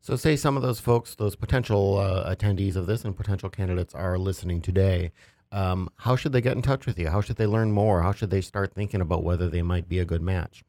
So, 0.01 0.15
say 0.15 0.36
some 0.36 0.55
of 0.55 0.63
those 0.63 0.79
folks, 0.79 1.15
those 1.15 1.36
potential 1.36 1.84
uh, 1.93 2.35
attendees 2.35 2.75
of 2.75 2.87
this 2.87 3.05
and 3.05 3.15
potential 3.15 3.49
candidates 3.49 3.93
are 3.93 4.17
listening 4.17 4.61
today. 4.61 5.11
Um, 5.51 5.89
how 5.97 6.15
should 6.15 6.33
they 6.33 6.41
get 6.41 6.57
in 6.57 6.61
touch 6.61 6.85
with 6.85 6.99
you? 6.99 7.07
How 7.09 7.21
should 7.21 7.37
they 7.37 7.45
learn 7.45 7.71
more? 7.71 8.01
How 8.01 8.11
should 8.11 8.31
they 8.31 8.41
start 8.41 8.73
thinking 8.73 8.99
about 8.99 9.23
whether 9.23 9.47
they 9.47 9.61
might 9.61 9.87
be 9.87 9.99
a 9.99 10.05
good 10.05 10.21
match? 10.21 10.65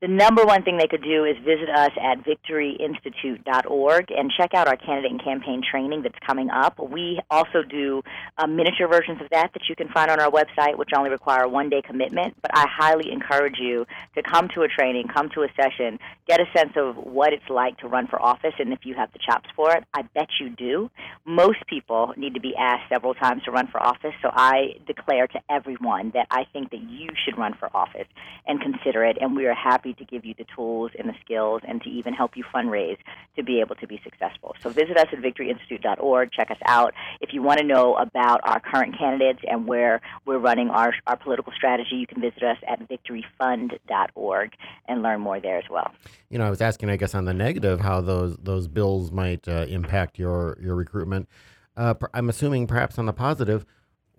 The 0.00 0.08
number 0.08 0.46
one 0.46 0.62
thing 0.62 0.78
they 0.78 0.86
could 0.86 1.02
do 1.02 1.26
is 1.26 1.36
visit 1.44 1.68
us 1.68 1.90
at 2.00 2.24
victoryinstitute.org 2.24 4.10
and 4.10 4.32
check 4.34 4.54
out 4.54 4.66
our 4.66 4.76
candidate 4.76 5.10
and 5.10 5.22
campaign 5.22 5.60
training 5.60 6.00
that's 6.00 6.18
coming 6.26 6.48
up. 6.48 6.78
We 6.78 7.20
also 7.30 7.62
do 7.62 8.00
uh, 8.38 8.46
miniature 8.46 8.88
versions 8.88 9.20
of 9.20 9.28
that 9.28 9.52
that 9.52 9.68
you 9.68 9.76
can 9.76 9.88
find 9.88 10.10
on 10.10 10.18
our 10.18 10.30
website, 10.30 10.78
which 10.78 10.88
only 10.96 11.10
require 11.10 11.42
a 11.42 11.48
one 11.50 11.68
day 11.68 11.82
commitment. 11.82 12.34
But 12.40 12.52
I 12.54 12.64
highly 12.66 13.12
encourage 13.12 13.58
you 13.60 13.84
to 14.14 14.22
come 14.22 14.48
to 14.54 14.62
a 14.62 14.68
training, 14.68 15.08
come 15.08 15.28
to 15.34 15.42
a 15.42 15.48
session, 15.54 15.98
get 16.26 16.40
a 16.40 16.46
sense 16.56 16.72
of 16.76 16.96
what 16.96 17.34
it's 17.34 17.50
like 17.50 17.76
to 17.80 17.88
run 17.88 18.06
for 18.06 18.22
office, 18.22 18.54
and 18.58 18.72
if 18.72 18.86
you 18.86 18.94
have 18.94 19.12
the 19.12 19.18
chops 19.18 19.50
for 19.54 19.70
it. 19.76 19.84
I 19.92 20.00
bet 20.14 20.28
you 20.40 20.48
do. 20.48 20.90
Most 21.26 21.66
people 21.66 22.14
need 22.16 22.32
to 22.32 22.40
be 22.40 22.54
asked 22.56 22.88
several 22.88 23.12
times 23.12 23.42
to 23.42 23.50
run 23.50 23.66
for 23.66 23.82
office, 23.82 24.14
so 24.22 24.30
I 24.32 24.76
declare 24.86 25.26
to 25.26 25.40
everyone 25.50 26.12
that 26.14 26.26
I 26.30 26.46
think 26.54 26.70
that 26.70 26.80
you 26.80 27.10
should 27.22 27.36
run 27.36 27.52
for 27.52 27.68
office 27.76 28.08
and 28.46 28.62
consider 28.62 29.04
it, 29.04 29.18
and 29.20 29.36
we 29.36 29.44
are 29.46 29.54
happy 29.54 29.89
to 29.98 30.04
give 30.04 30.24
you 30.24 30.34
the 30.36 30.46
tools 30.54 30.90
and 30.98 31.08
the 31.08 31.14
skills 31.24 31.62
and 31.66 31.82
to 31.82 31.90
even 31.90 32.14
help 32.14 32.36
you 32.36 32.44
fundraise 32.54 32.98
to 33.36 33.42
be 33.42 33.60
able 33.60 33.74
to 33.76 33.86
be 33.86 34.00
successful. 34.04 34.54
So 34.60 34.70
visit 34.70 34.96
us 34.96 35.06
at 35.12 35.18
victoryinstitute.org. 35.18 36.32
Check 36.32 36.50
us 36.50 36.58
out. 36.66 36.94
If 37.20 37.32
you 37.32 37.42
want 37.42 37.60
to 37.60 37.66
know 37.66 37.94
about 37.96 38.40
our 38.44 38.60
current 38.60 38.98
candidates 38.98 39.40
and 39.48 39.66
where 39.66 40.00
we're 40.26 40.38
running 40.38 40.70
our, 40.70 40.94
our 41.06 41.16
political 41.16 41.52
strategy, 41.56 41.96
you 41.96 42.06
can 42.06 42.20
visit 42.20 42.42
us 42.42 42.58
at 42.68 42.88
victoryfund.org 42.88 44.52
and 44.88 45.02
learn 45.02 45.20
more 45.20 45.40
there 45.40 45.58
as 45.58 45.64
well. 45.70 45.90
You 46.28 46.38
know, 46.38 46.46
I 46.46 46.50
was 46.50 46.60
asking, 46.60 46.90
I 46.90 46.96
guess, 46.96 47.14
on 47.14 47.24
the 47.24 47.34
negative, 47.34 47.80
how 47.80 48.00
those 48.00 48.36
those 48.36 48.68
bills 48.68 49.10
might 49.10 49.46
uh, 49.48 49.66
impact 49.68 50.18
your 50.18 50.58
your 50.60 50.74
recruitment. 50.74 51.28
Uh, 51.76 51.94
I'm 52.12 52.28
assuming, 52.28 52.66
perhaps 52.66 52.98
on 52.98 53.06
the 53.06 53.12
positive, 53.12 53.64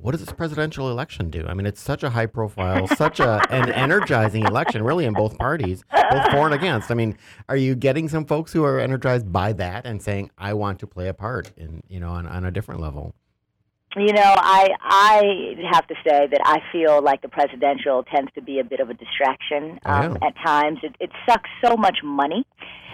what 0.01 0.11
does 0.11 0.21
this 0.21 0.33
presidential 0.33 0.89
election 0.89 1.29
do? 1.29 1.45
I 1.47 1.53
mean, 1.53 1.65
it's 1.65 1.81
such 1.81 2.03
a 2.03 2.09
high 2.09 2.25
profile, 2.25 2.87
such 2.87 3.19
a 3.19 3.45
an 3.51 3.71
energizing 3.71 4.43
election, 4.43 4.83
really, 4.83 5.05
in 5.05 5.13
both 5.13 5.37
parties, 5.37 5.83
both 5.91 6.31
for 6.31 6.45
and 6.45 6.53
against. 6.53 6.89
I 6.91 6.95
mean, 6.95 7.17
are 7.47 7.55
you 7.55 7.75
getting 7.75 8.09
some 8.09 8.25
folks 8.25 8.51
who 8.51 8.63
are 8.63 8.79
energized 8.79 9.31
by 9.31 9.53
that 9.53 9.85
and 9.85 10.01
saying, 10.01 10.31
"I 10.37 10.53
want 10.53 10.79
to 10.79 10.87
play 10.87 11.07
a 11.07 11.13
part 11.13 11.51
in, 11.55 11.83
you 11.87 11.99
know, 11.99 12.09
on, 12.09 12.25
on 12.27 12.45
a 12.45 12.51
different 12.51 12.81
level"? 12.81 13.13
You 13.97 14.13
know, 14.13 14.21
I 14.23 14.69
I 14.79 15.55
have 15.73 15.85
to 15.87 15.95
say 15.95 16.25
that 16.25 16.39
I 16.45 16.59
feel 16.71 17.03
like 17.03 17.21
the 17.21 17.27
presidential 17.27 18.03
tends 18.03 18.31
to 18.35 18.41
be 18.41 18.59
a 18.59 18.63
bit 18.63 18.79
of 18.79 18.89
a 18.89 18.93
distraction 18.93 19.79
um, 19.83 20.17
at 20.23 20.33
times. 20.41 20.79
It, 20.81 20.95
it 21.01 21.11
sucks 21.27 21.49
so 21.61 21.75
much 21.75 21.97
money 22.01 22.45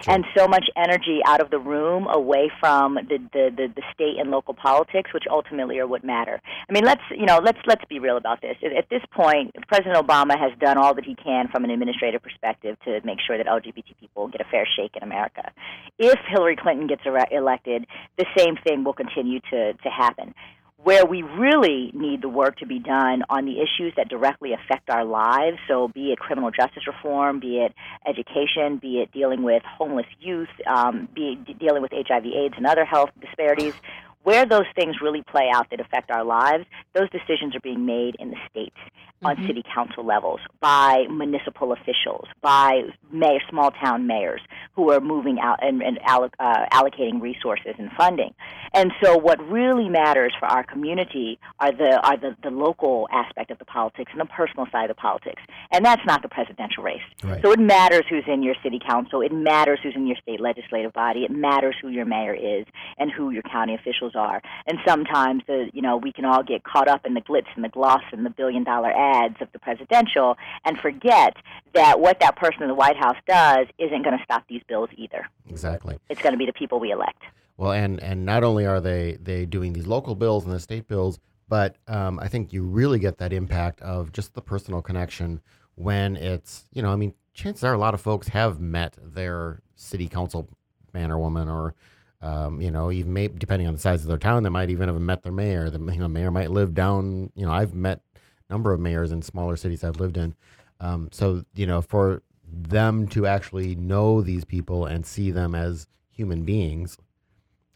and 0.08 0.24
so 0.36 0.48
much 0.48 0.66
energy 0.76 1.20
out 1.24 1.40
of 1.40 1.50
the 1.50 1.58
room 1.58 2.06
away 2.08 2.50
from 2.60 2.94
the, 2.94 3.18
the, 3.32 3.50
the, 3.56 3.72
the 3.74 3.82
state 3.94 4.16
and 4.18 4.30
local 4.30 4.54
politics, 4.54 5.12
which 5.12 5.24
ultimately 5.30 5.78
are 5.78 5.86
what 5.86 6.04
matter. 6.04 6.40
I 6.68 6.72
mean, 6.72 6.84
let's 6.84 7.02
you 7.10 7.26
know 7.26 7.40
let's 7.44 7.58
let's 7.68 7.84
be 7.88 8.00
real 8.00 8.16
about 8.16 8.40
this. 8.40 8.56
At, 8.64 8.72
at 8.72 8.90
this 8.90 9.02
point, 9.12 9.54
President 9.68 9.94
Obama 10.04 10.36
has 10.36 10.50
done 10.58 10.78
all 10.78 10.94
that 10.94 11.04
he 11.04 11.14
can 11.14 11.46
from 11.46 11.62
an 11.62 11.70
administrative 11.70 12.22
perspective 12.22 12.76
to 12.84 13.00
make 13.04 13.18
sure 13.24 13.38
that 13.38 13.46
LGBT 13.46 13.94
people 14.00 14.26
get 14.26 14.40
a 14.40 14.50
fair 14.50 14.66
shake 14.76 14.96
in 14.96 15.04
America. 15.04 15.52
If 15.96 16.18
Hillary 16.28 16.56
Clinton 16.56 16.88
gets 16.88 17.02
elected, 17.30 17.86
the 18.16 18.26
same 18.36 18.56
thing 18.66 18.82
will 18.82 18.94
continue 18.94 19.38
to 19.50 19.74
to 19.74 19.90
happen 19.90 20.34
where 20.82 21.04
we 21.04 21.22
really 21.22 21.90
need 21.92 22.22
the 22.22 22.28
work 22.28 22.56
to 22.58 22.66
be 22.66 22.78
done 22.78 23.22
on 23.28 23.44
the 23.44 23.56
issues 23.60 23.92
that 23.96 24.08
directly 24.08 24.52
affect 24.52 24.88
our 24.88 25.04
lives. 25.04 25.58
So, 25.66 25.88
be 25.88 26.12
it 26.12 26.18
criminal 26.18 26.50
justice 26.50 26.86
reform, 26.86 27.40
be 27.40 27.58
it 27.58 27.74
education, 28.06 28.78
be 28.80 29.00
it 29.00 29.12
dealing 29.12 29.42
with 29.42 29.62
homeless 29.64 30.06
youth, 30.20 30.48
um, 30.66 31.08
be 31.14 31.38
it 31.46 31.58
dealing 31.58 31.82
with 31.82 31.90
HIV/AIDS 31.92 32.54
and 32.56 32.66
other 32.66 32.84
health 32.84 33.10
disparities. 33.20 33.74
Where 34.22 34.44
those 34.46 34.66
things 34.74 34.96
really 35.00 35.22
play 35.22 35.48
out 35.54 35.66
that 35.70 35.80
affect 35.80 36.10
our 36.10 36.24
lives, 36.24 36.64
those 36.94 37.08
decisions 37.10 37.54
are 37.56 37.60
being 37.60 37.86
made 37.86 38.14
in 38.18 38.30
the 38.30 38.36
states 38.50 38.76
on 39.24 39.36
Mhm. 39.36 39.46
city 39.48 39.64
council 39.74 40.04
levels 40.04 40.38
by 40.60 41.04
municipal 41.10 41.72
officials, 41.72 42.28
by 42.40 42.82
mayor, 43.10 43.40
small 43.48 43.72
town 43.72 44.06
mayors 44.06 44.40
who 44.74 44.92
are 44.92 45.00
moving 45.00 45.40
out 45.40 45.58
and, 45.60 45.82
and 45.82 45.98
alloc- 46.06 46.34
uh, 46.38 46.66
allocating 46.72 47.20
resources 47.20 47.74
and 47.78 47.90
funding. 47.92 48.32
And 48.74 48.92
so, 49.02 49.16
what 49.16 49.40
really 49.50 49.88
matters 49.88 50.32
for 50.38 50.46
our 50.46 50.62
community 50.62 51.38
are 51.58 51.72
the 51.72 51.98
are 52.06 52.16
the, 52.16 52.36
the 52.44 52.50
local 52.50 53.08
aspect 53.12 53.50
of 53.50 53.58
the 53.58 53.64
politics 53.64 54.12
and 54.12 54.20
the 54.20 54.26
personal 54.26 54.66
side 54.70 54.88
of 54.88 54.96
the 54.96 55.00
politics, 55.00 55.42
and 55.72 55.84
that's 55.84 56.04
not 56.06 56.22
the 56.22 56.28
presidential 56.28 56.84
race. 56.84 57.02
Right. 57.24 57.42
So 57.42 57.50
it 57.50 57.58
matters 57.58 58.04
who's 58.08 58.24
in 58.28 58.42
your 58.44 58.54
city 58.62 58.78
council. 58.78 59.20
It 59.20 59.32
matters 59.32 59.80
who's 59.82 59.96
in 59.96 60.06
your 60.06 60.16
state 60.22 60.40
legislative 60.40 60.92
body. 60.92 61.24
It 61.24 61.32
matters 61.32 61.74
who 61.82 61.88
your 61.88 62.04
mayor 62.04 62.34
is 62.34 62.66
and 62.98 63.10
who 63.10 63.30
your 63.30 63.42
county 63.42 63.74
officials 63.74 64.14
are. 64.18 64.42
And 64.66 64.78
sometimes 64.86 65.42
the 65.46 65.70
you 65.72 65.80
know 65.80 65.96
we 65.96 66.12
can 66.12 66.24
all 66.24 66.42
get 66.42 66.64
caught 66.64 66.88
up 66.88 67.06
in 67.06 67.14
the 67.14 67.20
glitz 67.20 67.46
and 67.54 67.64
the 67.64 67.68
gloss 67.68 68.02
and 68.12 68.26
the 68.26 68.30
billion 68.30 68.64
dollar 68.64 68.92
ads 68.92 69.36
of 69.40 69.48
the 69.52 69.58
presidential 69.58 70.36
and 70.64 70.78
forget 70.78 71.36
that 71.74 72.00
what 72.00 72.20
that 72.20 72.36
person 72.36 72.62
in 72.62 72.68
the 72.68 72.74
White 72.74 72.96
House 72.96 73.16
does 73.26 73.66
isn't 73.78 74.02
going 74.02 74.18
to 74.18 74.24
stop 74.24 74.44
these 74.48 74.62
bills 74.68 74.90
either. 74.96 75.26
Exactly. 75.48 75.98
It's 76.08 76.20
going 76.20 76.32
to 76.32 76.38
be 76.38 76.46
the 76.46 76.52
people 76.52 76.80
we 76.80 76.90
elect. 76.90 77.22
Well, 77.56 77.72
and 77.72 78.02
and 78.02 78.24
not 78.24 78.44
only 78.44 78.66
are 78.66 78.80
they 78.80 79.18
they 79.20 79.46
doing 79.46 79.72
these 79.72 79.86
local 79.86 80.14
bills 80.14 80.44
and 80.44 80.52
the 80.52 80.60
state 80.60 80.86
bills, 80.86 81.18
but 81.48 81.76
um, 81.86 82.18
I 82.20 82.28
think 82.28 82.52
you 82.52 82.62
really 82.62 82.98
get 82.98 83.18
that 83.18 83.32
impact 83.32 83.80
of 83.82 84.12
just 84.12 84.34
the 84.34 84.42
personal 84.42 84.82
connection 84.82 85.40
when 85.74 86.16
it's 86.16 86.64
you 86.72 86.82
know 86.82 86.92
I 86.92 86.96
mean 86.96 87.14
chances 87.34 87.64
are 87.64 87.72
a 87.72 87.78
lot 87.78 87.94
of 87.94 88.00
folks 88.00 88.28
have 88.28 88.60
met 88.60 88.96
their 89.00 89.62
city 89.76 90.08
council 90.08 90.48
man 90.92 91.10
or 91.10 91.18
woman 91.18 91.48
or 91.48 91.74
um, 92.20 92.60
you 92.60 92.70
know 92.70 92.90
even 92.90 93.12
may, 93.12 93.28
depending 93.28 93.68
on 93.68 93.74
the 93.74 93.80
size 93.80 94.02
of 94.02 94.08
their 94.08 94.18
town 94.18 94.42
they 94.42 94.48
might 94.48 94.70
even 94.70 94.88
have 94.88 95.00
met 95.00 95.22
their 95.22 95.32
mayor. 95.32 95.70
The 95.70 95.78
you 95.78 95.98
know, 95.98 96.08
mayor 96.08 96.30
might 96.30 96.50
live 96.50 96.74
down 96.74 97.30
you 97.34 97.46
know 97.46 97.52
I've 97.52 97.74
met 97.74 98.00
a 98.14 98.52
number 98.52 98.72
of 98.72 98.80
mayors 98.80 99.12
in 99.12 99.22
smaller 99.22 99.56
cities 99.56 99.84
I've 99.84 100.00
lived 100.00 100.16
in. 100.16 100.34
Um, 100.80 101.08
so 101.12 101.44
you 101.54 101.66
know 101.66 101.82
for 101.82 102.22
them 102.50 103.06
to 103.08 103.26
actually 103.26 103.74
know 103.74 104.22
these 104.22 104.44
people 104.44 104.86
and 104.86 105.04
see 105.04 105.30
them 105.30 105.54
as 105.54 105.86
human 106.10 106.44
beings 106.44 106.96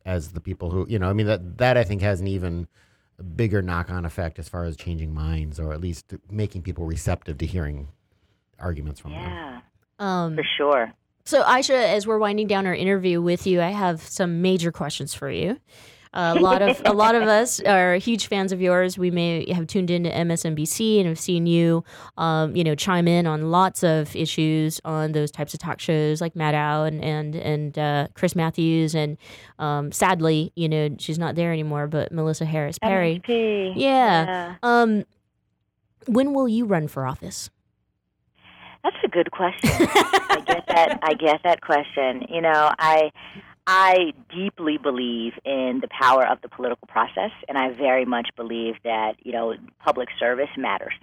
as 0.05 0.33
the 0.33 0.41
people 0.41 0.71
who 0.71 0.87
you 0.89 0.99
know 0.99 1.09
i 1.09 1.13
mean 1.13 1.27
that 1.27 1.59
that 1.59 1.77
i 1.77 1.85
think 1.85 2.01
has 2.03 2.21
an 2.21 2.27
even 2.27 2.67
bigger 3.37 3.63
knock-on 3.63 4.05
effect 4.05 4.39
as 4.39 4.49
far 4.49 4.65
as 4.65 4.77
changing 4.77 5.15
minds 5.15 5.61
or 5.61 5.73
at 5.73 5.81
least 5.81 6.15
making 6.31 6.63
people 6.63 6.85
receptive 6.87 7.39
to 7.39 7.47
hearing 7.47 7.89
arguments 8.59 8.99
from 8.99 9.13
them 9.13 9.21
Yeah, 9.23 9.61
Um, 9.99 10.37
for 10.37 10.45
sure. 10.57 10.93
So, 11.25 11.43
Aisha, 11.45 11.75
as 11.75 12.07
we're 12.07 12.19
winding 12.19 12.47
down 12.47 12.67
our 12.67 12.75
interview 12.75 13.23
with 13.23 13.47
you, 13.47 13.61
I 13.61 13.71
have 13.71 14.03
some 14.03 14.43
major 14.43 14.73
questions 14.73 15.15
for 15.15 15.31
you. 15.31 15.59
a 16.15 16.35
lot 16.35 16.61
of 16.61 16.83
a 16.85 16.93
lot 16.93 17.15
of 17.15 17.23
us 17.23 17.61
are 17.67 17.95
huge 17.97 18.27
fans 18.27 18.53
of 18.53 18.61
yours. 18.61 18.99
We 18.99 19.11
may 19.11 19.51
have 19.53 19.67
tuned 19.67 19.91
into 19.91 20.11
MSNBC 20.11 20.99
and 20.99 21.09
have 21.09 21.19
seen 21.19 21.47
you, 21.47 21.85
um, 22.19 22.55
you 22.57 22.65
know, 22.65 22.75
chime 22.75 23.09
in 23.09 23.27
on 23.27 23.51
lots 23.51 23.83
of 23.83 24.15
issues 24.17 24.81
on 24.85 25.13
those 25.13 25.31
types 25.31 25.55
of 25.55 25.61
talk 25.61 25.81
shows 25.81 26.21
like 26.21 26.35
Maddow 26.35 26.87
and 26.87 27.03
and 27.03 27.35
and 27.37 27.79
uh, 27.79 28.09
Chris 28.15 28.35
Matthews 28.35 28.95
and 28.95 29.17
um, 29.59 29.93
sadly, 29.93 30.53
you 30.57 30.69
know, 30.69 30.95
she's 30.99 31.19
not 31.19 31.35
there 31.35 31.53
anymore. 31.53 31.87
But 31.87 32.13
Melissa 32.13 32.45
Harris 32.45 32.79
Perry, 32.79 33.23
yeah. 33.77 34.25
yeah. 34.25 34.55
Um, 34.63 35.05
when 36.07 36.35
will 36.35 36.49
you 36.49 36.65
run 36.65 36.89
for 36.89 37.07
office? 37.07 37.49
That's 38.85 38.97
a 39.05 39.09
good 39.09 39.31
question. 39.31 39.71
I 39.71 40.43
get 40.45 40.67
that. 40.67 40.99
I 41.03 41.15
get 41.15 41.43
that 41.45 41.61
question. 41.61 42.27
You 42.29 42.41
know, 42.41 42.73
I 42.79 43.13
I 43.67 44.13
deeply 44.35 44.79
believe 44.79 45.35
in 45.45 45.79
the 45.81 45.89
power 45.89 46.27
of 46.27 46.41
the 46.43 46.49
political 46.49 46.89
process, 46.89 47.31
and 47.49 47.57
I 47.57 47.73
very 47.73 48.05
much 48.05 48.31
believe 48.37 48.75
that 48.85 49.15
you 49.23 49.33
know 49.33 49.55
public 49.85 50.09
service 50.19 50.51
matters. 50.57 50.95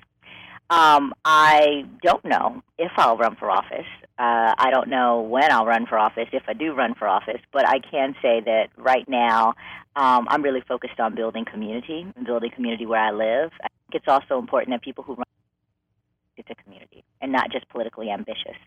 Um, 0.70 1.14
I 1.26 1.86
don't 2.04 2.24
know 2.24 2.62
if 2.78 2.92
I'll 2.98 3.18
run 3.18 3.36
for 3.38 3.50
office. 3.50 3.88
Uh, 4.20 4.54
I 4.58 4.70
don't 4.72 4.90
know 4.90 5.22
when 5.22 5.52
I'll 5.52 5.66
run 5.66 5.88
for 5.88 5.98
office 5.98 6.28
if 6.32 6.44
I 6.48 6.54
do 6.54 6.74
run 6.74 6.94
for 6.94 7.08
office, 7.08 7.42
but 7.52 7.68
I 7.68 7.80
can 7.80 8.14
say 8.22 8.42
that 8.42 8.68
right 8.78 9.08
now 9.08 9.56
um, 9.96 10.28
I'm 10.30 10.44
really 10.44 10.62
focused 10.68 11.00
on 11.00 11.16
building 11.16 11.46
community 11.46 12.06
and 12.16 12.26
building 12.26 12.52
community 12.52 12.86
where 12.86 13.00
I 13.00 13.12
live. 13.12 13.52
I 13.64 13.68
think 13.68 14.04
it's 14.04 14.08
also 14.08 14.38
important 14.38 14.74
that 14.74 14.84
people 14.84 15.04
who 15.04 15.16
run 15.16 15.26
it's 16.40 16.50
a 16.50 16.64
community 16.64 17.04
and 17.22 17.32
not 17.32 17.52
just 17.52 17.68
politically 17.70 18.10
ambitious. 18.10 18.58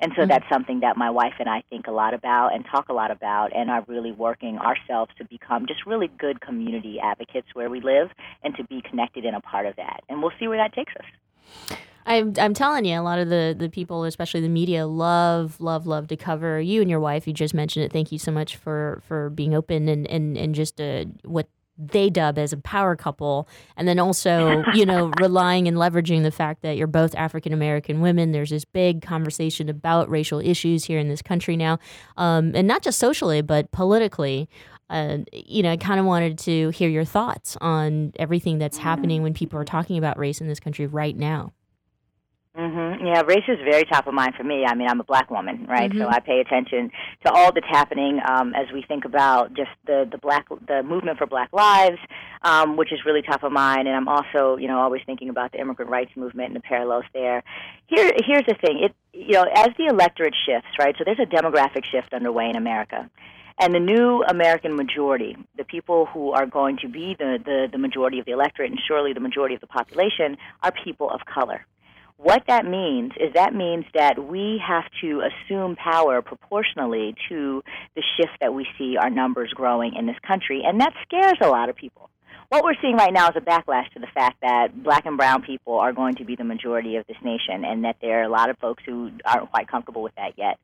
And 0.00 0.12
so 0.16 0.22
Mhm. 0.22 0.28
that's 0.28 0.48
something 0.52 0.80
that 0.80 0.96
my 0.96 1.10
wife 1.10 1.34
and 1.38 1.48
I 1.48 1.62
think 1.70 1.86
a 1.86 1.90
lot 1.90 2.14
about 2.14 2.54
and 2.54 2.64
talk 2.64 2.88
a 2.88 2.92
lot 2.92 3.10
about 3.10 3.54
and 3.54 3.70
are 3.70 3.84
really 3.86 4.12
working 4.12 4.58
ourselves 4.58 5.12
to 5.18 5.24
become 5.24 5.66
just 5.66 5.86
really 5.86 6.08
good 6.08 6.40
community 6.40 6.98
advocates 7.02 7.48
where 7.54 7.70
we 7.70 7.80
live 7.80 8.08
and 8.42 8.54
to 8.56 8.64
be 8.64 8.82
connected 8.82 9.24
and 9.24 9.36
a 9.36 9.40
part 9.40 9.66
of 9.66 9.76
that. 9.76 10.00
And 10.08 10.22
we'll 10.22 10.32
see 10.38 10.48
where 10.48 10.58
that 10.58 10.74
takes 10.74 10.92
us. 10.96 11.06
I'm 12.06 12.32
I'm 12.38 12.54
telling 12.54 12.84
you, 12.86 12.98
a 12.98 13.02
lot 13.02 13.18
of 13.18 13.28
the 13.28 13.54
the 13.56 13.68
people, 13.68 14.04
especially 14.04 14.40
the 14.40 14.48
media, 14.48 14.86
love 14.86 15.60
love 15.60 15.86
love 15.86 16.08
to 16.08 16.16
cover 16.16 16.60
you 16.60 16.80
and 16.80 16.90
your 16.90 16.98
wife. 16.98 17.26
You 17.26 17.32
just 17.32 17.54
mentioned 17.54 17.84
it. 17.84 17.92
Thank 17.92 18.10
you 18.10 18.18
so 18.18 18.32
much 18.32 18.56
for 18.56 19.00
for 19.06 19.30
being 19.30 19.54
open 19.54 19.88
and 19.88 20.06
and 20.06 20.36
and 20.36 20.54
just 20.54 20.80
uh, 20.80 21.04
what 21.24 21.48
they 21.80 22.10
dub 22.10 22.38
as 22.38 22.52
a 22.52 22.56
power 22.58 22.96
couple, 22.96 23.48
and 23.76 23.88
then 23.88 23.98
also 23.98 24.62
you 24.74 24.84
know 24.84 25.12
relying 25.20 25.66
and 25.66 25.76
leveraging 25.76 26.22
the 26.22 26.30
fact 26.30 26.62
that 26.62 26.76
you're 26.76 26.86
both 26.86 27.14
African 27.14 27.52
American 27.52 28.00
women. 28.00 28.32
There's 28.32 28.50
this 28.50 28.64
big 28.64 29.02
conversation 29.02 29.68
about 29.68 30.08
racial 30.10 30.40
issues 30.40 30.84
here 30.84 30.98
in 30.98 31.08
this 31.08 31.22
country 31.22 31.56
now, 31.56 31.78
um, 32.16 32.52
and 32.54 32.66
not 32.68 32.82
just 32.82 32.98
socially 32.98 33.42
but 33.42 33.70
politically. 33.72 34.48
Uh, 34.88 35.18
you 35.32 35.62
know, 35.62 35.70
I 35.70 35.76
kind 35.76 36.00
of 36.00 36.06
wanted 36.06 36.36
to 36.40 36.70
hear 36.70 36.88
your 36.88 37.04
thoughts 37.04 37.56
on 37.60 38.12
everything 38.18 38.58
that's 38.58 38.76
happening 38.76 39.22
when 39.22 39.32
people 39.32 39.56
are 39.60 39.64
talking 39.64 39.96
about 39.96 40.18
race 40.18 40.40
in 40.40 40.48
this 40.48 40.58
country 40.58 40.86
right 40.86 41.16
now. 41.16 41.52
Hmm 42.54 43.06
Yeah, 43.06 43.22
race 43.22 43.44
is 43.48 43.58
very 43.64 43.84
top 43.84 44.06
of 44.08 44.14
mind 44.14 44.34
for 44.36 44.42
me. 44.42 44.64
I 44.66 44.74
mean, 44.74 44.88
I'm 44.88 45.00
a 45.00 45.04
black 45.04 45.30
woman, 45.30 45.66
right? 45.68 45.90
So 45.92 46.06
Mhm. 46.06 46.12
I 46.12 46.20
pay 46.20 46.40
attention 46.40 46.90
to 47.24 47.32
all 47.32 47.52
that's 47.52 47.66
happening 47.68 48.20
um, 48.28 48.54
as 48.54 48.70
we 48.72 48.82
think 48.82 49.04
about 49.04 49.54
just 49.54 49.70
the 49.86 50.08
the 50.10 50.18
black 50.18 50.48
the 50.66 50.82
movement 50.82 51.18
for 51.18 51.26
Black 51.26 51.52
lives, 51.52 51.98
um, 52.42 52.76
which 52.76 52.92
is 52.92 53.04
really 53.04 53.22
top 53.22 53.44
of 53.44 53.52
mind. 53.52 53.86
And 53.86 53.96
I'm 53.96 54.08
also, 54.08 54.56
you 54.56 54.66
know, 54.66 54.80
always 54.80 55.02
thinking 55.06 55.28
about 55.28 55.52
the 55.52 55.60
immigrant 55.60 55.90
rights 55.90 56.10
movement 56.16 56.48
and 56.48 56.56
the 56.56 56.60
parallels 56.60 57.04
there. 57.14 57.44
Here, 57.86 58.10
here's 58.26 58.46
the 58.46 58.54
thing. 58.54 58.80
It, 58.82 58.94
you 59.12 59.32
know, 59.34 59.44
as 59.54 59.68
the 59.78 59.86
electorate 59.86 60.34
shifts, 60.46 60.70
right? 60.78 60.94
So 60.98 61.04
there's 61.04 61.20
a 61.20 61.26
demographic 61.26 61.84
shift 61.84 62.12
underway 62.12 62.48
in 62.50 62.56
America. 62.56 63.08
And 63.58 63.74
the 63.74 63.80
new 63.80 64.24
American 64.24 64.74
majority, 64.74 65.36
the 65.56 65.64
people 65.64 66.06
who 66.06 66.32
are 66.32 66.46
going 66.46 66.78
to 66.78 66.88
be 66.88 67.14
the, 67.18 67.38
the, 67.44 67.68
the 67.70 67.78
majority 67.78 68.18
of 68.18 68.24
the 68.24 68.32
electorate 68.32 68.70
and 68.70 68.80
surely 68.88 69.12
the 69.12 69.20
majority 69.20 69.54
of 69.54 69.60
the 69.60 69.66
population, 69.66 70.38
are 70.62 70.72
people 70.72 71.10
of 71.10 71.20
color. 71.26 71.66
What 72.22 72.42
that 72.48 72.66
means 72.66 73.12
is 73.18 73.32
that 73.34 73.54
means 73.54 73.86
that 73.94 74.22
we 74.22 74.60
have 74.66 74.84
to 75.00 75.22
assume 75.22 75.74
power 75.74 76.20
proportionally 76.20 77.14
to 77.30 77.62
the 77.96 78.02
shift 78.16 78.34
that 78.42 78.52
we 78.52 78.66
see 78.76 78.98
our 79.00 79.08
numbers 79.08 79.50
growing 79.54 79.94
in 79.98 80.04
this 80.06 80.18
country, 80.26 80.62
and 80.62 80.82
that 80.82 80.92
scares 81.02 81.38
a 81.40 81.48
lot 81.48 81.70
of 81.70 81.76
people. 81.76 82.10
What 82.50 82.62
we're 82.62 82.74
seeing 82.82 82.96
right 82.96 83.12
now 83.12 83.28
is 83.28 83.36
a 83.36 83.40
backlash 83.40 83.90
to 83.94 84.00
the 84.00 84.08
fact 84.12 84.42
that 84.42 84.82
black 84.82 85.06
and 85.06 85.16
brown 85.16 85.40
people 85.42 85.78
are 85.78 85.94
going 85.94 86.16
to 86.16 86.24
be 86.24 86.36
the 86.36 86.44
majority 86.44 86.96
of 86.96 87.06
this 87.06 87.16
nation, 87.24 87.64
and 87.64 87.84
that 87.84 87.96
there 88.02 88.20
are 88.20 88.24
a 88.24 88.28
lot 88.28 88.50
of 88.50 88.58
folks 88.58 88.82
who 88.84 89.10
aren't 89.24 89.50
quite 89.50 89.68
comfortable 89.68 90.02
with 90.02 90.14
that 90.16 90.34
yet. 90.36 90.58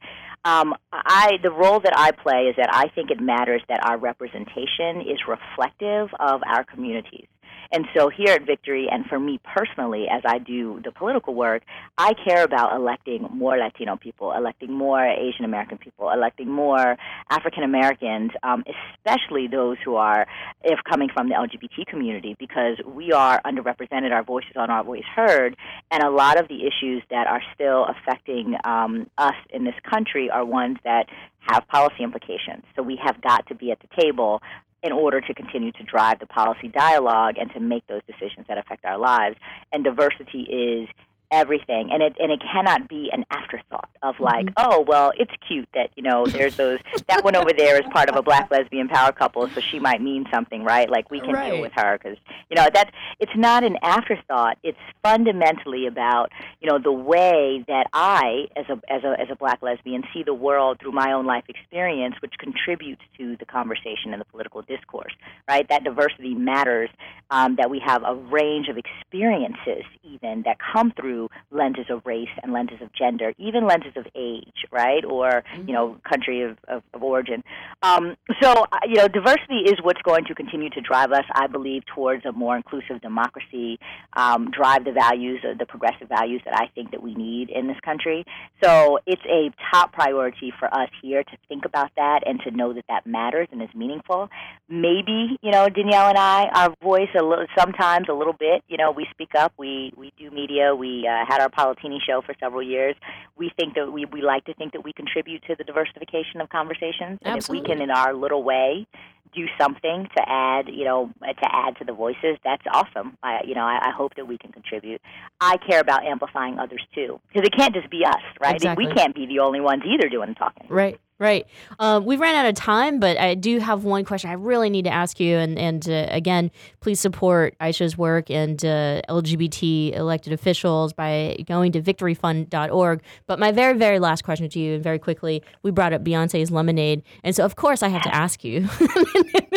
Um, 0.45 0.75
I, 0.93 1.39
the 1.43 1.51
role 1.51 1.81
that 1.81 1.95
I 1.97 2.11
play 2.11 2.49
is 2.51 2.57
that 2.57 2.69
I 2.71 2.89
think 2.95 3.11
it 3.11 3.21
matters 3.21 3.63
that 3.71 3.81
our 3.83 3.97
representation 3.97 5.01
is 5.01 5.21
reflective 5.27 6.11
of 6.21 6.43
our 6.47 6.65
communities. 6.65 7.29
And 7.73 7.87
so 7.95 8.09
here 8.09 8.33
at 8.35 8.47
Victory, 8.47 8.89
and 8.91 9.05
for 9.07 9.19
me 9.19 9.41
personally, 9.45 10.07
as 10.11 10.23
I 10.25 10.39
do 10.39 10.81
the 10.85 10.93
political 10.93 11.35
work, 11.35 11.63
I 11.99 12.13
care 12.27 12.45
about 12.45 12.75
electing 12.75 13.29
more 13.33 13.57
Latino 13.57 13.97
people, 13.97 14.33
electing 14.33 14.73
more 14.73 15.05
Asian 15.05 15.45
American 15.45 15.79
people, 15.79 16.11
electing 16.11 16.51
more 16.51 16.97
African 17.31 17.63
Americans, 17.63 18.31
um, 18.43 18.65
especially 18.97 19.49
those 19.49 19.77
who 19.85 19.97
are, 19.97 20.27
if 20.63 20.79
coming 20.89 21.09
from 21.13 21.29
the 21.29 21.35
LGBT 21.35 21.87
community, 21.87 22.37
because 22.39 22.77
we 22.87 23.13
are 23.13 23.41
underrepresented, 23.43 24.13
our 24.13 24.23
voices 24.23 24.53
aren't 24.57 24.73
always 24.73 25.05
heard, 25.15 25.57
and 25.91 26.03
a 26.03 26.11
lot 26.11 26.39
of 26.39 26.49
the 26.49 26.67
issues 26.67 27.03
that 27.11 27.27
are 27.27 27.43
still 27.55 27.87
affecting 27.87 28.57
um, 28.65 29.09
us 29.19 29.35
in 29.51 29.65
this 29.65 29.75
country 29.89 30.31
are 30.31 30.45
ones 30.45 30.79
that 30.85 31.07
have 31.49 31.67
policy 31.69 32.03
implications. 32.03 32.65
So 32.75 32.83
we 32.83 32.99
have 33.05 33.21
got 33.21 33.47
to 33.49 33.55
be 33.55 33.71
at 33.71 33.79
the 33.81 33.89
table 34.03 34.43
in 34.83 34.93
order 34.93 35.21
to 35.21 35.35
continue 35.35 35.73
to 35.73 35.83
drive 35.83 36.19
the 36.19 36.27
policy 36.27 36.69
dialogue 36.69 37.37
and 37.39 37.51
to 37.53 37.61
make 37.61 37.87
those 37.87 38.03
decisions 38.07 38.47
that 38.49 38.59
affect 38.59 38.85
our 38.85 38.99
lives. 38.99 39.37
And 39.73 39.83
diversity 39.83 40.43
is 40.43 40.89
everything, 41.31 41.91
and 41.93 42.03
it 42.03 42.15
and 42.19 42.31
it 42.33 42.41
cannot 42.53 42.89
be 42.89 43.11
an 43.13 43.25
afterthought. 43.31 43.89
of 44.03 44.15
like, 44.21 44.47
oh, 44.57 44.85
well, 44.87 45.13
it's 45.19 45.33
cute 45.49 45.69
that, 45.75 45.91
you 45.97 46.03
know, 46.03 46.29
there's 46.33 46.53
those, 46.59 46.79
that 47.09 47.25
one 47.25 47.35
over 47.35 47.51
there 47.57 47.77
is 47.77 47.83
part 47.93 48.09
of 48.09 48.17
a 48.17 48.23
black 48.23 48.49
lesbian 48.51 48.89
power 48.89 49.11
couple, 49.13 49.49
so 49.55 49.61
she 49.71 49.79
might 49.81 50.01
mean 50.01 50.25
something, 50.33 50.63
right? 50.63 50.89
Like, 50.91 51.11
we 51.11 51.21
can 51.21 51.33
Right. 51.33 51.51
deal 51.51 51.61
with 51.61 51.73
her 51.75 51.99
because, 51.99 52.17
you 52.51 52.57
know, 52.57 52.67
that 52.73 52.91
it's 53.19 53.33
not 53.37 53.65
an 53.65 53.77
afterthought. 53.83 54.59
It's 54.63 54.79
fundamentally 55.03 55.87
about, 55.87 56.31
you 56.61 56.71
know, 56.71 56.79
the 56.79 56.93
way 56.93 57.65
that 57.67 57.87
I, 57.93 58.47
as 58.57 58.67
a, 58.69 58.81
as 58.93 59.03
a, 59.03 59.21
as 59.21 59.29
a 59.31 59.37
black 59.37 59.61
lesbian, 59.63 60.03
see 60.15 60.23
the 60.23 60.35
world 60.35 60.79
through 60.81 60.93
my 60.93 61.13
own 61.13 61.27
life 61.27 61.45
experience, 61.49 62.15
which 62.21 62.35
contributes 62.39 63.03
to 63.19 63.37
the 63.39 63.47
conversation 63.47 64.13
and 64.13 64.21
the 64.21 64.25
political 64.27 64.63
discourse, 64.63 65.13
right? 65.49 65.67
That 65.69 65.83
diversity 65.85 66.35
matters, 66.35 66.91
um, 67.31 67.57
that 67.57 67.71
we 67.71 67.81
have 67.85 68.03
a 68.05 68.15
range 68.15 68.69
of 68.69 68.77
experiences, 68.79 69.85
even 70.05 70.43
that 70.43 70.59
come 70.73 70.93
through 70.93 71.16
lenses 71.51 71.89
of 71.91 71.99
race 72.05 72.35
and 72.43 72.53
lenses 72.53 72.81
of 72.81 72.91
gender, 72.93 73.33
even 73.39 73.67
lenses 73.67 73.95
of 73.97 74.07
age, 74.15 74.59
right? 74.71 75.05
Or, 75.05 75.43
you 75.67 75.73
know, 75.77 75.99
country 76.13 76.43
of, 76.43 76.57
of, 76.69 76.83
of 76.95 77.03
origin. 77.03 77.43
Um, 77.83 78.17
so, 78.43 78.51
uh, 78.73 78.79
you 78.91 78.97
know, 79.01 79.09
diversity 79.09 79.61
is 79.71 79.77
what's 79.83 80.03
going 80.03 80.25
to 80.27 80.35
continue 80.35 80.71
to 80.71 80.81
drive 80.81 81.13
us, 81.13 81.25
I 81.33 81.47
believe, 81.47 81.83
towards 81.95 82.25
a 82.25 82.33
more 82.33 82.57
inclusive 82.57 83.01
democracy, 83.01 83.79
um, 84.15 84.51
drive 84.51 84.85
the 84.85 84.93
values, 84.93 85.41
uh, 85.45 85.55
the 85.59 85.67
progressive 85.67 86.09
values 86.09 86.43
that 86.45 86.55
I 86.55 86.67
think 86.75 86.91
that 86.93 87.03
we 87.03 87.15
need 87.15 87.51
in 87.51 87.67
this 87.67 87.81
country. 87.85 88.25
So 88.63 88.99
it's 89.07 89.23
a 89.29 89.51
top 89.73 89.93
priority 89.93 90.53
for 90.59 90.73
us 90.73 90.91
here 91.03 91.23
to 91.23 91.37
think 91.49 91.65
about 91.65 91.91
that 91.97 92.21
and 92.27 92.41
to 92.45 92.51
know 92.51 92.73
that 92.73 92.85
that 92.89 93.07
matters 93.07 93.49
and 93.53 93.63
is 93.63 93.75
meaningful. 93.75 94.29
Maybe, 94.69 95.39
you 95.43 95.51
know, 95.51 95.69
Danielle 95.69 96.09
and 96.09 96.19
I, 96.19 96.49
our 96.55 96.75
voice 96.83 97.13
a 97.19 97.23
little, 97.23 97.47
sometimes 97.59 98.07
a 98.09 98.15
little 98.15 98.33
bit, 98.33 98.63
you 98.69 98.77
know, 98.77 98.91
we 98.91 99.07
speak 99.11 99.35
up, 99.35 99.53
we, 99.57 99.93
we 99.97 100.13
do 100.19 100.31
media, 100.31 100.75
we 100.75 101.06
uh, 101.07 101.25
had 101.27 101.41
our 101.41 101.49
Politini 101.49 101.99
show 102.07 102.23
for 102.25 102.35
several 102.41 102.63
years. 102.63 102.95
We 103.37 103.51
think 103.59 103.75
that 103.75 103.93
we, 103.93 104.05
we 104.07 104.23
like 104.23 104.45
to 104.47 104.55
think 104.55 104.73
that 104.73 104.85
we 104.85 104.93
contribute 104.93 105.43
to 105.45 105.55
the 105.57 105.65
diversification 105.65 106.41
of 106.41 106.49
conversations. 106.49 107.19
And 107.23 107.39
if 107.39 107.49
we 107.49 107.63
can, 107.63 107.81
in 107.81 107.91
our 107.91 108.15
little 108.15 108.43
way, 108.43 108.87
do 109.35 109.47
something 109.61 110.09
to 110.17 110.23
add, 110.27 110.67
you 110.69 110.85
know, 110.85 111.11
to 111.23 111.49
add 111.55 111.77
to 111.77 111.85
the 111.85 111.93
voices, 111.93 112.39
that's 112.43 112.63
awesome. 112.73 113.19
I, 113.23 113.41
you 113.45 113.55
know, 113.55 113.65
I, 113.65 113.89
I 113.89 113.91
hope 113.91 114.15
that 114.17 114.27
we 114.27 114.39
can 114.39 114.51
contribute. 114.51 115.01
I 115.41 115.59
care 115.59 115.81
about 115.81 116.05
amplifying 116.05 116.59
others 116.59 116.81
too, 116.95 117.21
because 117.29 117.47
it 117.47 117.55
can't 117.55 117.75
just 117.75 117.91
be 117.91 118.05
us, 118.07 118.15
right? 118.41 118.55
Exactly. 118.55 118.87
We 118.87 118.95
can't 118.95 119.15
be 119.15 119.27
the 119.27 119.41
only 119.41 119.61
ones 119.61 119.83
either 119.85 120.09
doing 120.09 120.31
the 120.31 120.35
talking. 120.35 120.67
Right, 120.71 120.99
right. 121.19 121.47
Um, 121.79 122.05
we 122.05 122.17
ran 122.17 122.35
out 122.35 122.47
of 122.47 122.55
time, 122.55 123.01
but 123.01 123.19
I 123.19 123.35
do 123.35 123.59
have 123.59 123.85
one 123.85 124.05
question 124.05 124.31
I 124.31 124.35
really 124.35 124.71
need 124.71 124.85
to 124.85 124.93
ask 124.93 125.19
you. 125.19 125.37
And, 125.37 125.59
and 125.59 125.89
uh, 125.89 126.07
again, 126.11 126.51
please 126.81 127.01
support 127.01 127.55
Aisha's 127.61 127.97
work 127.97 128.31
and 128.31 128.63
uh, 128.65 129.03
LGBT 129.09 129.95
elected 129.95 130.33
officials 130.33 130.93
by 130.93 131.37
going 131.47 131.73
to 131.73 131.83
victoryfund.org. 131.83 133.03
But 133.27 133.39
my 133.39 133.53
very, 133.53 133.77
very 133.79 133.99
last 133.99 134.25
question 134.25 134.49
to 134.49 134.59
you, 134.59 134.75
and 134.75 134.83
very 134.83 134.99
quickly, 134.99 135.43
we 135.63 135.71
brought 135.71 135.93
up 135.93 136.05
Beyonce's 136.05 136.51
Lemonade. 136.51 137.03
And 137.25 137.35
so, 137.35 137.45
of 137.45 137.57
course, 137.57 137.83
I 137.83 137.89
have 137.89 138.03
to 138.03 138.15
ask 138.15 138.45
you. 138.45 138.69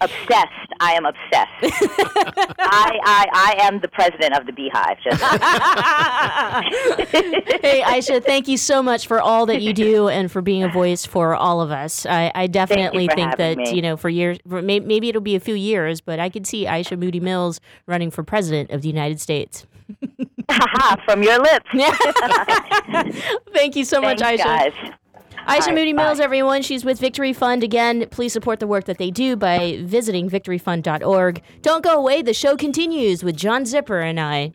obsessed. 0.00 0.72
I 0.80 0.92
am 0.92 1.06
obsessed. 1.06 1.78
I, 2.58 2.98
I 3.04 3.26
I 3.32 3.54
am 3.66 3.80
the 3.80 3.88
president 3.88 4.34
of 4.34 4.46
the 4.46 4.52
Beehive. 4.52 4.96
Hey, 7.62 7.82
Aisha, 7.82 8.22
thank 8.22 8.48
you 8.48 8.56
so 8.56 8.82
much 8.82 9.06
for 9.06 9.20
all 9.20 9.46
that 9.46 9.62
you 9.62 9.72
do 9.72 10.08
and 10.08 10.30
for 10.30 10.42
being 10.42 10.62
a 10.62 10.68
voice 10.68 11.04
for 11.04 11.34
all 11.34 11.60
of 11.60 11.70
us. 11.70 12.06
I, 12.06 12.30
I 12.34 12.46
definitely 12.46 13.08
think 13.08 13.36
that, 13.36 13.56
me. 13.58 13.74
you 13.74 13.82
know, 13.82 13.96
for 13.96 14.08
years, 14.08 14.38
for 14.48 14.62
may, 14.62 14.80
maybe 14.80 15.08
it'll 15.08 15.20
be 15.20 15.34
a 15.34 15.40
few 15.40 15.54
years, 15.54 16.00
but 16.00 16.20
I 16.20 16.28
could 16.28 16.46
see 16.46 16.64
Aisha 16.66 16.98
Moodie-Mills 16.98 17.60
running 17.86 18.10
for 18.10 18.22
president 18.22 18.70
of 18.70 18.82
the 18.82 18.88
United 18.88 19.20
States. 19.20 19.66
from 21.04 21.22
your 21.22 21.38
lips. 21.40 21.66
Thank 23.54 23.76
you 23.76 23.84
so 23.84 24.00
much, 24.00 24.18
Thanks, 24.20 24.42
Aisha. 24.42 24.44
guys. 24.44 24.72
Aisha 25.46 25.60
All 25.60 25.66
right, 25.68 25.74
Moody 25.76 25.92
bye. 25.92 26.04
Mills, 26.06 26.18
everyone. 26.20 26.62
She's 26.62 26.84
with 26.84 26.98
Victory 26.98 27.32
Fund. 27.32 27.62
Again, 27.62 28.08
please 28.10 28.32
support 28.32 28.58
the 28.58 28.66
work 28.66 28.84
that 28.86 28.98
they 28.98 29.12
do 29.12 29.36
by 29.36 29.78
visiting 29.82 30.28
victoryfund.org. 30.28 31.40
Don't 31.62 31.84
go 31.84 31.96
away. 31.96 32.20
The 32.22 32.34
show 32.34 32.56
continues 32.56 33.22
with 33.22 33.36
John 33.36 33.62
Zipperer 33.62 34.02
and 34.02 34.18
I. 34.18 34.52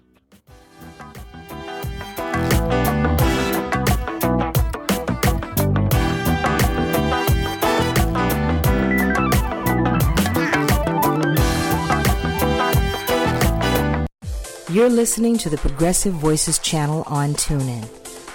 You're 14.72 14.90
listening 14.90 15.38
to 15.40 15.50
the 15.50 15.58
Progressive 15.58 16.14
Voices 16.14 16.58
channel 16.58 17.04
on 17.06 17.34
TuneIn. 17.34 17.84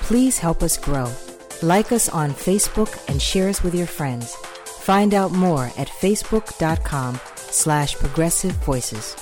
Please 0.02 0.38
help 0.38 0.62
us 0.62 0.76
grow. 0.76 1.10
Like 1.62 1.90
us 1.90 2.08
on 2.10 2.32
Facebook 2.32 3.08
and 3.08 3.20
share 3.20 3.48
us 3.48 3.62
with 3.62 3.74
your 3.74 3.86
friends. 3.86 4.34
Find 4.34 5.14
out 5.14 5.32
more 5.32 5.64
at 5.78 5.88
facebook.com 5.88 7.18
slash 7.36 7.94
progressive 7.94 8.52
voices. 8.64 9.16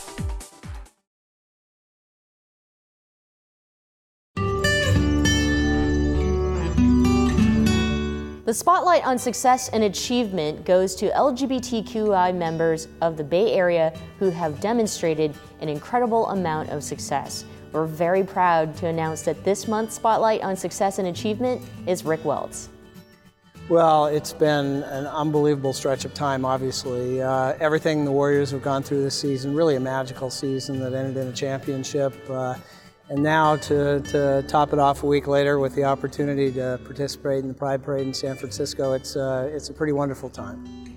The 8.45 8.53
spotlight 8.53 9.07
on 9.07 9.19
success 9.19 9.69
and 9.71 9.85
achievement 9.85 10.67
goes 10.67 10.95
to 10.97 11.11
LGBTQI 11.11 12.35
members 12.37 12.89
of 13.01 13.17
the 13.17 13.25
Bay 13.25 13.53
Area 13.53 13.93
who 14.19 14.29
have 14.31 14.61
demonstrated 14.61 15.35
an 15.61 15.69
incredible 15.69 16.29
amount 16.29 16.69
of 16.69 16.85
success. 16.85 17.45
We're 17.75 17.87
very 17.87 18.23
proud 18.23 18.77
to 18.77 18.87
announce 18.87 19.23
that 19.23 19.43
this 19.43 19.67
month's 19.67 19.97
spotlight 19.97 20.43
on 20.43 20.55
success 20.55 21.01
and 21.01 21.09
achievement 21.09 21.61
is 21.89 22.05
Rick 22.05 22.25
Welts. 22.25 22.69
Well, 23.69 24.07
it's 24.07 24.33
been 24.33 24.85
an 24.85 25.09
unbelievable 25.09 25.73
stretch 25.73 26.05
of 26.05 26.15
time, 26.15 26.45
obviously. 26.45 27.21
Uh, 27.21 27.55
everything 27.59 28.05
the 28.05 28.13
Warriors 28.13 28.53
have 28.53 28.63
gone 28.63 28.85
through 28.85 29.03
this 29.03 29.19
season, 29.19 29.57
really 29.57 29.75
a 29.75 29.81
magical 29.81 30.31
season 30.31 30.79
that 30.79 30.95
ended 30.95 31.17
in 31.17 31.27
a 31.27 31.33
championship. 31.33 32.15
Uh, 32.31 32.55
and 33.09 33.21
now 33.21 33.57
to, 33.57 34.01
to 34.03 34.45
top 34.47 34.73
it 34.73 34.79
off 34.79 35.03
a 35.03 35.07
week 35.07 35.27
later 35.27 35.59
with 35.59 35.75
the 35.75 35.83
opportunity 35.83 36.53
to 36.53 36.79
participate 36.85 37.41
in 37.41 37.49
the 37.49 37.55
Pride 37.55 37.83
Parade 37.83 38.07
in 38.07 38.15
San 38.15 38.37
Francisco, 38.37 38.93
it's, 38.93 39.17
uh, 39.17 39.51
it's 39.53 39.69
a 39.69 39.73
pretty 39.73 39.93
wonderful 39.93 40.31
time. 40.31 40.94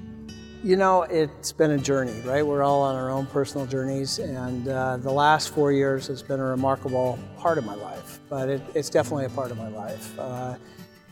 You 0.67 0.75
know, 0.75 1.03
it's 1.03 1.53
been 1.53 1.71
a 1.71 1.77
journey, 1.77 2.19
right? 2.25 2.45
We're 2.45 2.61
all 2.61 2.81
on 2.81 2.93
our 2.93 3.09
own 3.09 3.25
personal 3.27 3.65
journeys, 3.65 4.19
and 4.19 4.67
uh, 4.67 4.97
the 4.97 5.09
last 5.09 5.53
four 5.53 5.71
years 5.71 6.07
has 6.07 6.21
been 6.21 6.41
a 6.41 6.43
remarkable 6.43 7.17
part 7.37 7.57
of 7.57 7.63
my 7.63 7.75
life, 7.75 8.19
but 8.27 8.49
it, 8.49 8.61
it's 8.75 8.89
definitely 8.89 9.23
a 9.23 9.29
part 9.29 9.49
of 9.49 9.57
my 9.57 9.69
life. 9.69 10.19
Uh, 10.19 10.57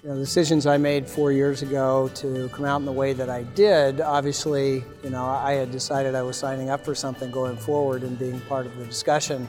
you 0.04 0.10
know, 0.10 0.15
the 0.15 0.22
decisions 0.26 0.65
I 0.65 0.76
made 0.76 1.08
four 1.08 1.32
years 1.32 1.62
ago 1.62 2.12
to 2.15 2.50
come 2.50 2.65
out 2.65 2.82
in 2.82 2.86
the 2.86 2.91
way 2.91 3.13
that 3.13 3.30
I 3.30 3.44
did, 3.44 4.02
obviously, 4.02 4.84
you 5.06 5.10
know, 5.10 5.24
I 5.24 5.54
had 5.54 5.72
decided 5.72 6.15
I 6.15 6.22
was 6.22 6.36
signing 6.36 6.70
up 6.70 6.84
for 6.84 6.94
something 6.94 7.32
going 7.32 7.56
forward 7.56 8.04
and 8.04 8.20
being 8.20 8.41
part 8.41 8.65
of 8.65 8.76
the 8.76 8.84
discussion. 8.84 9.48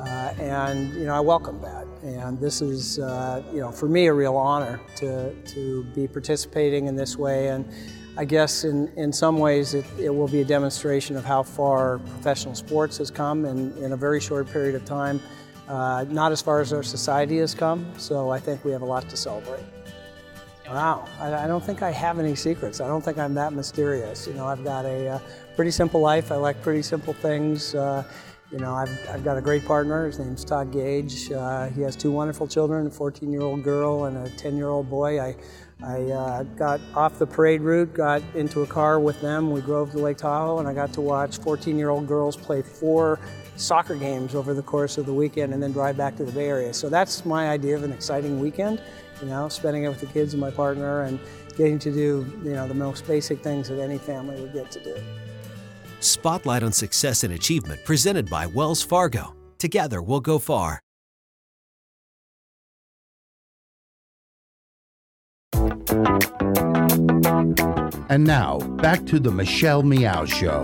Uh, 0.00 0.34
and, 0.40 0.92
you 0.94 1.04
know, 1.04 1.14
I 1.14 1.20
welcome 1.20 1.60
that. 1.62 1.86
And 2.02 2.40
this 2.40 2.60
is, 2.60 2.98
uh, 2.98 3.44
you 3.52 3.60
know, 3.60 3.70
for 3.70 3.88
me, 3.88 4.06
a 4.06 4.12
real 4.12 4.36
honor 4.36 4.80
to, 4.96 5.32
to 5.32 5.84
be 5.94 6.08
participating 6.08 6.88
in 6.88 6.96
this 6.96 7.16
way. 7.16 7.50
And 7.50 7.72
I 8.18 8.24
guess 8.24 8.64
in, 8.64 8.90
in 8.96 9.12
some 9.12 9.38
ways 9.38 9.74
it, 9.74 9.84
it 9.98 10.08
will 10.08 10.28
be 10.28 10.40
a 10.40 10.44
demonstration 10.44 11.16
of 11.16 11.24
how 11.24 11.42
far 11.42 11.98
professional 11.98 12.54
sports 12.54 12.96
has 12.98 13.10
come 13.10 13.44
in, 13.44 13.76
in 13.78 13.92
a 13.92 13.96
very 13.96 14.20
short 14.20 14.50
period 14.50 14.74
of 14.74 14.84
time. 14.86 15.20
Uh, 15.68 16.04
not 16.08 16.32
as 16.32 16.40
far 16.40 16.60
as 16.60 16.72
our 16.72 16.82
society 16.82 17.38
has 17.38 17.54
come, 17.54 17.86
so 17.98 18.30
I 18.30 18.38
think 18.38 18.64
we 18.64 18.70
have 18.70 18.82
a 18.82 18.86
lot 18.86 19.08
to 19.10 19.16
celebrate. 19.16 19.64
Wow, 20.68 21.06
I, 21.20 21.44
I 21.44 21.46
don't 21.46 21.62
think 21.62 21.82
I 21.82 21.90
have 21.90 22.18
any 22.18 22.34
secrets. 22.34 22.80
I 22.80 22.86
don't 22.86 23.04
think 23.04 23.18
I'm 23.18 23.34
that 23.34 23.52
mysterious. 23.52 24.26
You 24.26 24.34
know, 24.34 24.46
I've 24.46 24.64
got 24.64 24.84
a 24.84 25.08
uh, 25.08 25.18
pretty 25.54 25.70
simple 25.70 26.00
life. 26.00 26.32
I 26.32 26.36
like 26.36 26.60
pretty 26.62 26.82
simple 26.82 27.12
things. 27.12 27.74
Uh, 27.74 28.02
you 28.52 28.58
know, 28.58 28.74
I've, 28.74 29.08
I've 29.08 29.24
got 29.24 29.36
a 29.36 29.40
great 29.40 29.64
partner. 29.64 30.06
His 30.06 30.18
name's 30.18 30.44
Todd 30.44 30.72
Gage. 30.72 31.32
Uh, 31.32 31.66
he 31.68 31.82
has 31.82 31.96
two 31.96 32.12
wonderful 32.12 32.46
children, 32.46 32.86
a 32.86 32.90
14-year-old 32.90 33.64
girl 33.64 34.04
and 34.04 34.16
a 34.16 34.30
10-year-old 34.30 34.88
boy. 34.88 35.20
I, 35.20 35.36
I 35.82 36.02
uh, 36.02 36.42
got 36.44 36.80
off 36.94 37.18
the 37.18 37.26
parade 37.26 37.60
route, 37.60 37.92
got 37.92 38.22
into 38.34 38.62
a 38.62 38.66
car 38.66 39.00
with 39.00 39.20
them. 39.20 39.50
We 39.50 39.60
drove 39.62 39.90
to 39.92 39.98
Lake 39.98 40.18
Tahoe, 40.18 40.58
and 40.58 40.68
I 40.68 40.74
got 40.74 40.92
to 40.94 41.00
watch 41.00 41.38
14-year-old 41.38 42.06
girls 42.06 42.36
play 42.36 42.62
four 42.62 43.18
soccer 43.56 43.96
games 43.96 44.34
over 44.34 44.54
the 44.54 44.62
course 44.62 44.96
of 44.96 45.06
the 45.06 45.12
weekend 45.12 45.52
and 45.52 45.62
then 45.62 45.72
drive 45.72 45.96
back 45.96 46.16
to 46.16 46.24
the 46.24 46.32
Bay 46.32 46.48
Area. 46.48 46.72
So 46.72 46.88
that's 46.88 47.24
my 47.24 47.48
idea 47.48 47.74
of 47.74 47.82
an 47.82 47.92
exciting 47.92 48.38
weekend, 48.38 48.80
you 49.20 49.28
know, 49.28 49.48
spending 49.48 49.84
it 49.84 49.88
with 49.88 50.00
the 50.00 50.06
kids 50.06 50.34
and 50.34 50.40
my 50.40 50.50
partner 50.50 51.02
and 51.02 51.18
getting 51.56 51.78
to 51.80 51.90
do, 51.90 52.26
you 52.44 52.52
know, 52.52 52.68
the 52.68 52.74
most 52.74 53.06
basic 53.06 53.42
things 53.42 53.68
that 53.68 53.80
any 53.80 53.98
family 53.98 54.40
would 54.40 54.52
get 54.52 54.70
to 54.72 54.80
do. 54.80 54.96
Spotlight 56.06 56.62
on 56.62 56.72
Success 56.72 57.24
and 57.24 57.34
Achievement 57.34 57.84
presented 57.84 58.30
by 58.30 58.46
Wells 58.46 58.82
Fargo. 58.82 59.34
Together 59.58 60.00
we'll 60.00 60.20
go 60.20 60.38
far. 60.38 60.80
And 68.08 68.24
now, 68.24 68.58
back 68.80 69.04
to 69.06 69.18
the 69.18 69.30
Michelle 69.30 69.82
Meow 69.82 70.24
Show. 70.24 70.62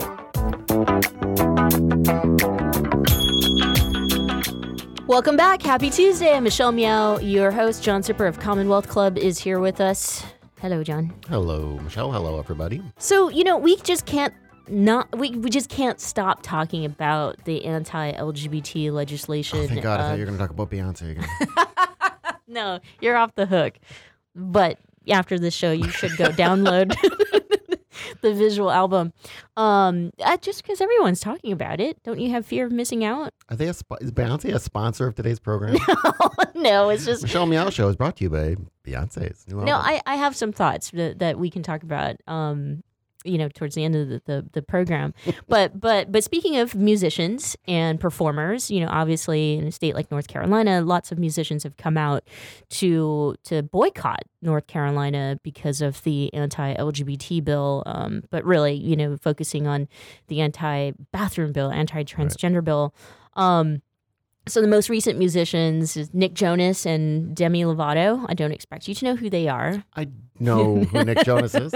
Welcome 5.09 5.37
back. 5.37 5.61
Happy 5.61 5.90
Tuesday. 5.90 6.33
I'm 6.33 6.44
Michelle 6.44 6.72
Meow, 6.72 7.18
your 7.18 7.50
host. 7.50 7.83
John 7.83 8.02
Zipperer 8.02 8.28
of 8.28 8.38
Commonwealth 8.38 8.88
Club 8.88 9.18
is 9.18 9.38
here 9.38 9.59
with 9.59 9.81
us. 9.81 10.24
Hello, 10.61 10.85
John. 10.85 11.12
Hello, 11.28 11.78
Michelle. 11.83 12.12
Hello, 12.12 12.38
everybody. 12.38 12.81
So, 12.98 13.28
you 13.28 13.44
know, 13.44 13.59
we 13.59 13.76
just 13.78 14.07
can't 14.07 14.33
not 14.68 15.16
we, 15.16 15.31
we 15.31 15.51
just 15.51 15.68
can't 15.68 16.01
stop 16.01 16.42
talking 16.42 16.85
about 16.85 17.44
the 17.44 17.64
anti-LGBT 17.64 18.92
legislation. 18.92 19.61
Oh, 19.61 19.66
thank 19.66 19.83
God. 19.83 20.01
I 20.01 20.05
uh, 20.05 20.09
thought 20.09 20.18
you 20.18 20.20
were 20.20 20.27
going 20.27 20.38
to 20.38 20.44
talk 20.44 20.51
about 20.51 20.70
Beyonce 20.70 21.11
again. 21.12 21.29
no, 22.46 22.81
you're 23.01 23.16
off 23.16 23.35
the 23.35 23.46
hook. 23.46 23.75
But 24.35 24.79
after 25.09 25.38
this 25.38 25.55
show, 25.55 25.72
you 25.72 25.88
should 25.90 26.16
go 26.16 26.27
download 26.27 26.94
the 28.22 28.35
visual 28.35 28.70
album. 28.70 29.12
Um, 29.57 30.12
uh, 30.25 30.37
just 30.38 30.62
because 30.62 30.81
everyone's 30.81 31.20
talking 31.20 31.53
about 31.53 31.81
it, 31.81 32.03
don't 32.03 32.20
you 32.20 32.31
have 32.31 32.46
fear 32.46 32.66
of 32.66 32.72
missing 32.72 33.05
out? 33.05 33.33
Are 33.48 33.57
they 33.57 33.68
a 33.68 33.75
sp- 33.75 34.01
is 34.01 34.12
Beyonce 34.12 34.55
a 34.55 34.59
sponsor 34.59 35.07
of 35.07 35.14
today's 35.14 35.40
program? 35.40 35.77
no, 36.55 36.88
it's 36.88 37.05
just 37.05 37.22
Michelle 37.22 37.46
Meow 37.46 37.70
Show 37.70 37.88
is 37.88 37.96
brought 37.96 38.16
to 38.16 38.25
you 38.25 38.31
by 38.31 38.57
Beyonce's 38.87 39.46
new 39.48 39.62
no. 39.64 39.77
I, 39.77 40.01
I 40.07 40.16
have 40.16 40.37
some 40.37 40.53
thoughts 40.53 40.90
that, 40.92 41.18
that 41.18 41.38
we 41.38 41.51
can 41.51 41.62
talk 41.62 41.83
about. 41.83 42.16
Um, 42.27 42.83
you 43.24 43.38
know, 43.38 43.48
towards 43.48 43.74
the 43.74 43.85
end 43.85 43.96
of 43.96 44.08
the, 44.08 44.22
the, 44.26 44.46
the 44.52 44.62
program. 44.62 45.14
but 45.48 45.78
but 45.78 46.11
but 46.11 46.24
speaking 46.24 46.56
of 46.56 46.74
musicians 46.74 47.56
and 47.66 48.00
performers, 48.00 48.70
you 48.70 48.80
know, 48.80 48.88
obviously 48.90 49.54
in 49.54 49.66
a 49.66 49.72
state 49.72 49.94
like 49.94 50.11
North 50.11 50.28
Carolina, 50.28 50.80
lots 50.80 51.12
of 51.12 51.18
musicians 51.18 51.62
have 51.62 51.76
come 51.76 51.96
out 51.96 52.24
to 52.70 53.35
to 53.44 53.62
boycott 53.62 54.22
North 54.40 54.66
Carolina 54.66 55.38
because 55.42 55.80
of 55.80 56.02
the 56.02 56.32
anti-LGBT 56.35 57.44
bill. 57.44 57.82
Um, 57.87 58.22
but 58.30 58.44
really, 58.44 58.74
you 58.74 58.96
know, 58.96 59.16
focusing 59.16 59.66
on 59.66 59.88
the 60.28 60.40
anti-bathroom 60.40 61.53
bill, 61.53 61.70
anti-transgender 61.70 62.62
bill. 62.62 62.94
Um, 63.34 63.82
so 64.47 64.61
the 64.61 64.68
most 64.68 64.88
recent 64.88 65.18
musicians 65.18 65.97
is 65.97 66.12
Nick 66.12 66.34
Jonas 66.34 66.84
and 66.84 67.34
Demi 67.34 67.62
Lovato. 67.62 68.24
I 68.28 68.34
don't 68.34 68.53
expect 68.53 68.88
you 68.88 68.95
to 68.95 69.05
know 69.05 69.16
who 69.16 69.30
they 69.30 69.49
are. 69.49 69.84
I 69.95 70.09
know 70.40 70.76
who 70.84 71.05
Nick 71.05 71.24
Jonas 71.24 71.55
is. 71.55 71.72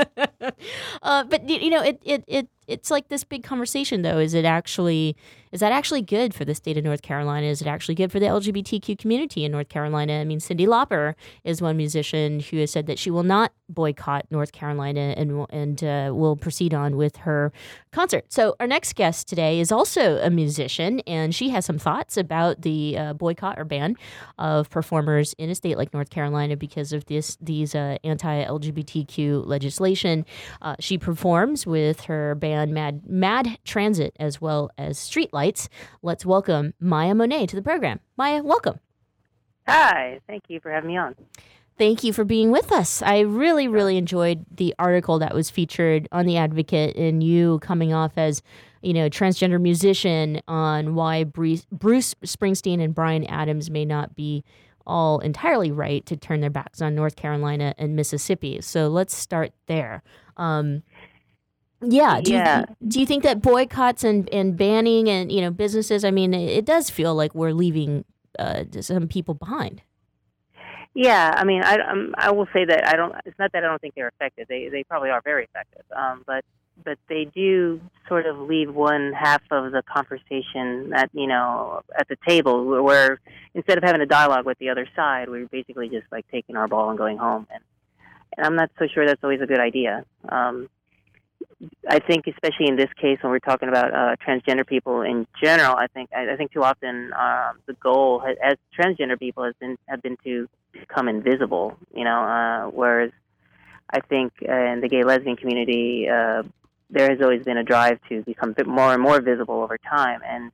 Uh, 1.03 1.25
but 1.25 1.49
you 1.49 1.71
know, 1.71 1.83
it, 1.83 2.01
it 2.05 2.25
it 2.27 2.49
it's 2.67 2.91
like 2.91 3.09
this 3.09 3.25
big 3.25 3.45
conversation 3.45 4.03
though. 4.03 4.19
Is 4.19 4.35
it 4.35 4.45
actually 4.45 5.17
is 5.57 5.61
that 5.61 5.73
actually 5.73 6.03
good 6.03 6.35
for 6.35 6.45
the 6.45 6.55
state 6.55 6.77
of 6.77 6.85
North 6.85 7.01
Carolina? 7.01 7.47
Is 7.47 7.63
it 7.63 7.67
actually 7.67 7.95
good 7.95 8.13
for 8.13 8.21
the 8.21 8.27
LGBTQ 8.27 8.99
community 8.99 9.43
in 9.43 9.53
North 9.53 9.71
Carolina? 9.71 10.21
I 10.21 10.25
mean, 10.25 10.39
Cyndi 10.39 10.67
Lauper 10.67 11.15
is 11.45 11.63
one 11.63 11.79
musician 11.79 12.41
who 12.41 12.59
has 12.59 12.71
said 12.71 12.87
that 12.89 12.99
she 12.99 13.11
will 13.11 13.23
not 13.23 13.53
boycott 13.71 14.27
North 14.31 14.53
Carolina 14.53 15.15
and 15.17 15.47
and 15.49 15.83
uh, 15.83 16.11
will 16.15 16.37
proceed 16.37 16.75
on 16.75 16.99
with 16.99 17.17
her 17.17 17.53
concert. 17.91 18.27
So 18.29 18.55
our 18.61 18.67
next 18.67 18.95
guest 18.97 19.29
today 19.29 19.59
is 19.59 19.73
also 19.73 20.19
a 20.19 20.29
musician, 20.29 21.01
and 21.07 21.35
she 21.35 21.49
has 21.49 21.65
some 21.65 21.79
thoughts 21.79 22.19
about 22.19 22.61
the 22.61 22.99
uh, 22.99 23.13
boycott 23.15 23.59
or 23.59 23.65
ban 23.65 23.97
of 24.39 24.69
performers 24.69 25.35
in 25.39 25.49
a 25.49 25.55
state 25.55 25.79
like 25.79 25.95
North 25.95 26.11
Carolina 26.11 26.55
because 26.55 26.93
of 26.93 27.07
this 27.07 27.39
these 27.41 27.75
uh, 27.75 27.97
anti-LGBTQ 28.05 29.47
legislation. 29.47 30.27
Uh, 30.61 30.77
she 30.81 30.99
performs 30.99 31.67
with 31.67 32.03
her 32.03 32.35
band 32.35 32.75
Mad 32.75 33.09
Mad 33.09 33.59
Transit 33.65 34.15
as 34.21 34.39
well 34.39 34.71
as 34.77 34.99
Streetlights. 35.47 35.69
Let's 36.03 36.27
welcome 36.27 36.75
Maya 36.81 37.15
Monet 37.15 37.47
to 37.47 37.57
the 37.57 37.63
program. 37.63 38.01
Maya, 38.17 38.43
welcome. 38.43 38.81
Hi, 39.67 40.21
thank 40.27 40.45
you 40.49 40.61
for 40.61 40.71
having 40.71 40.89
me 40.89 40.97
on. 40.97 41.15
Thank 41.79 42.05
you 42.05 42.13
for 42.13 42.25
being 42.25 42.51
with 42.51 42.73
us. 42.73 43.03
I 43.03 43.21
really, 43.21 43.69
really 43.69 43.99
enjoyed 43.99 44.47
the 44.51 44.75
article 44.79 45.19
that 45.19 45.35
was 45.35 45.51
featured 45.51 46.09
on 46.11 46.25
the 46.25 46.39
Advocate 46.39 46.97
and 46.97 47.23
you 47.23 47.59
coming 47.59 47.93
off 47.93 48.13
as, 48.17 48.43
you 48.81 48.95
know, 48.95 49.11
transgender 49.11 49.61
musician 49.61 50.41
on 50.49 50.95
why 50.95 51.25
Bruce, 51.25 51.67
Bruce 51.71 52.15
Springsteen 52.25 52.83
and 52.83 52.95
Bryan 52.95 53.25
Adams 53.25 53.69
may 53.69 53.85
not 53.85 54.17
be 54.17 54.43
all 54.87 55.19
entirely 55.19 55.71
right 55.71 56.07
to 56.07 56.17
turn 56.17 56.41
their 56.41 56.49
backs 56.49 56.81
on 56.81 56.95
North 56.95 57.17
Carolina 57.17 57.75
and 57.77 57.97
Mississippi. 57.97 58.61
So 58.63 58.89
let's 58.89 59.15
start 59.15 59.53
there. 59.67 60.03
Um, 60.39 60.83
yeah. 61.87 62.21
Do, 62.21 62.33
Yeah. 62.33 62.65
You, 62.81 62.89
do 62.89 63.01
you 63.01 63.07
think 63.07 63.23
that 63.23 63.43
boycotts 63.43 64.05
and, 64.05 64.29
and 64.33 64.57
banning 64.57 65.09
and, 65.09 65.31
you 65.31 65.41
know, 65.41 65.51
businesses, 65.51 66.05
I 66.05 66.11
mean, 66.11 66.35
it, 66.35 66.51
it 66.51 66.65
does 66.65 66.91
feel 66.91 67.15
like 67.15 67.35
we're 67.35 67.53
leaving 67.53 68.05
uh, 68.39 68.65
some 68.81 69.09
people 69.09 69.35
behind. 69.35 69.83
Yeah, 70.95 71.35
I 71.37 71.45
mean, 71.45 71.63
I 71.63 71.77
um, 71.77 72.15
I 72.17 72.31
will 72.31 72.49
say 72.55 72.65
that 72.65 72.89
I 72.89 72.97
don't. 72.97 73.15
It's 73.27 73.39
not 73.39 73.53
that 73.53 73.63
I 73.63 73.67
don't 73.67 73.81
think 73.83 73.95
they're 73.95 74.09
effective. 74.09 74.49
They 74.49 74.71
they 74.71 74.83
probably 74.83 75.11
are 75.11 75.21
very 75.21 75.45
effective. 75.45 75.83
Um, 75.95 76.23
but 76.27 76.43
but 76.85 76.99
they 77.11 77.27
do 77.27 77.83
sort 78.09 78.25
of 78.25 78.39
leave 78.39 78.75
one 78.75 79.13
half 79.13 79.43
of 79.51 79.73
the 79.73 79.83
conversation 79.83 80.93
at 80.95 81.11
you 81.13 81.27
know 81.27 81.83
at 81.99 82.09
the 82.09 82.17
table 82.27 82.65
where, 82.65 82.83
where 82.83 83.21
instead 83.55 83.77
of 83.77 83.85
having 83.85 84.01
a 84.01 84.07
dialogue 84.07 84.47
with 84.47 84.59
the 84.59 84.71
other 84.71 84.89
side, 84.97 85.29
we're 85.29 85.47
basically 85.49 85.91
just 85.91 86.07
like 86.11 86.25
taking 86.31 86.57
our 86.57 86.67
ball 86.67 86.89
and 86.89 86.97
going 86.97 87.19
home. 87.19 87.47
And, 87.51 87.63
and 88.39 88.47
I'm 88.47 88.57
not 88.57 88.71
so 88.79 88.87
sure 88.87 89.07
that's 89.07 89.23
always 89.23 89.43
a 89.43 89.47
good 89.47 89.61
idea. 89.61 90.03
Um, 90.31 90.71
I 91.89 92.01
think, 92.01 92.27
especially 92.27 92.69
in 92.69 92.77
this 92.77 92.91
case, 93.01 93.19
when 93.23 93.31
we're 93.33 93.39
talking 93.39 93.69
about 93.69 93.95
uh, 93.95 94.17
transgender 94.27 94.67
people 94.67 95.01
in 95.01 95.27
general, 95.43 95.75
I 95.75 95.87
think 95.87 96.11
I, 96.15 96.33
I 96.33 96.37
think 96.37 96.53
too 96.53 96.63
often 96.63 97.13
um, 97.15 97.61
the 97.67 97.73
goal 97.75 98.21
ha- 98.21 98.35
as 98.43 98.57
transgender 98.79 99.19
people 99.19 99.45
has 99.45 99.55
been 99.59 99.79
have 99.87 100.03
been 100.03 100.19
to 100.25 100.49
become 100.73 101.09
invisible. 101.09 101.77
You 101.95 102.05
know, 102.05 102.21
uh, 102.23 102.67
whereas 102.71 103.11
I 103.91 104.01
think 104.01 104.33
uh, 104.47 104.53
in 104.53 104.81
the 104.81 104.89
gay 104.89 105.03
lesbian 105.05 105.37
community, 105.37 106.09
uh, 106.09 106.43
there 106.91 107.09
has 107.09 107.21
always 107.23 107.43
been 107.45 107.57
a 107.57 107.65
drive 107.65 108.01
to 108.11 108.23
become 108.23 108.55
more 108.67 108.93
and 108.93 109.03
more 109.03 109.21
visible 109.21 109.63
over 109.63 109.79
time. 109.79 110.21
And 110.27 110.53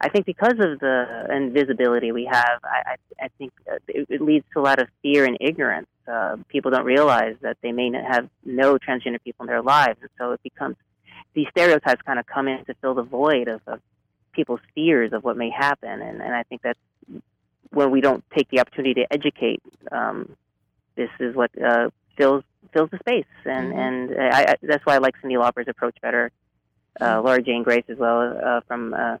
I 0.00 0.08
think 0.08 0.26
because 0.26 0.54
of 0.58 0.78
the 0.80 1.26
invisibility 1.30 2.12
we 2.12 2.24
have, 2.24 2.60
I, 2.64 2.92
I, 2.92 3.24
I 3.24 3.28
think 3.36 3.52
uh, 3.70 3.76
it, 3.88 4.06
it 4.08 4.20
leads 4.20 4.46
to 4.54 4.60
a 4.60 4.62
lot 4.62 4.80
of 4.80 4.88
fear 5.02 5.24
and 5.24 5.36
ignorance. 5.40 5.88
Uh, 6.10 6.36
people 6.48 6.70
don't 6.70 6.84
realize 6.84 7.36
that 7.42 7.56
they 7.62 7.72
may 7.72 7.90
not 7.90 8.04
have 8.04 8.28
no 8.44 8.78
transgender 8.78 9.22
people 9.22 9.44
in 9.44 9.48
their 9.48 9.62
lives, 9.62 9.98
and 10.00 10.10
so 10.18 10.32
it 10.32 10.42
becomes 10.42 10.76
these 11.34 11.46
stereotypes 11.50 12.00
kind 12.02 12.18
of 12.18 12.26
come 12.26 12.48
in 12.48 12.64
to 12.64 12.74
fill 12.80 12.94
the 12.94 13.02
void 13.02 13.48
of, 13.48 13.60
of 13.66 13.80
people's 14.32 14.60
fears 14.74 15.12
of 15.12 15.22
what 15.24 15.36
may 15.36 15.50
happen. 15.50 16.00
And, 16.00 16.22
and 16.22 16.34
I 16.34 16.42
think 16.44 16.62
that's 16.62 16.78
when 17.70 17.90
we 17.90 18.00
don't 18.00 18.24
take 18.34 18.48
the 18.50 18.60
opportunity 18.60 18.94
to 18.94 19.12
educate. 19.12 19.62
Um, 19.92 20.36
this 20.96 21.10
is 21.20 21.34
what 21.34 21.50
uh, 21.62 21.90
fills 22.16 22.42
fills 22.72 22.90
the 22.90 22.98
space, 22.98 23.24
and 23.44 23.72
and 23.72 24.18
I, 24.18 24.42
I, 24.42 24.54
that's 24.62 24.84
why 24.84 24.94
I 24.96 24.98
like 24.98 25.14
Cyndi 25.22 25.38
Lauper's 25.38 25.68
approach 25.68 25.96
better. 26.02 26.30
Uh, 27.00 27.20
Laura 27.22 27.40
Jane 27.40 27.62
Grace 27.62 27.84
as 27.88 27.96
well 27.96 28.36
uh, 28.44 28.60
from 28.66 28.92
uh, 28.92 28.96
uh, 28.96 29.18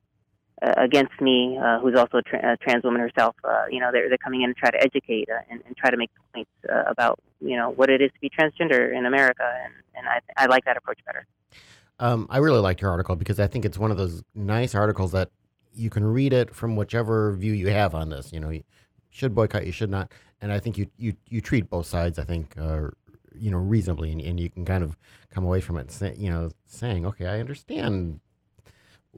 Against 0.60 1.20
Me, 1.20 1.58
uh, 1.62 1.78
who's 1.80 1.96
also 1.96 2.18
a, 2.18 2.22
tra- 2.22 2.54
a 2.54 2.56
trans 2.56 2.82
woman 2.82 3.00
herself. 3.00 3.36
Uh, 3.44 3.66
you 3.70 3.78
know, 3.78 3.90
they're 3.92 4.08
they're 4.08 4.18
coming 4.18 4.42
in 4.42 4.50
to 4.50 4.54
try 4.54 4.70
to 4.70 4.82
educate 4.82 5.28
uh, 5.30 5.40
and, 5.50 5.62
and 5.66 5.76
try 5.76 5.90
to 5.90 5.96
make 5.96 6.10
points 6.34 6.50
uh, 6.68 6.82
about 6.86 7.20
you 7.40 7.56
know 7.56 7.70
what 7.70 7.90
it 7.90 8.00
is 8.00 8.10
to 8.12 8.20
be 8.20 8.28
transgender 8.28 8.96
in 8.96 9.06
America, 9.06 9.48
and 9.64 9.72
and 9.94 10.08
I 10.08 10.20
I 10.36 10.46
like 10.46 10.64
that 10.64 10.76
approach 10.76 10.98
better. 11.06 11.26
Um, 12.00 12.26
I 12.30 12.38
really 12.38 12.60
liked 12.60 12.80
your 12.80 12.90
article 12.90 13.16
because 13.16 13.40
I 13.40 13.46
think 13.46 13.64
it's 13.64 13.78
one 13.78 13.90
of 13.90 13.96
those 13.96 14.22
nice 14.34 14.74
articles 14.74 15.12
that 15.12 15.30
you 15.74 15.90
can 15.90 16.04
read 16.04 16.32
it 16.32 16.54
from 16.54 16.76
whichever 16.76 17.32
view 17.32 17.52
you 17.52 17.68
have 17.68 17.94
on 17.94 18.08
this. 18.08 18.32
You 18.32 18.40
know, 18.40 18.50
you 18.50 18.64
should 19.10 19.34
boycott, 19.34 19.66
you 19.66 19.72
should 19.72 19.90
not, 19.90 20.12
and 20.40 20.52
I 20.52 20.58
think 20.58 20.78
you 20.78 20.90
you, 20.96 21.14
you 21.28 21.40
treat 21.40 21.70
both 21.70 21.86
sides. 21.86 22.18
I 22.18 22.24
think 22.24 22.56
uh, 22.58 22.88
you 23.34 23.50
know 23.50 23.58
reasonably, 23.58 24.12
and, 24.12 24.20
and 24.20 24.40
you 24.40 24.50
can 24.50 24.64
kind 24.64 24.82
of 24.82 24.96
come 25.30 25.44
away 25.44 25.60
from 25.60 25.76
it, 25.76 25.90
say, 25.90 26.14
you 26.16 26.30
know, 26.30 26.50
saying, 26.66 27.06
okay, 27.06 27.26
I 27.26 27.40
understand, 27.40 28.20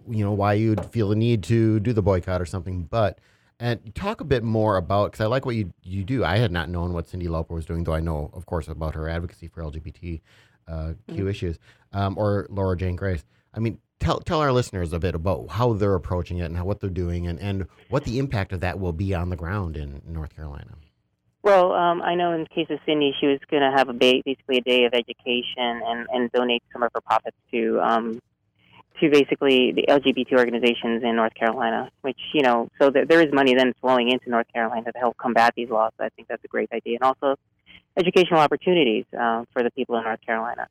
you 0.09 0.25
know, 0.25 0.33
why 0.33 0.55
you'd 0.55 0.85
feel 0.87 1.09
the 1.09 1.17
need 1.17 1.43
to 1.45 1.81
do 1.81 1.93
the 1.93 2.03
boycott 2.03 2.41
or 2.41 2.47
something, 2.47 2.85
but. 2.85 3.19
And 3.63 3.95
talk 3.95 4.23
a 4.23 4.25
bit 4.25 4.43
more 4.43 4.79
about 4.79 5.13
because 5.13 5.23
I 5.23 5.27
like 5.27 5.45
what 5.45 5.55
you 5.55 5.75
you 5.83 6.03
do. 6.03 6.25
I 6.25 6.39
had 6.39 6.51
not 6.51 6.71
known 6.71 6.95
what 6.95 7.09
Cyndi 7.09 7.27
Lauper 7.29 7.51
was 7.51 7.67
doing, 7.67 7.85
though 7.85 7.93
I 7.93 8.01
know, 8.01 8.31
of 8.33 8.47
course, 8.47 8.69
about 8.69 8.95
her 8.95 9.07
advocacy 9.07 9.49
for 9.49 9.61
LGBTQ 9.63 10.19
uh, 10.67 10.93
Q 11.09 11.25
Mhm. 11.27 11.29
issues, 11.31 11.59
um, 11.93 12.17
or 12.17 12.47
Laura 12.49 12.75
Jane 12.75 12.97
Grace. 12.97 13.23
I 13.53 13.61
mean, 13.61 13.77
tell 13.99 14.19
tell 14.21 14.41
our 14.41 14.51
listeners 14.51 14.95
a 14.95 14.99
bit 14.99 15.15
about 15.15 15.49
how 15.51 15.75
they're 15.75 15.95
approaching 15.95 16.39
it 16.39 16.45
and 16.45 16.57
how, 16.57 16.65
what 16.65 16.81
they're 16.81 16.89
doing, 16.89 17.27
and, 17.27 17.39
and 17.39 17.67
what 17.91 18.05
the 18.05 18.19
impact 18.19 18.55
of 18.55 18.61
that 18.61 18.81
will 18.81 18.95
be 18.95 19.13
on 19.15 19.29
the 19.29 19.37
ground 19.37 19.77
in 19.77 20.01
North 20.07 20.35
Carolina. 20.35 20.77
Well, 21.43 21.73
um, 21.75 22.01
I 22.01 22.15
know 22.15 22.33
in 22.33 22.45
the 22.45 22.49
case 22.49 22.69
of 22.71 22.79
Cyndi, 22.89 23.11
she 23.21 23.27
was 23.27 23.41
going 23.51 23.63
to 23.63 23.77
have 23.77 23.91
a 23.91 23.93
ba- 23.93 24.23
basically 24.25 24.57
a 24.57 24.63
day 24.63 24.85
of 24.87 24.95
education 24.95 25.83
and, 25.85 26.07
and 26.11 26.33
donate 26.33 26.63
some 26.73 26.83
of 26.83 26.91
her 26.95 27.03
profits 27.03 27.37
to 27.51 27.79
um, 27.83 28.21
to 29.01 29.11
basically 29.11 29.73
the 29.73 29.85
LGBT 29.89 30.33
organizations 30.39 31.03
in 31.03 31.17
North 31.17 31.35
Carolina. 31.35 31.91
Which 32.03 32.19
you 32.33 32.43
know, 32.43 32.69
so 32.81 32.91
there, 32.91 33.05
there 33.07 33.21
is 33.21 33.33
money 33.33 33.55
then 33.55 33.75
flowing 33.81 34.11
into 34.11 34.31
North 34.31 34.47
Carolina 34.53 34.93
to 34.93 34.99
help 34.99 35.17
combat 35.17 35.55
these 35.57 35.71
laws. 35.71 35.93
I 35.99 36.09
think 36.11 36.29
that's 36.29 36.45
a 36.45 36.49
great 36.49 36.71
idea, 36.73 36.99
and 37.01 37.05
also 37.05 37.37
educational 37.97 38.41
opportunities 38.41 39.05
uh, 39.19 39.45
for 39.53 39.63
the 39.63 39.71
people 39.71 39.97
in 39.97 40.05
North 40.05 40.21
Carolina. 40.25 40.69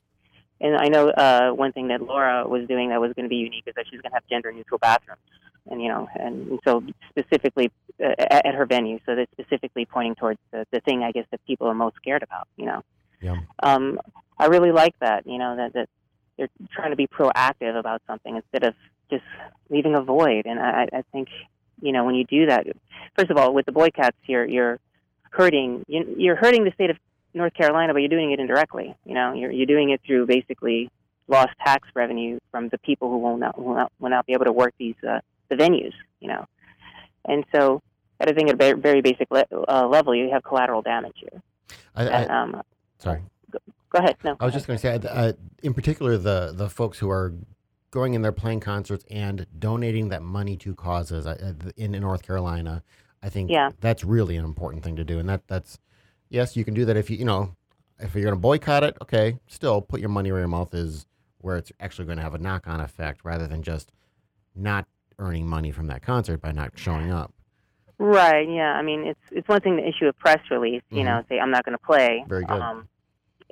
And 0.61 0.75
I 0.75 0.87
know 0.87 1.09
uh, 1.09 1.51
one 1.51 1.71
thing 1.71 1.87
that 1.87 2.01
Laura 2.01 2.47
was 2.47 2.67
doing 2.67 2.89
that 2.89 2.99
was 2.99 3.13
going 3.13 3.23
to 3.25 3.29
be 3.29 3.37
unique 3.37 3.63
is 3.65 3.75
that 3.75 3.85
she's 3.89 4.01
going 4.01 4.11
to 4.11 4.15
have 4.15 4.23
gender 4.29 4.51
neutral 4.51 4.77
bathrooms, 4.77 5.21
and 5.69 5.81
you 5.81 5.87
know, 5.87 6.07
and, 6.15 6.49
and 6.49 6.59
so 6.65 6.83
specifically 7.09 7.71
uh, 8.03 8.13
at, 8.17 8.45
at 8.47 8.55
her 8.55 8.65
venue, 8.65 8.99
so 9.05 9.15
they're 9.15 9.27
specifically 9.31 9.85
pointing 9.85 10.15
towards 10.15 10.39
the, 10.51 10.65
the 10.71 10.81
thing 10.81 11.03
I 11.03 11.11
guess 11.11 11.25
that 11.31 11.45
people 11.45 11.67
are 11.67 11.73
most 11.73 11.95
scared 11.95 12.23
about. 12.23 12.47
You 12.57 12.65
know, 12.65 12.83
Yeah. 13.21 13.37
um, 13.63 13.99
I 14.37 14.45
really 14.47 14.71
like 14.71 14.95
that. 14.99 15.25
You 15.25 15.37
know 15.37 15.55
that 15.55 15.73
that 15.73 15.89
they're 16.39 16.49
trying 16.71 16.91
to 16.91 16.95
be 16.95 17.05
proactive 17.07 17.77
about 17.77 18.01
something 18.07 18.35
instead 18.37 18.63
of 18.63 18.73
just 19.11 19.23
leaving 19.69 19.93
a 19.95 20.01
void. 20.01 20.45
And 20.45 20.57
I, 20.59 20.87
I 20.91 21.01
think 21.11 21.27
you 21.81 21.91
know, 21.91 22.03
when 22.05 22.15
you 22.15 22.23
do 22.25 22.47
that, 22.47 22.65
first 23.17 23.29
of 23.29 23.37
all, 23.37 23.53
with 23.53 23.65
the 23.65 23.71
boycotts, 23.71 24.17
you're 24.25 24.45
you're 24.45 24.79
hurting 25.31 25.85
you- 25.87 26.15
you're 26.17 26.35
hurting 26.35 26.63
the 26.63 26.71
state 26.71 26.89
of 26.89 26.97
North 27.33 27.53
Carolina, 27.53 27.93
but 27.93 27.99
you're 27.99 28.09
doing 28.09 28.31
it 28.31 28.39
indirectly. 28.39 28.95
You 29.05 29.13
know, 29.13 29.33
you're 29.33 29.51
you're 29.51 29.65
doing 29.67 29.89
it 29.91 30.01
through 30.05 30.25
basically 30.25 30.89
lost 31.27 31.51
tax 31.63 31.87
revenue 31.93 32.39
from 32.51 32.69
the 32.69 32.77
people 32.79 33.09
who 33.09 33.19
will 33.19 33.37
not 33.37 33.61
will 33.61 33.75
not, 33.75 33.91
will 33.99 34.09
not 34.09 34.25
be 34.25 34.33
able 34.33 34.45
to 34.45 34.51
work 34.53 34.73
these 34.79 34.95
uh, 35.07 35.19
the 35.49 35.55
venues. 35.55 35.93
You 36.21 36.29
know, 36.29 36.45
and 37.25 37.45
so 37.53 37.81
at 38.19 38.29
I 38.29 38.33
think 38.33 38.49
at 38.49 38.55
a 38.55 38.57
very, 38.57 39.01
basic 39.01 39.29
le- 39.31 39.45
uh, 39.67 39.87
level, 39.87 40.13
you 40.15 40.29
have 40.31 40.43
collateral 40.43 40.81
damage 40.81 41.15
here. 41.15 41.41
I, 41.95 42.03
And, 42.05 42.31
I, 42.31 42.41
um, 42.41 42.61
sorry. 42.97 43.21
Go 43.89 43.99
ahead. 43.99 44.17
No, 44.23 44.35
I 44.39 44.45
was 44.45 44.53
just 44.53 44.67
going 44.67 44.77
to 44.77 44.81
say, 44.81 45.07
uh, 45.09 45.33
in 45.63 45.73
particular, 45.73 46.17
the 46.17 46.53
the 46.55 46.69
folks 46.69 46.99
who 46.99 47.09
are 47.09 47.33
going 47.91 48.13
in 48.13 48.21
there 48.21 48.31
playing 48.31 48.59
concerts 48.59 49.03
and 49.09 49.45
donating 49.57 50.09
that 50.09 50.21
money 50.21 50.55
to 50.57 50.75
causes 50.75 51.25
in, 51.75 51.95
in 51.95 52.01
North 52.01 52.21
Carolina. 52.21 52.83
I 53.23 53.29
think 53.29 53.49
Yeah. 53.49 53.71
that's 53.81 54.03
really 54.03 54.37
an 54.37 54.45
important 54.45 54.83
thing 54.83 54.95
to 54.95 55.03
do, 55.03 55.19
and 55.19 55.27
that 55.29 55.47
that's 55.47 55.79
yes, 56.29 56.55
you 56.55 56.63
can 56.63 56.73
do 56.73 56.85
that 56.85 56.95
if 56.97 57.09
you 57.09 57.17
you 57.17 57.25
know 57.25 57.55
if 57.99 58.13
you're 58.13 58.23
going 58.23 58.35
to 58.35 58.39
boycott 58.39 58.83
it. 58.83 58.97
Okay, 59.01 59.39
still 59.47 59.81
put 59.81 59.99
your 59.99 60.09
money 60.09 60.31
where 60.31 60.39
your 60.39 60.47
mouth 60.47 60.73
is, 60.73 61.05
where 61.39 61.57
it's 61.57 61.71
actually 61.79 62.05
going 62.05 62.17
to 62.17 62.23
have 62.23 62.33
a 62.35 62.37
knock 62.39 62.67
on 62.67 62.79
effect, 62.79 63.21
rather 63.23 63.47
than 63.47 63.61
just 63.63 63.91
not 64.55 64.85
earning 65.17 65.45
money 65.47 65.71
from 65.71 65.87
that 65.87 66.01
concert 66.01 66.41
by 66.41 66.51
not 66.51 66.71
showing 66.75 67.11
up. 67.11 67.33
Right. 67.97 68.47
Yeah. 68.49 68.71
I 68.73 68.81
mean, 68.81 69.05
it's 69.05 69.19
it's 69.31 69.47
one 69.49 69.59
thing 69.59 69.75
to 69.75 69.85
issue 69.85 70.07
a 70.07 70.13
press 70.13 70.39
release. 70.49 70.83
You 70.89 71.03
know, 71.03 71.23
say 71.27 71.39
I'm 71.39 71.51
not 71.51 71.65
going 71.65 71.77
to 71.77 71.83
play. 71.85 72.19
Mm-hmm. 72.21 72.29
Very 72.29 72.45
good. 72.45 72.61
Um, 72.61 72.87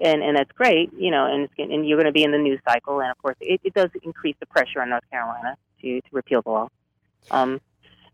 and 0.01 0.21
and 0.21 0.37
that's 0.37 0.51
great. 0.51 0.91
You 0.93 1.11
know, 1.11 1.25
and 1.25 1.49
and 1.57 1.87
you're 1.87 1.97
going 1.97 2.07
to 2.07 2.11
be 2.11 2.23
in 2.23 2.31
the 2.31 2.37
news 2.37 2.59
cycle, 2.67 2.99
and 3.01 3.11
of 3.11 3.17
course, 3.19 3.35
it, 3.41 3.61
it 3.63 3.73
does 3.73 3.89
increase 4.03 4.35
the 4.39 4.45
pressure 4.45 4.81
on 4.81 4.89
North 4.89 5.09
Carolina 5.11 5.57
to 5.81 6.01
to 6.01 6.07
repeal 6.11 6.41
the 6.41 6.49
law. 6.49 6.69
Um, 7.31 7.59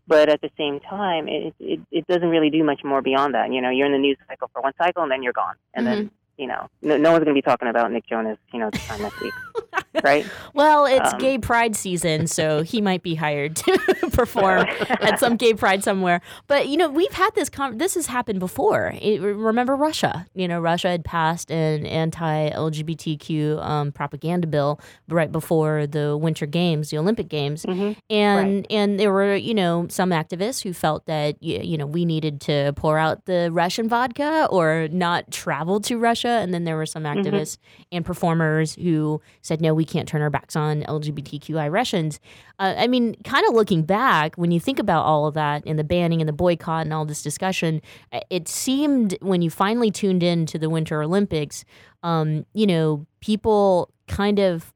but 0.06 0.28
at 0.28 0.40
the 0.40 0.50
same 0.56 0.80
time, 0.80 1.28
it, 1.28 1.54
it 1.58 1.80
it 1.90 2.06
doesn't 2.06 2.28
really 2.28 2.50
do 2.50 2.62
much 2.64 2.82
more 2.84 3.02
beyond 3.02 3.34
that. 3.34 3.52
You 3.52 3.60
know, 3.60 3.70
you're 3.70 3.86
in 3.86 3.92
the 3.92 3.98
news 3.98 4.18
cycle 4.28 4.50
for 4.52 4.60
one 4.62 4.72
cycle, 4.78 5.02
and 5.02 5.10
then 5.10 5.22
you're 5.22 5.32
gone, 5.32 5.54
and 5.74 5.86
then 5.86 6.10
you 6.36 6.46
know, 6.46 6.68
no, 6.82 6.96
no 6.96 7.12
one's 7.12 7.24
going 7.24 7.34
to 7.34 7.38
be 7.38 7.42
talking 7.42 7.68
about 7.68 7.90
Nick 7.92 8.06
Jonas. 8.06 8.38
You 8.52 8.60
know, 8.60 8.70
this 8.70 8.84
time 8.86 9.02
next 9.02 9.20
week, 9.20 9.32
right? 10.02 10.26
Well, 10.54 10.86
it's 10.86 11.12
Um, 11.12 11.18
gay 11.18 11.38
pride 11.38 11.74
season, 11.76 12.26
so 12.28 12.62
he 12.72 12.80
might 12.80 13.02
be 13.02 13.14
hired 13.16 13.56
to 13.56 13.78
perform 14.12 14.66
at 15.00 15.18
some 15.18 15.36
gay 15.36 15.52
pride 15.54 15.82
somewhere. 15.82 16.20
But 16.46 16.68
you 16.68 16.76
know, 16.76 16.88
we've 16.88 17.12
had 17.12 17.34
this. 17.34 17.48
Con- 17.48 17.78
this 17.78 17.94
has 17.94 18.06
happened 18.06 18.38
before. 18.40 18.92
It, 19.00 19.20
remember 19.20 19.74
Russia? 19.74 20.26
You 20.34 20.46
know, 20.46 20.60
Russia 20.60 20.88
had 20.88 21.04
passed 21.04 21.50
an 21.50 21.86
anti-LGBTQ 21.86 23.62
um, 23.64 23.92
propaganda 23.92 24.46
bill 24.46 24.80
right 25.08 25.30
before 25.30 25.86
the 25.86 26.16
Winter 26.16 26.46
Games, 26.46 26.90
the 26.90 26.98
Olympic 26.98 27.28
Games, 27.28 27.64
and 28.10 28.66
and 28.70 28.98
there 29.00 29.12
were 29.12 29.34
you 29.34 29.54
know 29.54 29.86
some 29.90 30.10
activists 30.10 30.62
who 30.62 30.72
felt 30.72 31.06
that 31.06 31.42
you 31.42 31.76
know 31.76 31.86
we 31.86 32.04
needed 32.04 32.40
to 32.42 32.72
pour 32.76 32.98
out 32.98 33.24
the 33.26 33.50
Russian 33.52 33.88
vodka 33.88 34.46
or 34.50 34.88
not 34.90 35.30
travel 35.30 35.80
to 35.80 35.98
Russia, 35.98 36.28
and 36.28 36.54
then 36.54 36.64
there 36.64 36.76
were 36.76 36.86
some 36.86 37.02
Mhm. 37.04 37.24
activists 37.24 37.58
and 37.92 38.04
performers 38.04 38.74
who 38.76 39.20
said, 39.42 39.60
no, 39.60 39.74
we 39.74 39.83
can't 39.84 40.08
turn 40.08 40.22
our 40.22 40.30
backs 40.30 40.56
on 40.56 40.82
LGBTQI 40.82 41.70
Russians. 41.70 42.20
Uh, 42.58 42.74
I 42.76 42.86
mean, 42.86 43.14
kind 43.24 43.46
of 43.46 43.54
looking 43.54 43.82
back, 43.82 44.36
when 44.36 44.50
you 44.50 44.60
think 44.60 44.78
about 44.78 45.04
all 45.04 45.26
of 45.26 45.34
that 45.34 45.62
and 45.66 45.78
the 45.78 45.84
banning 45.84 46.20
and 46.20 46.28
the 46.28 46.32
boycott 46.32 46.84
and 46.84 46.92
all 46.92 47.04
this 47.04 47.22
discussion, 47.22 47.80
uh, 48.12 48.20
it 48.30 48.48
seemed 48.48 49.16
when 49.20 49.42
you 49.42 49.50
finally 49.50 49.90
tuned 49.90 50.22
in 50.22 50.46
to 50.46 50.58
the 50.58 50.70
Winter 50.70 51.02
Olympics, 51.02 51.64
um, 52.02 52.46
you 52.54 52.66
know, 52.66 53.06
people 53.20 53.90
kind 54.08 54.38
of. 54.38 54.72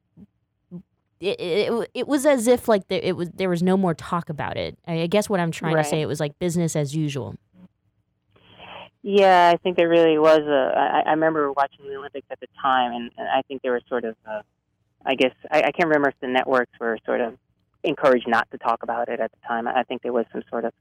It, 1.21 1.41
it, 1.41 1.91
it 1.95 2.07
was 2.07 2.25
as 2.27 2.47
if 2.47 2.69
like 2.69 2.87
there, 2.87 3.01
it 3.03 3.17
was 3.17 3.29
there 3.31 3.49
was 3.49 3.61
no 3.61 3.77
more 3.77 3.93
talk 3.93 4.31
about 4.31 4.57
it. 4.57 4.79
I 4.87 5.01
I 5.01 5.07
guess 5.09 5.29
what 5.29 5.41
I'm 5.41 5.51
trying 5.51 5.75
to 5.75 5.83
say 5.83 6.01
it 6.01 6.07
was 6.07 6.21
like 6.21 6.39
business 6.39 6.77
as 6.77 6.95
usual. 6.95 7.35
Yeah, 9.03 9.51
I 9.55 9.57
think 9.59 9.77
there 9.77 9.89
really 9.89 10.19
was 10.19 10.41
a. 10.41 10.73
I, 10.77 11.03
I 11.07 11.11
remember 11.13 11.53
watching 11.53 11.87
the 11.87 11.97
Olympics 11.97 12.27
at 12.31 12.41
the 12.41 12.49
time, 12.61 12.93
and, 12.93 13.11
and 13.17 13.29
I 13.29 13.43
think 13.43 13.63
there 13.63 13.73
was 13.73 13.83
sort 13.89 14.05
of. 14.05 14.17
A, 14.27 14.43
I 15.09 15.15
guess 15.15 15.33
I, 15.51 15.59
I 15.63 15.73
can't 15.73 15.89
remember 15.89 16.11
if 16.11 16.15
the 16.21 16.29
networks 16.29 16.73
were 16.79 16.99
sort 17.07 17.21
of 17.23 17.35
encouraged 17.83 18.29
not 18.29 18.49
to 18.51 18.59
talk 18.59 18.83
about 18.83 19.09
it 19.09 19.19
at 19.21 19.31
the 19.33 19.39
time. 19.49 19.67
I 19.67 19.83
think 19.83 20.03
there 20.03 20.13
was 20.13 20.27
some 20.33 20.43
sort 20.51 20.65
of 20.65 20.73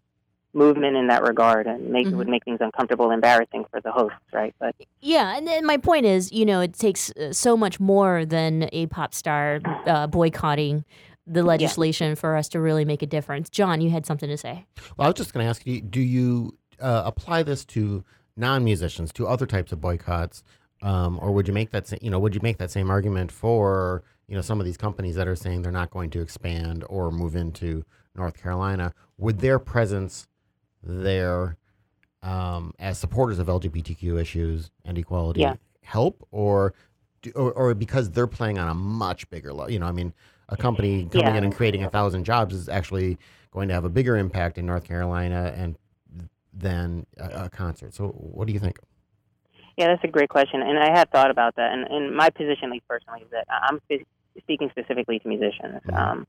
movement 0.53 0.95
in 0.97 1.07
that 1.07 1.21
regard, 1.23 1.67
and 1.67 1.89
make 1.91 2.07
it 2.07 2.15
would 2.15 2.27
make 2.27 2.43
things 2.43 2.57
uncomfortable, 2.61 3.05
and 3.05 3.13
embarrassing 3.15 3.65
for 3.71 3.79
the 3.79 3.91
hosts, 3.91 4.17
right? 4.33 4.53
But 4.59 4.75
Yeah, 5.01 5.37
and 5.37 5.47
then 5.47 5.65
my 5.65 5.77
point 5.77 6.05
is, 6.05 6.31
you 6.31 6.45
know, 6.45 6.61
it 6.61 6.73
takes 6.73 7.11
uh, 7.11 7.31
so 7.31 7.55
much 7.55 7.79
more 7.79 8.25
than 8.25 8.69
a 8.73 8.87
pop 8.87 9.13
star 9.13 9.59
uh, 9.85 10.07
boycotting 10.07 10.83
the 11.25 11.43
legislation 11.43 12.15
for 12.15 12.35
us 12.35 12.47
to 12.49 12.59
really 12.59 12.85
make 12.85 13.01
a 13.01 13.05
difference. 13.05 13.49
John, 13.49 13.81
you 13.81 13.89
had 13.91 14.05
something 14.05 14.29
to 14.29 14.37
say. 14.37 14.65
Well, 14.97 15.05
I 15.05 15.09
was 15.09 15.15
just 15.15 15.33
going 15.33 15.45
to 15.45 15.49
ask 15.49 15.65
you: 15.65 15.81
Do 15.81 16.01
you 16.01 16.57
uh, 16.81 17.03
apply 17.05 17.43
this 17.43 17.63
to 17.65 18.03
non-musicians, 18.35 19.11
to 19.13 19.27
other 19.27 19.45
types 19.45 19.71
of 19.71 19.79
boycotts, 19.81 20.43
um, 20.81 21.19
or 21.21 21.31
would 21.31 21.47
you 21.47 21.53
make 21.53 21.71
that? 21.71 21.87
sa- 21.87 21.97
You 22.01 22.09
know, 22.09 22.19
would 22.19 22.33
you 22.33 22.41
make 22.41 22.57
that 22.57 22.71
same 22.71 22.89
argument 22.89 23.31
for 23.31 24.03
you 24.27 24.35
know 24.35 24.41
some 24.41 24.59
of 24.59 24.65
these 24.65 24.77
companies 24.77 25.15
that 25.15 25.27
are 25.27 25.35
saying 25.35 25.61
they're 25.61 25.71
not 25.71 25.89
going 25.89 26.09
to 26.11 26.21
expand 26.21 26.83
or 26.89 27.11
move 27.11 27.35
into 27.35 27.85
North 28.15 28.41
Carolina? 28.41 28.93
Would 29.17 29.39
their 29.39 29.59
presence 29.59 30.27
there 30.83 31.57
um, 32.21 32.73
as 32.79 32.97
supporters 32.97 33.39
of 33.39 33.47
LGBTQ 33.47 34.19
issues 34.19 34.71
and 34.83 34.97
equality 34.97 35.41
Yeah. 35.41 35.55
help, 35.83 36.27
or, 36.31 36.73
do, 37.21 37.31
or 37.31 37.51
or 37.53 37.73
because 37.73 38.11
they're 38.11 38.27
playing 38.27 38.57
on 38.59 38.67
a 38.67 38.73
much 38.73 39.29
bigger 39.29 39.53
level? 39.53 39.71
You 39.71 39.79
know, 39.79 39.87
I 39.87 39.91
mean, 39.91 40.13
a 40.49 40.57
company 40.57 41.05
coming 41.05 41.27
Yeah. 41.27 41.37
in 41.37 41.43
and 41.45 41.55
creating 41.55 41.83
a 41.83 41.89
thousand 41.89 42.23
jobs 42.25 42.53
is 42.53 42.67
actually 42.69 43.17
going 43.51 43.69
to 43.69 43.73
have 43.73 43.85
a 43.85 43.89
bigger 43.89 44.17
impact 44.17 44.57
in 44.57 44.65
North 44.65 44.83
Carolina 44.83 45.53
and 45.55 45.77
than 46.53 47.05
a, 47.17 47.45
a 47.45 47.49
concert. 47.49 47.93
So, 47.93 48.07
what 48.09 48.47
do 48.47 48.53
you 48.53 48.59
think? 48.59 48.79
yeah, 49.77 49.87
that's 49.89 50.03
a 50.03 50.07
great 50.07 50.29
question, 50.29 50.63
and 50.63 50.79
I 50.79 50.89
had 50.97 51.11
thought 51.11 51.29
about 51.29 51.55
that. 51.57 51.71
And, 51.71 51.85
and 51.87 52.15
my 52.15 52.31
position, 52.31 52.71
like 52.71 52.81
personally, 52.87 53.21
is 53.21 53.29
that 53.29 53.45
I'm 53.47 53.79
speaking 54.39 54.69
specifically 54.69 55.19
to 55.19 55.27
musicians. 55.27 55.81
Um, 55.91 56.27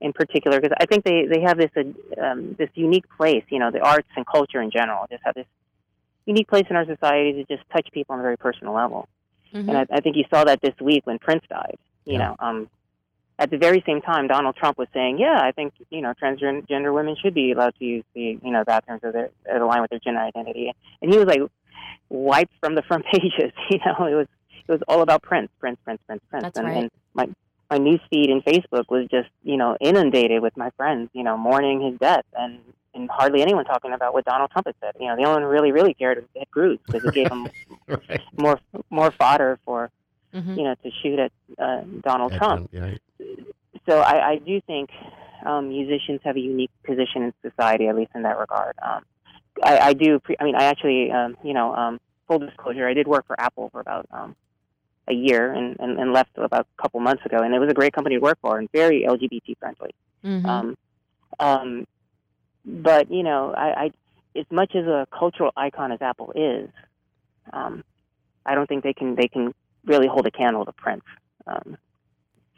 in 0.00 0.12
particular, 0.12 0.60
because 0.60 0.76
I 0.80 0.86
think 0.86 1.04
they, 1.04 1.26
they 1.26 1.40
have 1.40 1.58
this 1.58 1.70
uh, 1.76 2.20
um, 2.20 2.54
this 2.56 2.70
unique 2.74 3.04
place. 3.16 3.42
You 3.48 3.58
know, 3.58 3.70
the 3.70 3.80
arts 3.80 4.08
and 4.16 4.24
culture 4.24 4.60
in 4.60 4.70
general 4.70 5.06
just 5.10 5.22
have 5.24 5.34
this 5.34 5.46
unique 6.24 6.46
place 6.46 6.66
in 6.70 6.76
our 6.76 6.86
society 6.86 7.32
to 7.32 7.56
just 7.56 7.68
touch 7.70 7.88
people 7.92 8.14
on 8.14 8.20
a 8.20 8.22
very 8.22 8.36
personal 8.36 8.74
level. 8.74 9.08
Mm-hmm. 9.52 9.68
And 9.68 9.78
I, 9.78 9.86
I 9.90 10.00
think 10.00 10.16
you 10.16 10.24
saw 10.32 10.44
that 10.44 10.60
this 10.60 10.74
week 10.80 11.06
when 11.06 11.18
Prince 11.18 11.42
died. 11.48 11.78
You 12.04 12.16
know, 12.16 12.36
um, 12.38 12.70
at 13.38 13.50
the 13.50 13.58
very 13.58 13.82
same 13.86 14.00
time, 14.00 14.28
Donald 14.28 14.56
Trump 14.56 14.78
was 14.78 14.88
saying, 14.94 15.18
"Yeah, 15.18 15.38
I 15.42 15.52
think 15.52 15.74
you 15.90 16.00
know 16.00 16.14
transgender 16.20 16.94
women 16.94 17.16
should 17.20 17.34
be 17.34 17.52
allowed 17.52 17.74
to 17.76 17.84
use 17.84 18.04
the 18.14 18.38
you 18.42 18.50
know 18.50 18.64
bathrooms 18.64 19.02
of 19.04 19.12
their 19.12 19.30
that 19.44 19.60
align 19.60 19.82
with 19.82 19.90
their 19.90 19.98
gender 19.98 20.20
identity." 20.20 20.72
And 21.02 21.12
he 21.12 21.18
was 21.18 21.26
like 21.26 21.40
wiped 22.08 22.54
from 22.60 22.74
the 22.74 22.82
front 22.82 23.04
pages. 23.12 23.52
You 23.70 23.78
know, 23.84 24.06
it 24.06 24.14
was 24.14 24.26
it 24.66 24.72
was 24.72 24.80
all 24.88 25.02
about 25.02 25.22
Prince, 25.22 25.50
Prince, 25.60 25.78
Prince, 25.84 26.00
Prince, 26.06 26.22
Prince. 26.30 26.42
That's 26.44 26.58
and, 26.58 26.66
right. 26.66 26.76
and 26.76 26.90
my 27.14 27.28
my 27.70 27.78
news 27.78 28.00
feed 28.10 28.30
in 28.30 28.40
Facebook 28.42 28.84
was 28.88 29.06
just 29.10 29.28
you 29.42 29.56
know 29.56 29.76
inundated 29.80 30.42
with 30.42 30.56
my 30.56 30.70
friends, 30.76 31.10
you 31.12 31.22
know, 31.22 31.36
mourning 31.36 31.80
his 31.80 31.98
death, 31.98 32.24
and 32.34 32.58
and 32.94 33.10
hardly 33.10 33.42
anyone 33.42 33.64
talking 33.64 33.92
about 33.92 34.12
what 34.14 34.24
Donald 34.24 34.50
Trump 34.50 34.66
had 34.66 34.74
said. 34.80 34.94
You 34.98 35.06
know, 35.08 35.16
the 35.16 35.22
only 35.24 35.34
one 35.34 35.42
who 35.42 35.48
really 35.48 35.72
really 35.72 35.94
cared 35.94 36.18
was 36.18 36.26
Ted 36.36 36.50
Cruz 36.50 36.78
because 36.86 37.04
it 37.04 37.14
gave 37.14 37.30
him 37.30 37.48
more 38.36 38.58
more 38.90 39.10
fodder 39.12 39.58
for 39.64 39.90
Mm-hmm. 40.34 40.58
you 40.58 40.64
know 40.64 40.74
to 40.84 40.90
shoot 41.02 41.18
at 41.18 41.32
uh, 41.58 41.80
Donald 42.02 42.32
At 42.34 42.38
Trump. 42.38 42.70
Don- 42.70 42.98
yeah. 43.18 43.26
So 43.88 44.00
I, 44.00 44.32
I 44.32 44.36
do 44.36 44.60
think 44.60 44.90
um, 45.46 45.70
musicians 45.70 46.20
have 46.22 46.36
a 46.36 46.40
unique 46.40 46.70
position 46.84 47.22
in 47.22 47.32
society, 47.40 47.86
at 47.88 47.96
least 47.96 48.10
in 48.14 48.24
that 48.24 48.38
regard. 48.38 48.76
Um, 48.82 49.04
I, 49.64 49.78
I 49.78 49.92
do. 49.94 50.18
Pre- 50.18 50.36
I 50.38 50.44
mean, 50.44 50.54
I 50.54 50.64
actually, 50.64 51.10
um, 51.10 51.34
you 51.42 51.54
know, 51.54 51.74
um, 51.74 51.98
full 52.26 52.40
disclosure, 52.40 52.86
I 52.86 52.92
did 52.92 53.08
work 53.08 53.26
for 53.26 53.40
Apple 53.40 53.70
for 53.70 53.80
about 53.80 54.06
um, 54.12 54.36
a 55.08 55.14
year 55.14 55.52
and, 55.52 55.76
and, 55.80 55.98
and 55.98 56.12
left 56.12 56.30
about 56.36 56.66
a 56.78 56.82
couple 56.82 57.00
months 57.00 57.24
ago, 57.24 57.38
and 57.38 57.54
it 57.54 57.58
was 57.58 57.70
a 57.70 57.74
great 57.74 57.92
company 57.92 58.16
to 58.16 58.20
work 58.20 58.38
for 58.40 58.58
and 58.58 58.68
very 58.72 59.04
LGBT 59.08 59.56
friendly. 59.58 59.94
Mhm. 60.24 60.46
Um, 60.46 60.76
um, 61.40 61.86
but 62.64 63.10
you 63.10 63.22
know, 63.22 63.54
I, 63.56 63.84
I 63.84 63.90
as 64.38 64.46
much 64.50 64.74
as 64.74 64.86
a 64.86 65.06
cultural 65.16 65.52
icon 65.56 65.92
as 65.92 66.02
Apple 66.02 66.32
is, 66.34 66.68
um, 67.52 67.82
I 68.44 68.54
don't 68.54 68.66
think 68.66 68.84
they 68.84 68.92
can 68.92 69.14
they 69.14 69.28
can 69.28 69.54
really 69.84 70.06
hold 70.06 70.26
a 70.26 70.30
candle 70.30 70.64
to 70.64 70.72
Prince. 70.72 71.04
Um, 71.46 71.76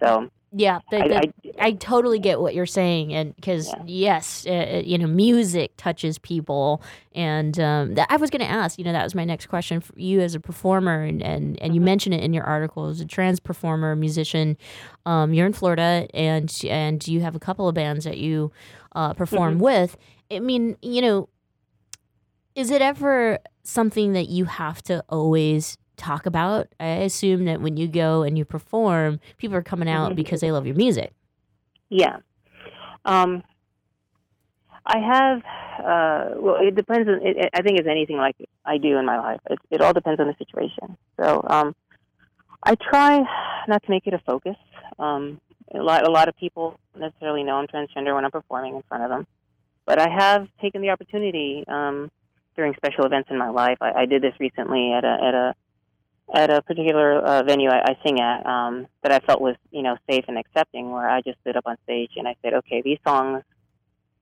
so 0.03 0.31
Yeah, 0.53 0.81
the, 0.91 0.97
I- 0.99 1.09
the- 1.43 1.65
I, 1.65 1.73
totally 1.73 2.19
get 2.19 2.41
what 2.41 2.55
you're 2.55 2.67
saying, 2.67 3.15
and 3.15 3.37
because 3.37 3.73
yes, 3.87 4.45
uh, 4.49 4.51
uh, 4.51 4.83
you 4.85 4.99
know, 4.99 5.07
music 5.07 5.73
touches 5.77 6.19
people, 6.19 6.83
and 7.15 7.59
um, 7.61 7.95
that, 7.95 8.09
I 8.11 8.17
was 8.17 8.31
going 8.31 8.41
to 8.41 8.51
ask, 8.51 8.77
you 8.77 8.85
know, 8.85 8.93
that 8.93 9.05
was 9.05 9.15
my 9.15 9.25
next 9.25 9.47
question 9.47 9.81
for 9.81 9.93
you 9.97 10.21
as 10.21 10.35
a 10.35 10.41
performer, 10.41 11.03
and 11.05 11.23
and, 11.23 11.61
and 11.63 11.75
you 11.75 11.81
mentioned 11.81 12.15
it 12.17 12.25
in 12.25 12.33
your 12.33 12.43
article 12.45 12.87
as 12.89 13.01
a 13.01 13.05
trans 13.07 13.39
performer, 13.39 13.95
musician. 13.95 14.57
Um, 15.07 15.33
you're 15.33 15.47
in 15.47 15.53
Florida, 15.53 16.09
and 16.15 16.53
and 16.69 17.07
you 17.07 17.21
have 17.21 17.37
a 17.37 17.41
couple 17.41 17.69
of 17.69 17.75
bands 17.77 18.05
that 18.05 18.19
you 18.19 18.51
uh, 18.97 19.15
perform 19.15 19.59
Mhm. 19.59 19.63
with. 19.63 19.97
I 20.33 20.41
mean, 20.41 20.77
you 20.83 21.01
know, 21.01 21.29
is 22.57 22.71
it 22.73 22.83
ever 22.83 23.39
something 23.63 24.15
that 24.15 24.29
you 24.29 24.47
have 24.47 24.83
to 24.83 25.05
always 25.09 25.77
talk 26.01 26.27
about? 26.27 26.69
I 26.81 26.87
assume 26.87 27.45
that 27.45 27.61
when 27.61 27.77
you 27.77 27.87
go 27.89 28.23
and 28.23 28.37
you 28.39 28.45
perform, 28.45 29.21
people 29.39 29.57
are 29.57 29.63
coming 29.63 29.89
out 29.89 30.13
Mhm. 30.13 30.17
because 30.17 30.41
they 30.41 30.51
love 30.53 30.67
your 30.67 30.77
music. 30.77 31.13
Yeah. 31.89 32.17
Um, 33.05 33.43
I 34.87 34.99
have. 34.99 35.39
Uh, 35.79 36.35
well, 36.41 36.57
it 36.61 36.75
depends. 36.75 37.09
On, 37.09 37.15
it, 37.27 37.37
it- 37.37 37.51
I 37.55 37.63
think 37.63 37.79
it's 37.79 37.89
anything 37.89 38.17
like 38.17 38.37
I 38.65 38.79
do 38.79 38.97
in 38.99 39.05
my 39.07 39.19
life. 39.19 39.41
It, 39.51 39.59
it 39.71 39.81
all 39.81 39.93
depends 39.93 40.21
on 40.21 40.27
the 40.27 40.35
situation. 40.39 40.97
So 41.19 41.45
um, 41.49 41.75
I 42.63 42.75
try 42.75 43.21
not 43.69 43.83
to 43.85 43.91
make 43.91 44.07
it 44.07 44.15
a 44.15 44.19
focus. 44.27 44.57
Um, 44.99 45.41
a 45.75 45.79
lot, 45.83 46.07
a 46.07 46.11
lot 46.11 46.29
of 46.29 46.37
people 46.37 46.79
necessarily 46.99 47.43
know 47.45 47.55
I'm 47.57 47.67
transgender 47.69 48.15
when 48.15 48.25
I'm 48.25 48.31
performing 48.31 48.75
in 48.75 48.83
front 48.89 49.05
of 49.05 49.11
them, 49.11 49.27
but 49.87 50.01
I 50.01 50.09
have 50.09 50.49
taken 50.61 50.83
the 50.83 50.91
opportunity 50.91 51.65
um, 51.69 52.11
during 52.57 52.75
special 52.75 53.05
events 53.05 53.29
in 53.31 53.39
my 53.39 53.51
life. 53.51 53.79
I, 53.81 53.93
I 54.03 54.07
did 54.07 54.21
this 54.21 54.35
recently 54.41 54.93
at 54.93 55.05
a 55.05 55.17
at 55.23 55.35
a 55.35 55.55
at 56.33 56.51
a 56.51 56.63
particular 56.63 57.19
uh, 57.19 57.43
venue 57.43 57.71
I, 57.71 57.91
I 57.91 57.99
sing 58.05 58.21
at 58.21 58.47
um, 58.47 58.87
that 59.03 59.13
I 59.13 59.19
felt 59.21 59.41
was 59.41 59.57
you 59.71 59.83
know 59.83 59.97
safe 60.09 60.25
and 60.29 60.39
accepting, 60.39 60.91
where 60.91 61.09
I 61.09 61.21
just 61.21 61.39
stood 61.41 61.57
up 61.57 61.67
on 61.67 61.77
stage 61.85 62.13
and 62.17 62.29
I 62.29 62.37
said, 62.43 62.55
okay, 62.55 62.83
these 62.83 62.99
songs 63.07 63.43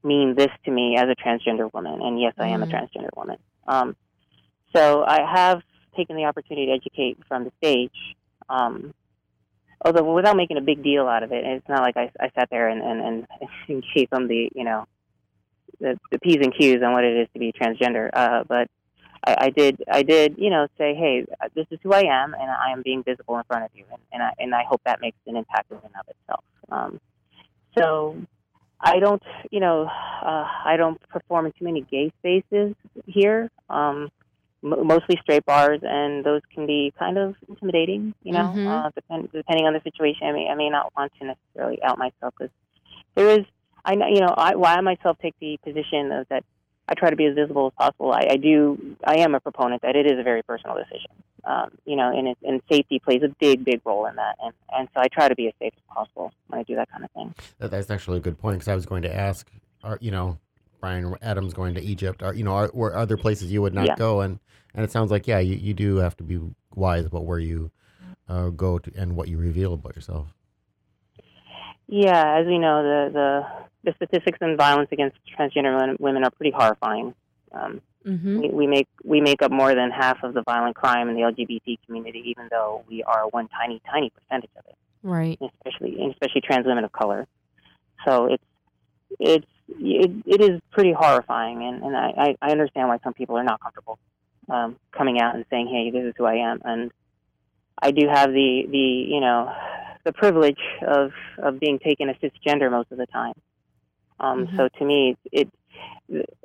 mean 0.03 0.35
this 0.37 0.51
to 0.65 0.71
me 0.71 0.97
as 0.97 1.05
a 1.09 1.17
transgender 1.17 1.73
woman, 1.73 2.01
and 2.01 2.21
yes, 2.21 2.35
I 2.39 2.49
am 2.49 2.63
a 2.63 2.67
Mhm. 2.67 2.71
transgender 2.71 3.11
woman. 3.17 3.39
Um, 3.67 3.97
so 4.75 5.05
I 5.05 5.23
have 5.23 5.63
taken 5.97 6.17
the 6.17 6.25
opportunity 6.25 6.67
to 6.67 6.73
educate 6.73 7.19
from 7.27 7.45
the 7.45 7.53
stage, 7.59 8.15
um, 8.49 8.95
although 9.85 10.15
without 10.15 10.37
making 10.37 10.57
a 10.57 10.61
big 10.61 10.83
deal 10.83 11.09
out 11.09 11.23
of 11.23 11.33
it. 11.33 11.45
It's 11.45 11.69
not 11.69 11.83
like 11.83 11.97
I, 11.97 12.11
I 12.21 12.31
sat 12.31 12.49
there 12.51 12.69
and, 12.69 12.83
and, 12.83 13.01
and, 13.01 13.27
and 13.69 13.85
gave 13.95 14.09
them 14.11 14.29
the 14.29 14.49
you 14.55 14.65
know 14.65 14.87
the, 15.81 15.99
the 16.11 16.19
p's 16.19 16.37
and 16.37 16.55
q's 16.55 16.83
on 16.83 16.93
what 16.93 17.05
it 17.05 17.17
is 17.17 17.29
to 17.33 17.39
be 17.39 17.53
transgender. 17.53 18.11
Uh, 18.13 18.45
but 18.49 18.69
I, 19.27 19.37
I 19.47 19.51
did 19.51 19.83
I 19.91 20.03
did 20.03 20.37
you 20.39 20.51
know 20.51 20.66
say, 20.79 20.95
hey, 20.95 21.25
this 21.55 21.66
is 21.71 21.79
who 21.83 21.93
I 21.93 22.03
am, 22.03 22.35
and 22.35 22.51
I 22.51 22.71
am 22.73 22.83
being 22.83 23.03
visible 23.03 23.37
in 23.39 23.45
front 23.45 23.64
of 23.64 23.71
you, 23.75 23.85
and, 23.91 24.01
and 24.12 24.23
I 24.23 24.33
and 24.39 24.55
I 24.55 24.64
hope 24.64 24.81
that 24.85 25.01
makes 25.01 25.19
an 25.27 25.37
impact 25.37 25.71
in 25.71 25.79
and 25.79 25.95
of 25.99 26.07
itself. 26.09 26.45
Um, 26.71 27.01
so 27.77 28.16
I 28.81 28.99
don't, 29.01 29.23
you 29.51 29.61
know, 29.61 29.87
uh, 29.87 30.47
I 30.64 30.77
don't 30.77 31.01
perform 31.09 31.47
in 31.47 31.53
too 31.53 31.64
many 31.64 31.81
gay 31.83 32.12
spaces 32.21 32.75
here. 33.07 33.51
Um, 33.69 34.09
m- 34.62 34.87
mostly 34.87 35.16
straight 35.23 35.45
bars, 35.45 35.81
and 35.83 36.25
those 36.25 36.43
can 36.55 36.66
be 36.66 36.93
kind 36.99 37.19
of 37.19 37.35
intimidating. 37.49 38.14
You 38.23 38.33
know, 38.33 38.53
Mhm. 38.55 38.87
uh, 38.87 38.91
depend- 38.95 39.33
depending 39.33 39.66
on 39.66 39.73
the 39.73 39.81
situation. 39.83 40.27
I 40.29 40.33
may 40.33 40.49
I 40.49 40.55
may 40.55 40.71
not 40.71 40.93
want 40.97 41.12
to 41.21 41.27
necessarily 41.27 41.83
out 41.83 41.99
myself 41.99 42.35
because 42.39 42.53
there 43.14 43.29
is, 43.29 43.45
I 43.85 43.95
know, 43.97 44.07
you 44.07 44.21
know, 44.21 44.35
I, 44.37 44.55
why 44.55 44.75
I 44.75 44.81
myself 44.81 45.19
take 45.21 45.35
the 45.41 45.59
position 45.64 46.12
of 46.12 46.29
that 46.29 46.45
I 46.89 46.95
try 46.95 47.11
to 47.11 47.16
be 47.16 47.26
as 47.26 47.34
visible 47.34 47.66
as 47.66 47.72
possible. 47.78 48.12
I, 48.12 48.28
I 48.30 48.36
do. 48.36 48.97
I 49.05 49.18
am 49.18 49.34
a 49.34 49.41
proponent 49.41 49.82
that 49.82 49.95
it 49.95 50.07
is 50.07 50.18
a 50.18 50.22
very 50.22 50.43
personal 50.43 50.76
decision. 50.76 51.11
Um, 51.45 51.70
you 51.84 51.97
know, 51.97 52.11
and 52.11 52.28
it, 52.28 52.39
and 52.43 52.61
safety 52.70 52.99
plays 52.99 53.22
a 53.22 53.28
big, 53.41 53.64
big 53.64 53.80
role 53.84 54.07
in 54.07 54.16
that. 54.16 54.36
And 54.43 54.53
and 54.76 54.89
so 54.95 55.01
I 55.01 55.09
try 55.09 55.28
to 55.28 55.34
be 55.34 55.49
as 55.49 55.55
safe 55.61 55.72
as 55.76 55.82
possible 55.95 56.32
when 56.49 56.61
I 56.61 56.62
do 56.62 56.76
that 56.76 56.91
kind 56.91 57.05
of 57.05 57.11
thing. 57.11 57.34
That's 57.59 57.91
actually 57.91 58.18
a 58.18 58.20
good 58.20 58.39
point 58.39 58.57
because 58.57 58.68
I 58.68 58.74
was 58.74 58.86
going 58.86 59.03
to 59.03 59.14
ask, 59.14 59.51
are 59.84 59.99
you 60.01 60.11
know, 60.11 60.39
Bryan 60.80 61.14
Adams 61.22 61.53
going 61.53 61.74
to 61.74 61.82
Egypt? 61.82 62.22
Are 62.22 62.34
you 62.34 62.45
know, 62.45 62.55
are, 62.55 62.70
were 62.72 62.97
other 62.97 63.16
places 63.16 63.53
you 63.53 63.62
would 63.62 63.74
not 63.74 63.86
Yeah. 63.86 63.95
go? 63.97 64.20
And 64.20 64.39
and 64.74 64.84
it 64.84 64.91
sounds 64.91 65.11
like 65.11 65.26
yeah, 65.26 65.39
you, 65.41 65.57
you 65.57 65.74
do 65.74 65.97
have 65.97 66.16
to 66.18 66.24
be 66.24 66.41
wise 66.74 67.05
about 67.05 67.24
where 67.24 67.39
you 67.39 67.70
uh, 68.28 68.49
go 68.49 68.78
to 68.78 68.93
and 68.97 69.14
what 69.14 69.28
you 69.28 69.36
reveal 69.39 69.74
about 69.74 69.95
yourself. 69.95 70.28
Yeah, 71.86 72.39
as 72.39 72.47
we 72.47 72.59
know, 72.59 72.82
the 72.82 73.12
the, 73.12 73.47
the 73.85 73.93
statistics 73.97 74.39
on 74.43 74.57
violence 74.57 74.89
against 74.93 75.16
transgender 75.39 75.99
women- 75.99 76.24
are 76.24 76.31
pretty 76.31 76.53
horrifying. 76.53 77.14
Um, 77.53 77.81
Mm-hmm. 78.07 78.39
we, 78.41 78.49
we 78.51 78.66
make 78.68 78.89
we 79.05 79.20
make 79.20 79.43
up 79.43 79.51
more 79.51 79.74
than 79.74 79.91
half 79.91 80.22
of 80.22 80.33
the 80.33 80.43
violent 80.43 80.76
crime 80.76 81.09
in 81.11 81.14
the 81.16 81.22
LGBT 81.22 81.79
community, 81.85 82.22
even 82.26 82.49
though 82.49 82.83
we 82.89 83.03
are 83.03 83.26
one 83.29 83.49
tiny, 83.49 83.83
tiny 83.91 84.11
percentage 84.11 84.51
of 84.57 84.64
it. 84.66 84.76
Right. 85.03 85.39
especially 85.43 86.01
and 86.01 86.12
especially 86.12 86.41
trans 86.41 86.64
women 86.64 86.85
of 86.85 86.93
color. 86.93 87.26
So 88.07 88.26
it's 88.26 88.45
it's 89.18 89.47
it, 89.68 90.11
it 90.24 90.41
is 90.41 90.61
pretty 90.70 90.93
horrifying, 90.93 91.62
and 91.64 91.83
and 91.83 91.97
I 91.97 92.12
I 92.16 92.37
I 92.41 92.51
understand 92.53 92.89
why 92.89 92.99
some 93.03 93.12
people 93.14 93.37
are 93.37 93.45
not 93.45 93.61
comfortable 93.61 93.99
um, 94.49 94.76
coming 94.93 95.20
out 95.20 95.35
and 95.35 95.45
saying, 95.51 95.66
"Hey, 95.66 95.91
this 95.91 96.05
is 96.09 96.14
who 96.16 96.24
I 96.24 96.37
am," 96.37 96.62
and 96.64 96.91
I 97.83 97.91
do 97.91 98.07
have 98.09 98.31
the 98.31 98.66
the 98.70 98.79
you 98.79 99.20
know 99.20 99.53
the 100.05 100.12
privilege 100.12 100.61
of 100.87 101.11
of 101.43 101.59
being 101.61 101.79
taken 101.79 102.09
as 102.09 102.16
cisgender 102.16 102.70
most 102.70 102.91
of 102.93 102.97
the 102.97 103.07
time. 103.07 103.35
Um, 104.21 104.47
Mhm. 104.47 104.57
So 104.57 104.69
to 104.69 104.85
me, 104.85 105.16
it, 105.33 105.49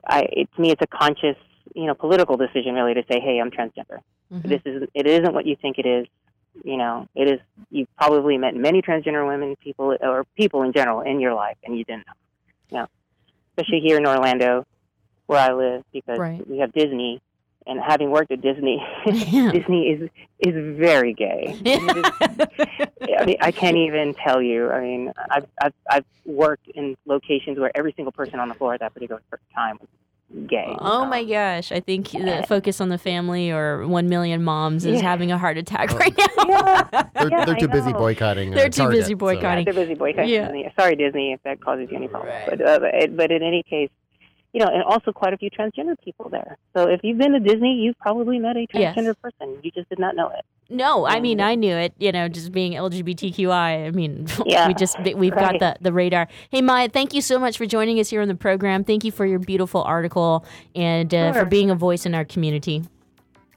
I 0.08 0.22
it, 0.32 0.50
to 0.56 0.62
me 0.62 0.72
it's 0.72 0.82
a 0.82 0.88
conscious 0.88 1.38
you 1.76 1.86
know 1.86 1.94
political 1.96 2.38
decision 2.38 2.76
really 2.76 2.94
to 2.94 3.04
say, 3.12 3.20
"Hey, 3.20 3.40
I'm 3.40 3.52
transgender." 3.52 4.00
Mhm. 4.32 4.44
This 4.44 4.62
is 4.66 4.88
it 4.94 5.08
isn't 5.08 5.34
what 5.34 5.46
you 5.46 5.56
think 5.56 5.80
it 5.80 5.86
is. 5.86 6.08
You 6.64 6.78
know, 6.78 7.08
it 7.16 7.28
is. 7.32 7.40
You've 7.72 7.88
probably 7.98 8.38
met 8.38 8.56
many 8.56 8.82
transgender 8.82 9.28
women, 9.28 9.56
people 9.56 9.98
or 10.02 10.24
people 10.36 10.62
in 10.64 10.72
general 10.74 11.02
in 11.02 11.20
your 11.20 11.34
life, 11.34 11.58
and 11.64 11.78
you 11.78 11.84
didn't 11.84 12.06
know. 12.06 12.14
You 12.70 12.78
know, 12.80 12.88
especially 13.58 13.80
here 13.80 13.98
in 13.98 14.06
Orlando, 14.06 14.66
where 15.26 15.40
I 15.40 15.54
live, 15.54 15.84
because 15.92 16.20
Right. 16.20 16.48
we 16.48 16.60
have 16.60 16.72
Disney, 16.74 17.22
and 17.68 17.80
having 17.80 18.12
worked 18.12 18.32
at 18.32 18.42
Disney, 18.42 18.82
Disney 19.06 19.88
is 19.90 20.10
is 20.40 20.78
very 20.78 21.14
gay. 21.14 21.56
I 23.20 23.26
mean, 23.26 23.38
I 23.42 23.52
can't 23.52 23.78
even 23.78 24.14
tell 24.14 24.42
you. 24.42 24.70
I 24.70 24.82
mean, 24.82 25.12
I've 25.32 25.46
I've 25.62 25.74
I've 25.90 26.06
worked 26.26 26.68
in 26.76 26.96
locations 27.06 27.60
where 27.60 27.72
every 27.76 27.94
single 27.96 28.12
person 28.12 28.40
on 28.40 28.50
the 28.50 28.56
floor 28.56 28.74
at 28.74 28.80
that 28.82 28.94
particular 28.94 29.22
time 29.54 29.78
was 29.80 29.90
gay. 30.48 30.76
Oh 30.80 31.06
my 31.06 31.24
gosh! 31.24 31.72
I 31.72 31.80
think 31.80 32.10
the 32.12 32.44
focus 32.48 32.82
on 32.82 32.90
the 32.90 32.98
family 32.98 33.52
or 33.52 33.86
one 33.88 34.10
million 34.10 34.44
moms 34.44 34.86
is 34.86 34.96
Yeah. 35.02 35.08
having 35.10 35.32
a 35.32 35.38
heart 35.38 35.58
attack 35.58 35.94
right 36.00 36.16
now. 36.18 36.26
They're, 37.14 37.30
Yeah, 37.30 37.46
they're 37.46 37.56
too 37.56 37.68
busy 37.68 37.94
boycotting. 37.94 38.52
uh, 38.54 38.56
They're 38.56 38.70
too 38.70 38.84
Target, 38.84 39.00
busy 39.02 39.14
so- 39.14 39.18
boycotting. 39.18 39.66
Yeah, 39.68 39.72
they're 39.74 39.84
busy 39.86 39.94
boycotting 39.96 40.30
Yeah. 40.30 40.44
Disney. 40.46 40.74
Sorry, 40.78 40.96
Disney, 40.96 41.34
if 41.34 41.44
that 41.44 41.62
causes 41.62 41.88
you 41.92 41.98
any 41.98 42.08
problems. 42.08 42.36
But, 42.50 42.62
uh, 42.62 42.80
but 42.80 43.16
but 43.16 43.32
in 43.32 43.44
any 43.44 43.64
case, 43.64 43.90
you 44.54 44.60
know, 44.60 44.68
and 44.68 44.84
also 44.84 45.12
quite 45.12 45.34
a 45.34 45.38
few 45.38 45.50
transgender 45.50 45.96
people 46.04 46.30
there. 46.30 46.58
So 46.76 46.88
if 46.88 47.02
you've 47.04 47.18
been 47.18 47.32
to 47.34 47.40
Disney, 47.40 47.74
you've 47.74 47.98
probably 48.00 48.40
met 48.40 48.56
a 48.56 48.66
Yes. 48.74 48.96
transgender 48.96 49.16
person. 49.20 49.58
You 49.64 49.72
just 49.72 49.90
did 49.90 50.00
not 50.00 50.16
know 50.16 50.30
it. 50.30 50.46
No, 50.70 51.06
I 51.06 51.20
mean 51.20 51.42
I 51.42 51.56
knew 51.56 51.76
it. 51.76 51.94
You 51.98 52.12
know, 52.12 52.30
just 52.30 52.52
being 52.52 52.74
LGBTQI. 52.74 53.88
I 53.88 53.92
mean, 53.92 54.28
Yeah, 54.46 54.68
we 54.68 54.74
just 54.74 54.98
we've 55.16 55.34
got 55.34 55.60
the 55.60 55.76
the 55.82 55.92
radar. 55.92 56.28
Hey, 56.50 56.62
Maya, 56.62 56.88
thank 56.88 57.14
you 57.14 57.22
so 57.22 57.38
much 57.38 57.58
for 57.58 57.66
joining 57.66 58.00
us 58.00 58.10
here 58.10 58.22
on 58.22 58.28
the 58.28 58.36
program. 58.36 58.84
Thank 58.84 59.04
you 59.04 59.12
for 59.12 59.26
your 59.26 59.40
beautiful 59.40 59.84
article 59.84 60.46
and 60.76 61.14
uh, 61.14 61.34
for 61.34 61.46
being 61.46 61.70
a 61.70 61.76
voice 61.76 62.06
in 62.06 62.16
our 62.16 62.26
community. 62.26 62.84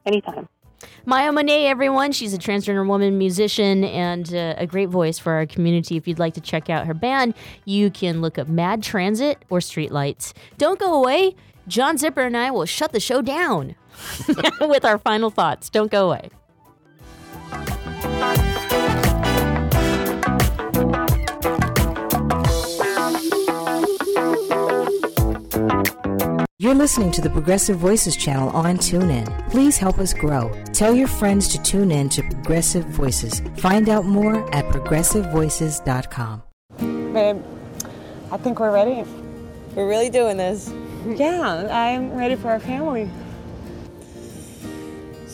Anytime. 0.04 0.48
Maya 1.04 1.32
Monet, 1.32 1.66
everyone. 1.66 2.12
She's 2.12 2.34
a 2.34 2.38
transgender 2.38 2.86
woman 2.86 3.18
musician 3.18 3.84
and 3.84 4.34
uh, 4.34 4.54
a 4.56 4.66
great 4.66 4.88
voice 4.88 5.18
for 5.18 5.32
our 5.32 5.46
community. 5.46 5.96
If 5.96 6.08
you'd 6.08 6.18
like 6.18 6.34
to 6.34 6.40
check 6.40 6.70
out 6.70 6.86
her 6.86 6.94
band, 6.94 7.34
you 7.64 7.90
can 7.90 8.20
look 8.20 8.38
up 8.38 8.48
Mad 8.48 8.82
Transit 8.82 9.44
or 9.50 9.58
Streetlights. 9.58 10.32
Don't 10.58 10.78
go 10.78 10.94
away. 10.94 11.34
John 11.68 11.96
Zipperer 11.96 12.26
and 12.26 12.36
I 12.36 12.50
will 12.50 12.66
shut 12.66 12.92
the 12.92 13.00
show 13.00 13.22
down 13.22 13.74
with 14.60 14.84
our 14.84 14.98
final 14.98 15.30
thoughts. 15.30 15.68
Don't 15.68 15.90
go 15.90 16.10
away. 16.10 16.30
You're 26.66 26.74
listening 26.74 27.12
to 27.12 27.20
the 27.20 27.30
Progressive 27.30 27.76
Voices 27.76 28.16
channel 28.16 28.48
on 28.48 28.76
TuneIn. 28.76 29.50
Please 29.50 29.78
help 29.78 30.00
us 30.00 30.12
grow. 30.12 30.52
Tell 30.72 30.92
your 30.92 31.06
friends 31.06 31.46
to 31.50 31.62
tune 31.62 31.92
in 31.92 32.08
to 32.08 32.22
Progressive 32.22 32.84
Voices. 32.86 33.40
Find 33.58 33.88
out 33.88 34.04
more 34.04 34.52
at 34.52 34.64
progressivevoices.com. 34.74 36.42
Babe, 37.12 37.40
I 38.32 38.36
think 38.38 38.58
we're 38.58 38.72
ready. 38.72 39.08
We're 39.76 39.88
really 39.88 40.10
doing 40.10 40.38
this. 40.38 40.68
Yeah, 41.06 41.68
I'm 41.70 42.12
ready 42.12 42.34
for 42.34 42.48
our 42.48 42.58
family. 42.58 43.08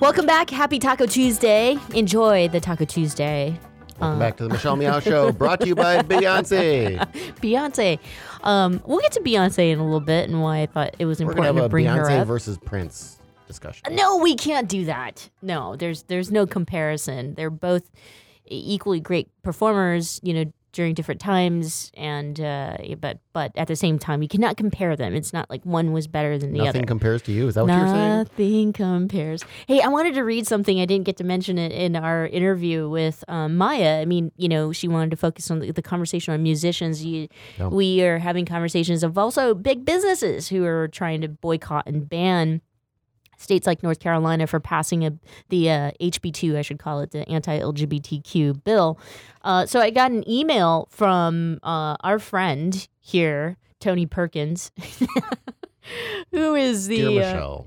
Welcome 0.00 0.26
back. 0.26 0.50
Happy 0.50 0.78
Taco 0.78 1.06
Tuesday. 1.06 1.78
Enjoy 1.94 2.48
the 2.48 2.60
Taco 2.60 2.84
Tuesday. 2.84 3.58
Welcome 4.00 4.18
back 4.18 4.36
to 4.38 4.42
the 4.44 4.48
Michelle 4.50 4.76
Meow 4.76 4.98
Show, 5.00 5.30
brought 5.32 5.60
to 5.60 5.66
you 5.68 5.74
by 5.74 5.98
Beyonce. 6.02 6.98
Beyonce. 7.40 7.98
Um, 8.42 8.82
we'll 8.84 8.98
get 9.00 9.12
to 9.12 9.20
Beyonce 9.20 9.70
in 9.72 9.78
a 9.78 9.84
little 9.84 10.00
bit 10.00 10.28
and 10.28 10.42
why 10.42 10.62
I 10.62 10.66
thought 10.66 10.96
it 10.98 11.04
was 11.06 11.20
We're 11.22 11.30
important 11.30 11.56
to 11.58 11.68
bring 11.68 11.86
her 11.86 12.02
Beyonce 12.04 12.20
up. 12.20 12.26
versus 12.26 12.58
Prince 12.58 13.18
discussion. 13.46 13.82
No, 13.94 14.18
we 14.18 14.34
can't 14.34 14.68
do 14.68 14.84
that. 14.86 15.30
No, 15.42 15.76
there's 15.76 16.02
there's 16.04 16.32
no 16.32 16.44
comparison. 16.46 17.34
They're 17.34 17.50
both 17.50 17.90
equally 18.46 19.00
great 19.00 19.28
performers, 19.42 20.18
you 20.22 20.34
know, 20.34 20.52
during 20.74 20.92
different 20.92 21.20
times, 21.20 21.90
and 21.94 22.38
uh, 22.40 22.76
but 23.00 23.18
but 23.32 23.52
at 23.56 23.68
the 23.68 23.76
same 23.76 23.98
time, 23.98 24.22
you 24.22 24.28
cannot 24.28 24.56
compare 24.56 24.96
them. 24.96 25.14
It's 25.14 25.32
not 25.32 25.48
like 25.48 25.64
one 25.64 25.92
was 25.92 26.06
better 26.06 26.36
than 26.36 26.52
the 26.52 26.60
other. 26.60 26.66
Nothing 26.66 26.84
compares 26.84 27.22
to 27.22 27.32
you. 27.32 27.48
Is 27.48 27.54
that 27.54 27.64
what 27.66 27.72
you're 27.72 27.88
saying? 27.88 28.18
Nothing 28.18 28.72
compares. 28.72 29.44
Hey, 29.66 29.80
I 29.80 29.88
wanted 29.88 30.14
to 30.14 30.22
read 30.22 30.46
something. 30.46 30.80
I 30.80 30.84
didn't 30.84 31.06
get 31.06 31.16
to 31.18 31.24
mention 31.24 31.56
it 31.56 31.72
in 31.72 31.96
our 31.96 32.26
interview 32.26 32.88
with 32.88 33.24
um, 33.28 33.56
Maya. 33.56 34.00
I 34.00 34.04
mean, 34.04 34.32
you 34.36 34.48
know, 34.48 34.72
she 34.72 34.88
wanted 34.88 35.10
to 35.12 35.16
focus 35.16 35.50
on 35.50 35.60
the, 35.60 35.72
the 35.72 35.82
conversation 35.82 36.34
on 36.34 36.42
musicians. 36.42 37.04
You. 37.04 37.28
We 37.58 38.02
are 38.02 38.18
having 38.18 38.44
conversations 38.44 39.02
of 39.02 39.16
also 39.16 39.54
big 39.54 39.84
businesses 39.84 40.48
who 40.48 40.64
are 40.64 40.88
trying 40.88 41.22
to 41.22 41.28
boycott 41.28 41.86
and 41.86 42.08
ban 42.08 42.60
states 43.44 43.66
like 43.66 43.82
North 43.82 44.00
Carolina 44.00 44.46
for 44.46 44.58
passing 44.58 45.04
a, 45.04 45.12
the 45.50 45.70
uh, 45.70 45.90
HB2, 46.00 46.56
I 46.56 46.62
should 46.62 46.78
call 46.80 47.00
it, 47.00 47.12
the 47.12 47.28
anti 47.28 47.58
LGBTQ 47.58 48.64
bill. 48.64 48.98
Uh, 49.42 49.66
so 49.66 49.80
I 49.80 49.90
got 49.90 50.10
an 50.10 50.28
email 50.28 50.88
from 50.90 51.60
uh, 51.62 51.96
our 52.00 52.18
friend 52.18 52.88
here, 53.00 53.56
Tony 53.78 54.06
Perkins. 54.06 54.72
Who 56.30 56.54
is 56.54 56.86
the 56.86 56.96
Dear 56.96 57.08
uh, 57.08 57.12
Michelle. 57.14 57.66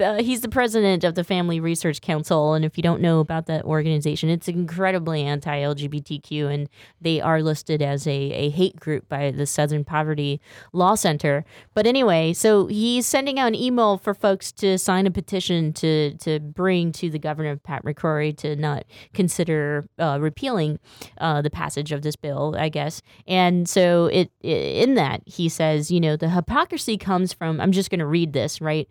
uh, 0.00 0.22
he's 0.22 0.40
the 0.40 0.48
president 0.48 1.04
of 1.04 1.14
the 1.14 1.24
Family 1.24 1.60
Research 1.60 2.00
Council, 2.00 2.54
and 2.54 2.64
if 2.64 2.76
you 2.76 2.82
don't 2.82 3.00
know 3.00 3.20
about 3.20 3.46
that 3.46 3.64
organization, 3.64 4.28
it's 4.28 4.48
incredibly 4.48 5.22
anti-LGBTQ, 5.22 6.52
and 6.52 6.68
they 7.00 7.20
are 7.20 7.42
listed 7.42 7.82
as 7.82 8.06
a, 8.06 8.10
a 8.10 8.50
hate 8.50 8.78
group 8.78 9.08
by 9.08 9.30
the 9.30 9.46
Southern 9.46 9.84
Poverty 9.84 10.40
Law 10.72 10.94
Center. 10.94 11.44
But 11.74 11.86
anyway, 11.86 12.32
so 12.32 12.66
he's 12.66 13.06
sending 13.06 13.38
out 13.38 13.48
an 13.48 13.54
email 13.54 13.98
for 13.98 14.14
folks 14.14 14.52
to 14.52 14.78
sign 14.78 15.06
a 15.06 15.10
petition 15.10 15.72
to 15.74 16.14
to 16.18 16.40
bring 16.40 16.92
to 16.92 17.10
the 17.10 17.18
governor 17.18 17.56
Pat 17.56 17.84
McCrory 17.84 18.36
to 18.38 18.56
not 18.56 18.84
consider 19.14 19.86
uh, 19.98 20.18
repealing 20.20 20.78
uh, 21.18 21.42
the 21.42 21.50
passage 21.50 21.92
of 21.92 22.02
this 22.02 22.16
bill, 22.16 22.54
I 22.58 22.68
guess. 22.68 23.02
And 23.26 23.68
so 23.68 24.06
it 24.06 24.30
in 24.42 24.94
that 24.94 25.22
he 25.26 25.48
says, 25.48 25.90
you 25.90 26.00
know, 26.00 26.16
the 26.16 26.30
hypocrisy 26.30 26.89
comes 26.96 27.32
from. 27.32 27.60
I'm 27.60 27.72
just 27.72 27.90
going 27.90 28.00
to 28.00 28.06
read 28.06 28.32
this 28.32 28.60
right. 28.60 28.88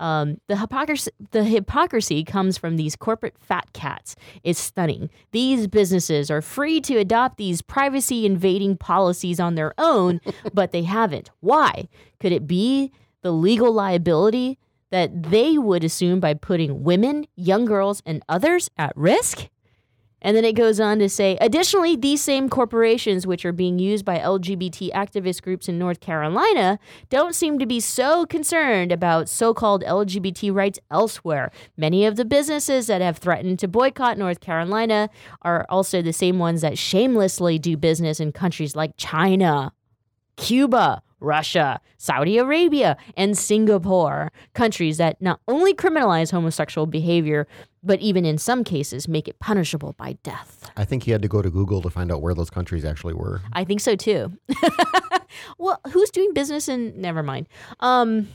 Um, 0.00 0.40
the 0.48 0.56
hypocrisy, 0.56 1.10
the 1.30 1.44
hypocrisy 1.44 2.24
comes 2.24 2.58
from 2.58 2.76
these 2.76 2.96
corporate 2.96 3.36
fat 3.38 3.72
cats. 3.72 4.16
It's 4.42 4.58
stunning. 4.58 5.10
These 5.30 5.68
businesses 5.68 6.28
are 6.30 6.42
free 6.42 6.80
to 6.82 6.96
adopt 6.96 7.36
these 7.36 7.62
privacy 7.62 8.26
invading 8.26 8.78
policies 8.78 9.38
on 9.38 9.54
their 9.54 9.72
own, 9.78 10.20
but 10.52 10.72
they 10.72 10.82
haven't. 10.82 11.30
Why? 11.38 11.88
Could 12.18 12.32
it 12.32 12.48
be 12.48 12.90
the 13.22 13.32
legal 13.32 13.72
liability 13.72 14.58
that 14.90 15.30
they 15.30 15.56
would 15.56 15.84
assume 15.84 16.18
by 16.18 16.34
putting 16.34 16.82
women, 16.82 17.26
young 17.36 17.64
girls, 17.64 18.02
and 18.04 18.24
others 18.28 18.70
at 18.76 18.96
risk? 18.96 19.48
And 20.22 20.36
then 20.36 20.44
it 20.44 20.54
goes 20.54 20.80
on 20.80 21.00
to 21.00 21.08
say, 21.08 21.36
additionally, 21.40 21.96
these 21.96 22.22
same 22.22 22.48
corporations, 22.48 23.26
which 23.26 23.44
are 23.44 23.52
being 23.52 23.78
used 23.78 24.04
by 24.04 24.18
LGBT 24.18 24.92
activist 24.92 25.42
groups 25.42 25.68
in 25.68 25.78
North 25.78 26.00
Carolina, 26.00 26.78
don't 27.10 27.34
seem 27.34 27.58
to 27.58 27.66
be 27.66 27.80
so 27.80 28.24
concerned 28.24 28.92
about 28.92 29.28
so 29.28 29.52
called 29.52 29.82
LGBT 29.82 30.54
rights 30.54 30.78
elsewhere. 30.90 31.50
Many 31.76 32.06
of 32.06 32.16
the 32.16 32.24
businesses 32.24 32.86
that 32.86 33.02
have 33.02 33.18
threatened 33.18 33.58
to 33.58 33.68
boycott 33.68 34.16
North 34.16 34.40
Carolina 34.40 35.10
are 35.42 35.66
also 35.68 36.00
the 36.00 36.12
same 36.12 36.38
ones 36.38 36.60
that 36.60 36.78
shamelessly 36.78 37.58
do 37.58 37.76
business 37.76 38.20
in 38.20 38.32
countries 38.32 38.76
like 38.76 38.92
China, 38.96 39.72
Cuba, 40.36 41.02
Russia, 41.22 41.80
Saudi 41.98 42.38
Arabia, 42.38 42.96
and 43.16 43.36
Singapore, 43.36 44.30
countries 44.54 44.98
that 44.98 45.20
not 45.20 45.40
only 45.48 45.74
criminalize 45.74 46.30
homosexual 46.30 46.86
behavior, 46.86 47.46
but 47.82 48.00
even 48.00 48.24
in 48.24 48.38
some 48.38 48.64
cases 48.64 49.08
make 49.08 49.28
it 49.28 49.38
punishable 49.38 49.94
by 49.94 50.14
death. 50.22 50.70
I 50.76 50.84
think 50.84 51.04
he 51.04 51.10
had 51.10 51.22
to 51.22 51.28
go 51.28 51.42
to 51.42 51.50
Google 51.50 51.82
to 51.82 51.90
find 51.90 52.12
out 52.12 52.22
where 52.22 52.34
those 52.34 52.50
countries 52.50 52.84
actually 52.84 53.14
were. 53.14 53.40
I 53.52 53.64
think 53.64 53.80
so 53.80 53.96
too. 53.96 54.36
well, 55.58 55.80
who's 55.92 56.10
doing 56.10 56.32
business 56.32 56.68
in 56.68 57.00
never 57.00 57.22
mind. 57.22 57.48
Um 57.80 58.28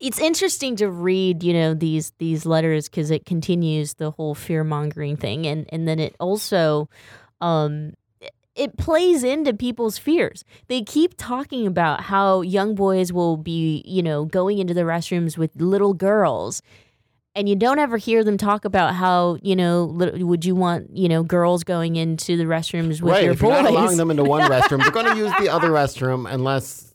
it's 0.00 0.18
interesting 0.18 0.76
to 0.76 0.90
read, 0.90 1.42
you 1.42 1.52
know, 1.52 1.74
these 1.74 2.12
these 2.18 2.46
letters 2.46 2.88
because 2.88 3.10
it 3.10 3.26
continues 3.26 3.94
the 3.94 4.10
whole 4.10 4.34
fear 4.34 4.64
mongering 4.64 5.16
thing, 5.16 5.46
and 5.46 5.66
and 5.70 5.86
then 5.86 5.98
it 5.98 6.16
also, 6.18 6.88
um, 7.42 7.92
it- 8.60 8.76
plays 8.76 9.24
into 9.24 9.52
people's 9.54 9.96
fears. 9.98 10.44
They 10.68 10.82
keep 10.82 11.14
talking 11.16 11.66
about 11.66 12.02
how 12.02 12.42
young 12.42 12.74
boys 12.74 13.12
will 13.12 13.36
be, 13.36 13.82
you 13.86 14.02
know, 14.02 14.24
going 14.24 14.58
into 14.58 14.74
the 14.74 14.82
restrooms 14.82 15.38
with 15.38 15.50
little 15.56 15.94
girls, 15.94 16.62
and 17.34 17.48
you 17.48 17.54
don't 17.56 17.78
ever 17.78 17.96
hear 17.96 18.24
them 18.24 18.36
talk 18.36 18.64
about 18.64 18.94
how, 18.94 19.38
you 19.40 19.54
know, 19.54 19.86
would 19.86 20.44
you 20.44 20.54
want, 20.56 20.96
you 20.96 21.08
know, 21.08 21.22
girls 21.22 21.62
going 21.64 21.96
into 21.96 22.36
the 22.36 22.44
restrooms 22.44 23.00
with 23.00 23.12
right. 23.12 23.24
your 23.24 23.32
If 23.34 23.40
you're 23.42 23.50
boys? 23.52 23.62
not 23.62 23.70
allowing 23.72 23.96
them 23.96 24.10
into 24.10 24.24
one 24.24 24.50
restroom, 24.50 24.82
they're 24.82 24.90
going 24.90 25.06
to 25.06 25.16
use 25.16 25.32
the 25.38 25.48
other 25.48 25.70
restroom 25.70 26.28
unless 26.30 26.92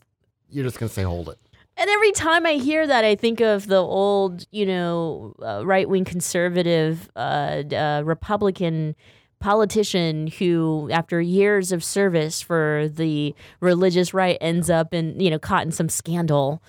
you're 0.50 0.64
just 0.64 0.78
going 0.78 0.88
to 0.88 0.94
say 0.94 1.02
hold 1.04 1.30
it. 1.30 1.38
And 1.78 1.90
every 1.90 2.12
time 2.12 2.46
I 2.46 2.52
hear 2.54 2.86
that, 2.86 3.04
I 3.04 3.16
think 3.16 3.40
of 3.40 3.66
the 3.66 3.82
old, 3.82 4.46
you 4.50 4.64
know, 4.66 5.34
uh, 5.42 5.66
right 5.66 5.88
wing 5.88 6.04
conservative 6.04 7.10
uh, 7.16 7.62
uh, 7.72 8.02
Republican 8.04 8.94
politician 9.40 10.28
who, 10.28 10.88
after 10.92 11.20
years 11.20 11.72
of 11.72 11.84
service 11.84 12.40
for 12.40 12.88
the 12.92 13.34
religious 13.60 14.14
right, 14.14 14.38
ends 14.40 14.70
up 14.70 14.94
in, 14.94 15.18
you 15.20 15.30
know, 15.30 15.38
caught 15.38 15.64
in 15.64 15.72
some 15.72 15.88
scandal, 15.88 16.62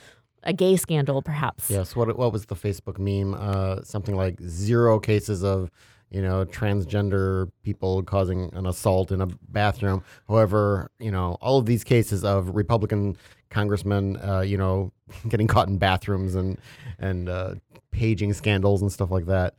a 0.43 0.53
gay 0.53 0.76
scandal, 0.76 1.22
perhaps. 1.22 1.70
Yes. 1.70 1.95
What 1.95 2.18
what 2.18 2.32
was 2.32 2.45
the 2.45 2.55
Facebook 2.55 2.99
meme? 2.99 3.34
Uh, 3.34 3.82
something 3.84 4.15
like 4.15 4.39
zero 4.41 4.99
cases 4.99 5.43
of 5.43 5.72
you 6.09 6.22
know 6.22 6.45
transgender 6.45 7.51
people 7.63 8.01
causing 8.03 8.49
an 8.53 8.65
assault 8.65 9.11
in 9.11 9.22
a 9.22 9.28
bathroom. 9.49 10.03
However, 10.28 10.89
you 10.99 11.11
know 11.11 11.38
all 11.41 11.57
of 11.57 11.65
these 11.65 11.84
cases 11.84 12.24
of 12.24 12.55
Republican 12.55 13.18
congressmen, 13.49 14.18
uh, 14.18 14.41
you 14.41 14.57
know, 14.57 14.91
getting 15.28 15.47
caught 15.47 15.68
in 15.68 15.78
bathrooms 15.78 16.36
and 16.36 16.57
and 16.99 17.30
uh, 17.30 17.55
paging 17.91 18.34
scandals 18.34 18.82
and 18.82 18.91
stuff 18.91 19.11
like 19.11 19.26
that. 19.26 19.55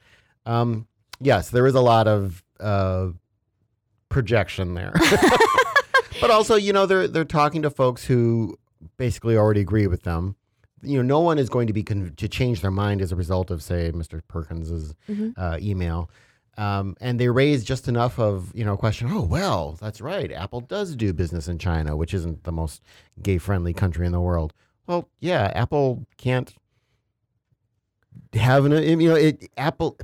Um, 0.46 0.86
yes, 1.20 1.50
there 1.50 1.66
is 1.66 1.74
a 1.74 1.80
lot 1.80 2.08
of 2.08 2.42
uh, 2.60 3.08
projection 4.08 4.74
there. 4.74 4.92
but 6.20 6.30
also, 6.30 6.54
you 6.56 6.72
know, 6.72 6.86
they're 6.86 7.08
they're 7.08 7.24
talking 7.24 7.62
to 7.62 7.70
folks 7.70 8.04
who 8.04 8.58
basically 8.96 9.36
already 9.36 9.60
agree 9.60 9.86
with 9.86 10.02
them. 10.02 10.36
You 10.82 10.98
know, 10.98 11.02
no 11.02 11.20
one 11.20 11.38
is 11.38 11.48
going 11.48 11.66
to 11.66 11.72
be 11.72 11.82
con- 11.82 12.12
to 12.16 12.28
change 12.28 12.60
their 12.60 12.70
mind 12.70 13.02
as 13.02 13.10
a 13.10 13.16
result 13.16 13.50
of, 13.50 13.62
say, 13.62 13.90
Mr. 13.92 14.20
Perkins's 14.28 14.94
Mhm. 15.08 15.34
uh, 15.36 15.58
email. 15.60 16.08
Um, 16.56 16.96
and 17.00 17.18
they 17.20 17.28
raise 17.28 17.62
just 17.64 17.86
enough 17.88 18.18
of 18.18 18.50
you 18.54 18.64
know 18.64 18.76
question. 18.76 19.08
Oh 19.12 19.22
well, 19.22 19.76
that's 19.80 20.00
right. 20.00 20.30
Apple 20.32 20.60
does 20.60 20.96
do 20.96 21.12
business 21.12 21.46
in 21.46 21.58
China, 21.58 21.96
which 21.96 22.12
isn't 22.14 22.42
the 22.44 22.50
most 22.52 22.82
gay-friendly 23.22 23.74
country 23.74 24.06
in 24.06 24.12
the 24.12 24.20
world. 24.20 24.52
Well, 24.88 25.08
yeah, 25.20 25.52
Apple 25.54 26.04
can't 26.16 26.52
have 28.34 28.64
an 28.64 28.72
you 29.00 29.08
know 29.08 29.14
it. 29.14 29.48
Apple 29.56 29.96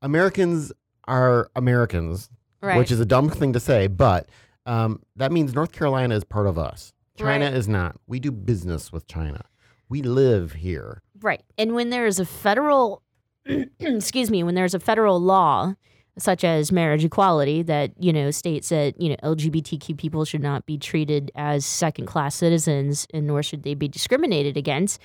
Americans 0.00 0.72
are 1.06 1.50
Americans, 1.56 2.28
Right. 2.62 2.76
which 2.78 2.90
is 2.90 3.00
a 3.00 3.06
dumb 3.06 3.30
thing 3.30 3.52
to 3.54 3.60
say, 3.60 3.86
but 3.86 4.28
um, 4.66 5.02
that 5.16 5.32
means 5.32 5.54
North 5.54 5.72
Carolina 5.72 6.14
is 6.14 6.24
part 6.24 6.46
of 6.46 6.58
us. 6.58 6.92
China 7.16 7.46
Right. 7.46 7.54
is 7.54 7.68
not. 7.68 7.96
We 8.06 8.20
do 8.20 8.30
business 8.30 8.92
with 8.92 9.06
China. 9.06 9.42
We 9.88 10.02
live 10.02 10.52
here. 10.52 11.02
Right. 11.22 11.42
And 11.58 11.74
when 11.74 11.90
there 11.90 12.06
is 12.06 12.18
a 12.20 12.24
federal, 12.26 13.02
excuse 13.78 14.30
me, 14.30 14.42
when 14.42 14.54
there's 14.54 14.74
a 14.74 14.80
federal 14.80 15.20
law 15.20 15.74
such 16.18 16.44
as 16.44 16.70
marriage 16.70 17.04
equality 17.04 17.62
that, 17.62 17.92
you 17.98 18.12
know, 18.12 18.30
states 18.30 18.68
that, 18.68 19.00
you 19.00 19.08
know, 19.08 19.16
LGBTQ 19.22 19.96
people 19.96 20.24
should 20.24 20.42
not 20.42 20.66
be 20.66 20.76
treated 20.76 21.30
as 21.34 21.64
second 21.64 22.06
class 22.06 22.34
citizens 22.34 23.06
and 23.14 23.26
nor 23.26 23.42
should 23.42 23.62
they 23.62 23.74
be 23.74 23.88
discriminated 23.88 24.56
against. 24.56 25.00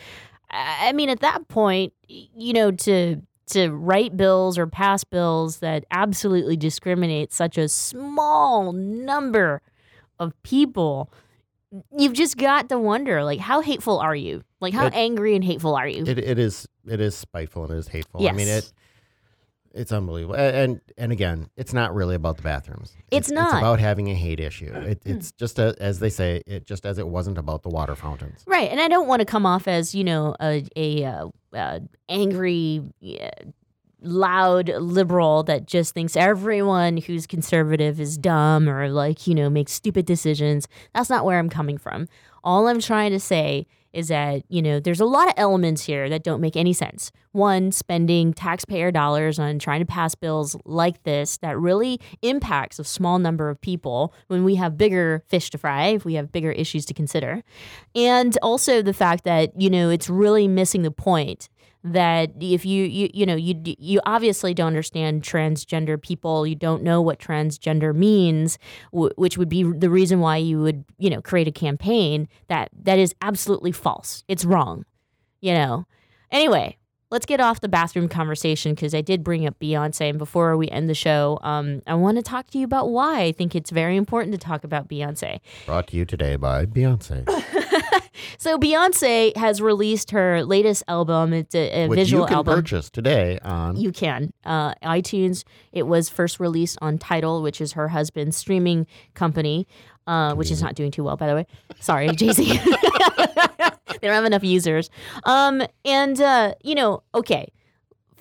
I 0.52 0.90
I 0.90 0.92
mean, 0.92 1.10
at 1.10 1.22
that 1.22 1.48
point, 1.48 1.94
you 2.08 2.54
know, 2.54 2.72
to 2.72 3.22
to 3.48 3.70
write 3.70 4.18
bills 4.18 4.58
or 4.58 4.68
pass 4.68 5.04
bills 5.04 5.60
that 5.60 5.86
absolutely 5.92 6.58
discriminate 6.58 7.32
such 7.32 7.58
a 7.58 7.68
small 7.68 8.72
number 8.74 9.62
of 10.20 10.34
people, 10.44 11.12
you've 11.98 12.14
just 12.14 12.38
got 12.38 12.70
to 12.70 12.80
wonder, 12.80 13.24
like, 13.24 13.40
how 13.40 13.62
hateful 13.62 14.00
are 14.00 14.16
you? 14.16 14.44
Like, 14.62 14.74
how 14.74 14.88
It- 14.88 14.94
angry 14.96 15.36
and 15.36 15.44
hateful 15.44 15.76
are 15.76 15.88
you? 15.88 16.04
It, 16.06 16.18
it 16.18 16.40
is 16.40 16.68
it 16.88 17.02
is 17.02 17.16
spiteful 17.16 17.64
and 17.64 17.74
it 17.74 17.78
is 17.78 17.88
hateful. 17.88 18.22
yes. 18.22 18.34
I 18.34 18.38
mean 18.38 18.48
it 18.48 18.72
it's 19.76 19.92
unbelievable. 19.92 20.36
And 20.36 20.80
and 20.98 21.12
again, 21.12 21.50
it's 21.58 21.74
not 21.74 21.94
really 21.94 22.16
about 22.16 22.38
the 22.38 22.44
bathrooms. 22.44 22.94
It's 23.12 23.28
It's 23.28 23.32
not. 23.32 23.58
about 23.58 23.80
having 23.80 24.10
a 24.10 24.16
hate 24.16 24.40
issue. 24.40 24.72
It, 24.74 25.04
mm. 25.04 25.16
it's 25.18 25.34
just 25.34 25.60
a, 25.60 25.76
as 25.80 26.00
they 26.00 26.10
say, 26.10 26.42
it 26.48 26.66
just 26.66 26.86
as 26.86 26.98
it 26.98 27.08
wasn't 27.08 27.38
about 27.38 27.64
the 27.64 27.70
water 27.70 27.94
fountains. 27.94 28.44
Right, 28.48 28.72
and 28.72 28.80
I 28.80 28.88
don't 28.88 29.08
want 29.08 29.20
to 29.20 29.26
come 29.26 29.46
off 29.46 29.68
as 29.68 29.94
you 29.94 30.06
know 30.06 30.36
a 30.42 30.66
a 30.78 31.04
uh, 31.04 31.28
uh, 31.56 31.80
angry, 32.10 32.82
loud 34.02 34.70
liberal 34.70 35.44
that 35.44 35.66
just 35.66 35.94
thinks 35.94 36.16
everyone 36.16 36.98
who's 36.98 37.26
conservative 37.26 38.00
is 38.00 38.18
dumb 38.18 38.70
or 38.70 38.90
like 38.90 39.28
you 39.28 39.36
know 39.36 39.50
makes 39.50 39.72
stupid 39.72 40.06
decisions. 40.06 40.68
That's 40.94 41.10
not 41.10 41.26
where 41.26 41.40
I'm 41.40 41.50
coming 41.50 41.78
from. 41.78 42.08
All 42.44 42.68
I'm 42.68 42.80
trying 42.80 43.12
to 43.12 43.20
say 43.20 43.66
is 43.94 44.10
that 44.10 44.44
you 44.50 44.62
know 44.62 44.80
there's 44.80 45.00
a 45.00 45.06
lot 45.06 45.28
of 45.28 45.34
elements 45.38 45.84
here 45.84 46.10
that 46.10 46.24
don't 46.24 46.42
make 46.42 46.56
any 46.56 46.74
sense. 46.74 47.12
One, 47.36 47.74
spending 47.74 48.34
taxpayer 48.34 48.92
dollars 48.92 49.40
on 49.40 49.60
trying 49.60 49.82
to 49.82 49.86
pass 49.86 50.16
bills 50.16 50.56
like 50.64 51.04
this 51.04 51.36
that 51.40 51.60
really 51.60 52.00
impacts 52.22 52.80
a 52.80 52.86
small 52.86 53.20
number 53.20 53.50
of 53.50 53.60
people 53.60 54.14
when 54.28 54.46
we 54.46 54.56
have 54.56 54.78
bigger 54.78 55.22
fish 55.28 55.50
to 55.50 55.58
fry, 55.58 55.88
if 55.88 56.06
we 56.06 56.14
have 56.14 56.32
bigger 56.32 56.52
issues 56.52 56.86
to 56.86 56.94
consider. 56.94 57.44
And 57.94 58.38
also 58.42 58.82
the 58.82 58.94
fact 58.94 59.26
that, 59.26 59.52
you 59.60 59.70
know, 59.70 59.90
it's 59.90 60.10
really 60.10 60.48
missing 60.48 60.84
the 60.84 60.92
point 60.92 61.50
that 61.84 62.32
if 62.40 62.66
you 62.66 62.86
you 62.86 63.10
you 63.14 63.26
know 63.26 63.36
you 63.36 63.62
you 63.64 64.00
obviously 64.06 64.54
don't 64.54 64.68
understand 64.68 65.22
transgender 65.22 66.02
people. 66.02 66.48
You 66.48 66.56
don't 66.56 66.84
know 66.84 67.02
what 67.02 67.20
transgender 67.20 67.94
means 67.94 68.58
w- 68.94 69.14
which 69.18 69.38
would 69.38 69.50
be 69.50 69.64
the 69.64 69.90
reason 69.90 70.22
why 70.22 70.38
you 70.38 70.62
would 70.62 70.86
you 70.98 71.10
know 71.10 71.22
create 71.22 71.50
a 71.50 71.52
campaign 71.52 72.30
that 72.48 72.70
that 72.82 72.98
is 72.98 73.14
absolutely 73.22 73.74
false. 73.74 74.24
It's 74.30 74.46
wrong 74.46 74.86
you 75.42 75.54
know. 75.54 75.86
Anyway 76.32 76.78
let's 77.12 77.26
get 77.26 77.40
off 77.40 77.62
the 77.62 77.70
bathroom 77.70 78.08
conversation 78.10 78.74
because 78.74 78.94
i 78.94 79.02
did 79.02 79.24
bring 79.24 79.46
up 79.46 79.58
beyonce 79.60 80.10
and 80.10 80.18
before 80.18 80.58
we 80.58 80.68
end 80.70 80.90
the 80.90 80.96
show 80.96 81.40
um, 81.44 81.82
i 81.88 81.94
want 81.94 82.18
to 82.18 82.24
talk 82.24 82.48
to 82.48 82.58
you 82.58 82.66
about 82.66 82.90
why 82.90 83.22
i 83.22 83.32
think 83.32 83.56
it's 83.56 83.70
very 83.70 83.96
important 83.96 84.34
to 84.34 84.40
talk 84.40 84.64
about 84.64 84.90
beyonce 84.90 85.40
Brought 85.66 85.88
to 85.88 85.98
you 85.98 86.06
today 86.06 86.36
by 86.36 86.66
Beyonce. 86.66 87.26
so 88.38 88.58
beyonce 88.58 89.36
has 89.38 89.62
released 89.62 90.12
her 90.12 90.44
latest 90.44 90.84
album 90.88 91.34
it's 91.34 91.56
a, 91.56 91.84
a 91.84 91.88
which 91.88 91.98
visual 91.98 92.24
you 92.24 92.28
can 92.28 92.36
album 92.38 92.56
purchase 92.56 92.90
today 92.90 93.40
on 93.44 93.76
you 93.76 93.92
can. 93.92 94.34
Uh, 94.44 94.74
iTunes, 94.84 95.44
it 95.72 95.84
was 95.84 96.10
first 96.10 96.40
released 96.40 96.78
on 96.82 96.98
Tidal, 96.98 97.42
which 97.42 97.62
is 97.62 97.74
her 97.74 97.88
husband's 97.90 98.38
streaming 98.38 98.88
company, 99.14 99.68
uh, 100.08 100.34
which 100.34 100.52
is 100.52 100.62
not 100.62 100.76
doing 100.76 100.92
too 100.92 101.04
well, 101.04 101.18
by 101.18 101.28
the 101.28 101.36
way. 101.36 101.48
Sorry, 101.80 102.10
Jay 102.10 102.32
Z. 102.32 102.60
they 104.02 104.08
don't 104.08 104.16
have 104.16 104.26
enough 104.26 104.44
users. 104.44 104.90
Um, 105.24 105.62
and, 105.84 106.20
uh, 106.20 106.56
you 106.64 106.76
know, 106.76 107.04
okay, 107.14 107.52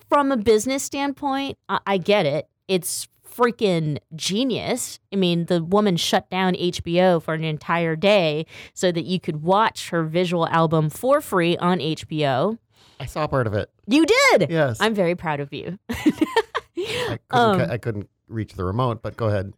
from 0.09 0.33
a 0.33 0.37
business 0.37 0.83
standpoint, 0.83 1.59
I, 1.69 1.81
I 1.87 1.99
get 1.99 2.27
it. 2.27 2.49
It's 2.69 3.09
freaking 3.29 3.99
genius. 4.15 5.01
I 5.13 5.17
mean, 5.17 5.47
the 5.47 5.63
woman 5.63 5.97
shut 5.97 6.31
down 6.31 6.55
HBO 6.55 7.21
for 7.23 7.35
an 7.35 7.43
entire 7.45 7.97
day 7.97 8.47
so 8.75 8.93
that 8.93 9.05
you 9.05 9.19
could 9.19 9.43
watch 9.43 9.91
her 9.91 10.05
visual 10.05 10.47
album 10.49 10.89
for 10.89 11.21
free 11.21 11.57
on 11.57 11.79
HBO. 11.79 12.59
I 13.01 13.07
saw 13.07 13.27
part 13.27 13.47
of 13.49 13.55
it. 13.55 13.71
You 13.89 14.07
did? 14.07 14.51
Yes. 14.51 14.79
I'm 14.81 14.95
very 14.95 15.17
proud 15.17 15.41
of 15.41 15.53
you. 15.53 15.79
I 15.91 16.05
couldn't, 16.77 17.21
Um, 17.31 17.61
I 17.63 17.79
couldn't 17.79 18.09
reach 18.29 18.55
the 18.55 18.65
remote, 18.65 19.03
but 19.03 19.17
go 19.17 19.27
ahead. 19.27 19.53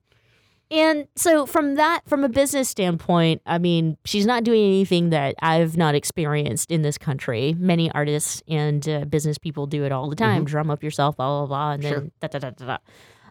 And 0.71 1.07
so 1.15 1.47
from 1.47 1.77
that 1.77 2.01
from 2.07 2.25
a 2.25 2.29
business 2.29 2.69
standpoint, 2.69 3.41
I 3.47 3.59
mean, 3.59 3.97
she's 4.05 4.27
not 4.27 4.43
doing 4.43 4.65
anything 4.65 5.11
that 5.11 5.37
I've 5.41 5.77
not 5.77 5.95
experienced 5.95 6.73
in 6.73 6.83
this 6.83 6.99
country. 6.99 7.55
Many 7.57 7.91
artists 7.93 8.43
and 8.49 8.87
uh, 8.89 9.05
business 9.05 9.39
people 9.39 9.67
do 9.67 9.85
it 9.85 9.93
all 9.93 10.11
the 10.11 10.17
time. 10.17 10.43
Mhm. 10.45 10.49
Drum 10.49 10.71
up 10.71 10.83
yourself, 10.83 11.17
blah 11.17 11.41
blah 11.41 11.47
blah, 11.47 11.73
and 11.75 11.83
Sure. 11.85 12.01
then 12.01 12.13
da 12.21 12.29
da 12.29 12.39
da 12.41 12.51
da 12.51 12.67
da. 12.67 12.77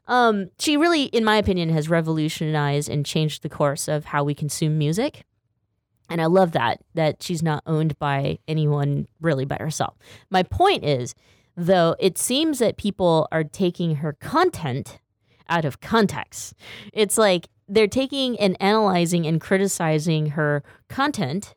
Um, 0.08 0.50
she 0.60 0.78
really, 0.78 1.06
in 1.06 1.26
my 1.26 1.36
opinion, 1.38 1.70
has 1.70 1.90
revolutionized 1.90 2.90
and 2.90 3.06
changed 3.06 3.42
the 3.42 3.50
course 3.50 3.88
of 3.88 4.06
how 4.06 4.24
we 4.24 4.34
consume 4.36 4.78
music. 4.78 5.26
And 6.10 6.22
I 6.22 6.28
love 6.28 6.52
that 6.54 6.80
that 6.94 7.22
she's 7.24 7.42
not 7.44 7.64
owned 7.66 7.98
by 8.00 8.38
anyone 8.48 9.08
really 9.20 9.46
but 9.46 9.60
herself. 9.60 9.96
My 10.30 10.44
point 10.44 10.86
is, 10.86 11.16
though, 11.58 11.96
it 12.00 12.18
seems 12.18 12.60
that 12.60 12.78
people 12.78 13.28
are 13.32 13.44
taking 13.44 13.96
her 13.98 14.14
content 14.14 15.00
out 15.50 15.66
of 15.66 15.82
context. 15.82 16.54
It's 16.94 17.18
like 17.18 17.48
they're 17.68 17.88
taking 17.88 18.40
and 18.40 18.56
analyzing 18.62 19.26
and 19.26 19.42
criticizing 19.42 20.28
her 20.32 20.64
content 20.88 21.56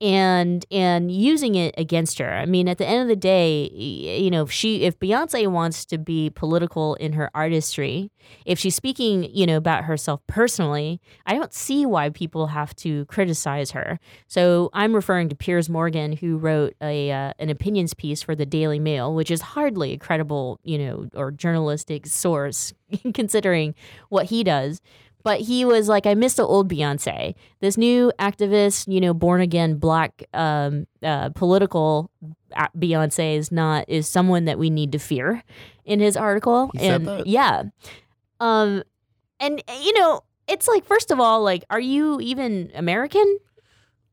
and 0.00 0.64
and 0.70 1.10
using 1.10 1.54
it 1.54 1.74
against 1.76 2.18
her. 2.18 2.32
I 2.32 2.46
mean, 2.46 2.68
at 2.68 2.78
the 2.78 2.86
end 2.86 3.02
of 3.02 3.08
the 3.08 3.16
day, 3.16 3.68
you 3.70 4.30
know, 4.30 4.42
if 4.42 4.50
she 4.50 4.84
if 4.84 4.98
Beyonce 4.98 5.46
wants 5.48 5.84
to 5.86 5.98
be 5.98 6.30
political 6.30 6.94
in 6.94 7.12
her 7.12 7.30
artistry, 7.34 8.10
if 8.46 8.58
she's 8.58 8.74
speaking, 8.74 9.24
you 9.34 9.46
know, 9.46 9.58
about 9.58 9.84
herself 9.84 10.20
personally, 10.26 11.00
I 11.26 11.34
don't 11.34 11.52
see 11.52 11.84
why 11.84 12.08
people 12.08 12.48
have 12.48 12.74
to 12.76 13.04
criticize 13.06 13.72
her. 13.72 13.98
So 14.26 14.70
I'm 14.72 14.94
referring 14.94 15.28
to 15.30 15.36
Piers 15.36 15.68
Morgan, 15.68 16.12
who 16.12 16.38
wrote 16.38 16.74
a 16.80 17.10
uh, 17.10 17.34
an 17.38 17.50
opinions 17.50 17.92
piece 17.92 18.22
for 18.22 18.34
the 18.34 18.46
Daily 18.46 18.78
Mail, 18.78 19.14
which 19.14 19.30
is 19.30 19.42
hardly 19.42 19.92
a 19.92 19.98
credible, 19.98 20.60
you 20.64 20.78
know, 20.78 21.08
or 21.14 21.30
journalistic 21.30 22.06
source 22.06 22.72
considering 23.14 23.74
what 24.08 24.26
he 24.26 24.42
does. 24.44 24.80
But 25.22 25.40
he 25.40 25.64
was 25.64 25.88
like, 25.88 26.06
I 26.06 26.14
miss 26.14 26.34
the 26.34 26.44
old 26.44 26.70
Beyonce. 26.70 27.34
This 27.60 27.76
new 27.76 28.12
activist, 28.18 28.92
you 28.92 29.00
know, 29.00 29.12
born 29.14 29.40
again 29.40 29.76
black 29.76 30.24
um, 30.32 30.86
uh, 31.02 31.30
political 31.30 32.10
Beyonce 32.76 33.36
is 33.36 33.52
not 33.52 33.84
is 33.88 34.08
someone 34.08 34.46
that 34.46 34.58
we 34.58 34.70
need 34.70 34.92
to 34.92 34.98
fear. 34.98 35.42
In 35.84 35.98
his 35.98 36.16
article, 36.16 36.70
He 36.74 36.78
said 36.78 37.00
and 37.00 37.08
that? 37.08 37.26
yeah, 37.26 37.64
um, 38.38 38.84
and 39.40 39.62
you 39.82 39.98
know, 39.98 40.20
it's 40.46 40.68
like 40.68 40.84
first 40.84 41.10
of 41.10 41.18
all, 41.18 41.42
like, 41.42 41.64
are 41.68 41.80
you 41.80 42.20
even 42.20 42.70
American? 42.74 43.38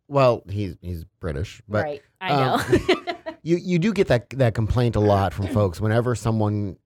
Well, 0.08 0.42
he's 0.50 0.76
he's 0.82 1.04
British, 1.20 1.62
but 1.68 1.84
Right, 1.84 2.02
I 2.20 2.30
know. 2.36 3.06
you 3.44 3.58
you 3.58 3.78
do 3.80 3.94
get 3.94 4.08
that 4.08 4.30
that 4.32 4.56
complaint 4.56 4.96
a 4.96 5.00
lot 5.00 5.34
from 5.34 5.48
folks 5.48 5.80
whenever 5.80 6.16
someone 6.16 6.78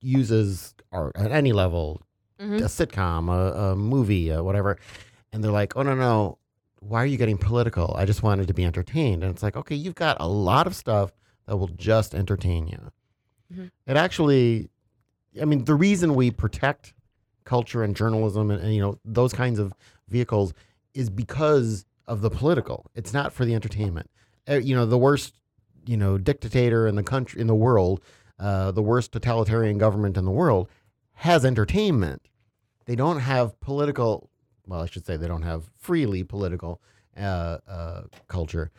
uses 0.00 0.74
art 0.92 1.12
at 1.16 1.32
any 1.32 1.52
level, 1.52 2.00
Mhm. 2.40 2.58
a 2.62 2.64
sitcom, 2.64 3.28
a, 3.28 3.72
a 3.72 3.76
movie, 3.76 4.32
uh 4.32 4.42
whatever, 4.42 4.78
and 5.32 5.44
they're 5.44 5.50
like, 5.52 5.76
"Oh 5.76 5.82
no, 5.82 5.94
no, 5.94 6.38
why 6.80 7.02
are 7.02 7.06
you 7.06 7.16
getting 7.18 7.38
political? 7.38 7.94
I 7.96 8.04
just 8.06 8.22
wanted 8.22 8.48
to 8.48 8.54
be 8.54 8.64
entertained." 8.64 9.22
And 9.22 9.30
it's 9.32 9.42
like, 9.42 9.56
okay, 9.56 9.74
you've 9.74 9.94
got 9.94 10.16
a 10.20 10.28
lot 10.28 10.66
of 10.66 10.74
stuff 10.74 11.12
that 11.46 11.56
will 11.56 11.68
just 11.68 12.14
entertain 12.14 12.66
you. 12.66 12.92
Mhm. 13.54 13.70
It 13.86 13.96
actually, 13.96 14.70
I 15.40 15.44
mean, 15.44 15.64
the 15.64 15.74
reason 15.74 16.14
we 16.14 16.30
protect 16.30 16.94
culture 17.44 17.82
and 17.82 17.94
journalism 17.96 18.50
and, 18.50 18.62
and 18.62 18.74
you 18.74 18.80
know 18.80 18.98
those 19.04 19.32
kinds 19.32 19.58
of 19.58 19.74
vehicles 20.08 20.54
is 20.94 21.10
because 21.10 21.84
of 22.06 22.20
the 22.22 22.30
political. 22.30 22.86
It's 22.94 23.12
not 23.12 23.32
for 23.32 23.44
the 23.44 23.54
entertainment. 23.54 24.10
Uh, 24.48 24.54
you 24.54 24.74
know, 24.74 24.86
the 24.86 24.98
worst, 24.98 25.34
you 25.86 25.96
know, 25.96 26.18
dictator 26.18 26.86
in 26.86 26.96
the 26.96 27.02
country 27.02 27.40
in 27.40 27.46
the 27.46 27.54
world, 27.54 28.00
uh, 28.38 28.70
the 28.72 28.82
worst 28.82 29.12
totalitarian 29.12 29.78
government 29.78 30.16
in 30.16 30.24
the 30.24 30.30
world 30.30 30.68
has 31.14 31.44
entertainment. 31.44 32.22
They 32.90 32.96
don't 32.96 33.20
have 33.20 33.60
political. 33.60 34.30
Well, 34.66 34.80
I 34.80 34.86
should 34.86 35.06
say 35.06 35.16
they 35.16 35.28
don't 35.28 35.44
have 35.44 35.70
freely 35.78 36.24
political 36.24 36.82
uh, 37.16 37.58
uh, 37.68 38.02
culture. 38.26 38.72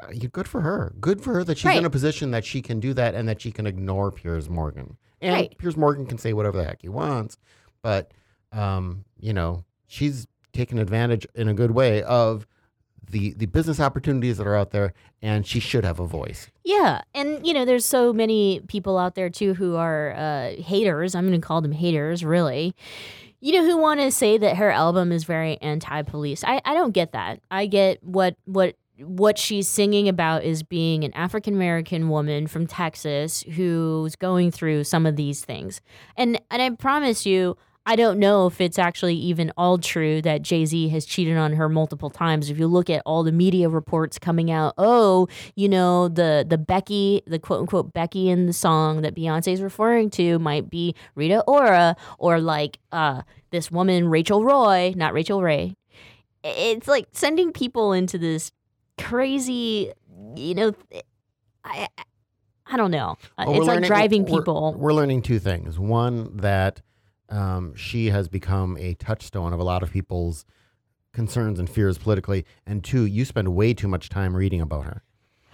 Uh, 0.00 0.12
Good 0.30 0.46
for 0.46 0.60
her. 0.60 0.94
Good 1.00 1.20
for 1.20 1.32
her 1.34 1.42
that 1.42 1.58
she's 1.58 1.74
in 1.76 1.84
a 1.84 1.90
position 1.90 2.30
that 2.30 2.44
she 2.44 2.62
can 2.62 2.78
do 2.78 2.94
that 2.94 3.16
and 3.16 3.28
that 3.28 3.40
she 3.42 3.50
can 3.50 3.66
ignore 3.66 4.12
Piers 4.12 4.48
Morgan. 4.48 4.96
And 5.20 5.34
Right. 5.34 5.58
Piers 5.58 5.76
Morgan 5.76 6.06
can 6.06 6.18
say 6.18 6.34
whatever 6.34 6.56
the 6.58 6.62
heck 6.62 6.82
he 6.82 6.88
wants, 6.88 7.36
but 7.82 8.12
um, 8.52 9.04
you 9.18 9.32
know, 9.32 9.64
she's 9.88 10.28
taken 10.52 10.78
advantage 10.78 11.26
in 11.34 11.48
a 11.48 11.54
good 11.54 11.72
way 11.72 12.04
of 12.04 12.46
the 13.10 13.32
the 13.34 13.46
business 13.46 13.80
opportunities 13.80 14.38
that 14.38 14.46
are 14.46 14.56
out 14.56 14.70
there, 14.70 14.92
and 15.22 15.46
she 15.46 15.60
should 15.60 15.84
have 15.84 16.00
a 16.00 16.06
voice. 16.06 16.48
Yeah, 16.64 17.02
and 17.14 17.46
you 17.46 17.54
know, 17.54 17.64
there's 17.64 17.86
so 17.86 18.12
many 18.12 18.60
people 18.68 18.98
out 18.98 19.14
there 19.14 19.30
too 19.30 19.54
who 19.54 19.76
are 19.76 20.12
uh, 20.14 20.60
haters. 20.60 21.14
I'm 21.14 21.30
to 21.30 21.38
call 21.38 21.60
them 21.60 21.72
haters, 21.72 22.24
really. 22.24 22.74
You 23.40 23.52
know 23.52 23.64
who 23.64 23.76
want 23.76 24.00
to 24.00 24.10
say 24.10 24.38
that 24.38 24.56
her 24.56 24.70
album 24.70 25.12
is 25.12 25.24
very 25.24 25.58
anti-police? 25.58 26.42
I, 26.42 26.60
I 26.64 26.74
don't 26.74 26.92
get 26.92 27.12
that. 27.12 27.40
I 27.50 27.66
get 27.66 28.02
what 28.02 28.36
what 28.44 28.76
what 28.98 29.38
she's 29.38 29.68
singing 29.68 30.08
about 30.08 30.42
is 30.42 30.62
being 30.62 31.04
an 31.04 31.12
African 31.14 31.54
American 31.54 32.08
woman 32.08 32.46
from 32.46 32.66
Texas 32.66 33.42
who's 33.42 34.16
going 34.16 34.50
through 34.50 34.84
some 34.84 35.04
of 35.06 35.16
these 35.16 35.44
things. 35.44 35.80
And 36.16 36.40
and 36.50 36.62
I 36.62 36.70
promise 36.70 37.26
you, 37.26 37.56
I 37.88 37.94
don't 37.94 38.18
know 38.18 38.48
if 38.48 38.60
it's 38.60 38.78
actually 38.80 39.14
even 39.14 39.52
all 39.56 39.78
true 39.78 40.20
that 40.22 40.42
Jay 40.42 40.66
Z 40.66 40.88
has 40.88 41.06
cheated 41.06 41.36
on 41.36 41.52
her 41.52 41.68
multiple 41.68 42.10
times. 42.10 42.50
If 42.50 42.58
you 42.58 42.66
look 42.66 42.90
at 42.90 43.00
all 43.06 43.22
the 43.22 43.30
media 43.30 43.68
reports 43.68 44.18
coming 44.18 44.50
out, 44.50 44.74
oh, 44.76 45.28
you 45.54 45.68
know, 45.68 46.08
the 46.08 46.44
the 46.46 46.58
Becky, 46.58 47.22
the 47.26 47.38
quote 47.38 47.60
unquote 47.60 47.92
Becky 47.92 48.28
in 48.28 48.46
the 48.46 48.52
song 48.52 49.02
that 49.02 49.14
Beyonce 49.14 49.52
is 49.52 49.62
referring 49.62 50.10
to 50.10 50.38
might 50.40 50.68
be 50.68 50.96
Rita 51.14 51.44
Ora 51.46 51.94
or 52.18 52.40
like 52.40 52.78
uh, 52.90 53.22
this 53.50 53.70
woman 53.70 54.08
Rachel 54.08 54.44
Roy, 54.44 54.92
not 54.96 55.12
Rachael 55.12 55.40
Ray. 55.42 55.76
It's 56.42 56.88
like 56.88 57.06
sending 57.12 57.52
people 57.52 57.92
into 57.92 58.18
this 58.18 58.50
crazy, 58.98 59.92
you 60.34 60.54
know, 60.54 60.72
I 61.64 61.86
I 62.66 62.76
don't 62.76 62.90
know. 62.90 63.16
Well, 63.38 63.50
it's 63.50 63.58
like 63.60 63.66
learning- 63.76 63.86
driving 63.88 64.24
we're- 64.24 64.38
people. 64.38 64.74
We're, 64.76 64.92
learning 64.92 65.22
two 65.22 65.38
things. 65.38 65.78
One, 65.78 66.36
that 66.38 66.82
um, 67.28 67.74
she 67.74 68.06
has 68.10 68.28
become 68.28 68.76
a 68.78 68.94
touchstone 68.94 69.52
of 69.52 69.60
a 69.60 69.64
lot 69.64 69.82
of 69.82 69.90
people's 69.90 70.44
concerns 71.12 71.58
and 71.58 71.68
fears 71.68 71.98
politically. 71.98 72.44
And 72.66 72.84
two, 72.84 73.04
you 73.04 73.24
spend 73.24 73.54
way 73.54 73.74
too 73.74 73.88
much 73.88 74.08
time 74.08 74.36
reading 74.36 74.60
about 74.60 74.84
her. 74.84 75.02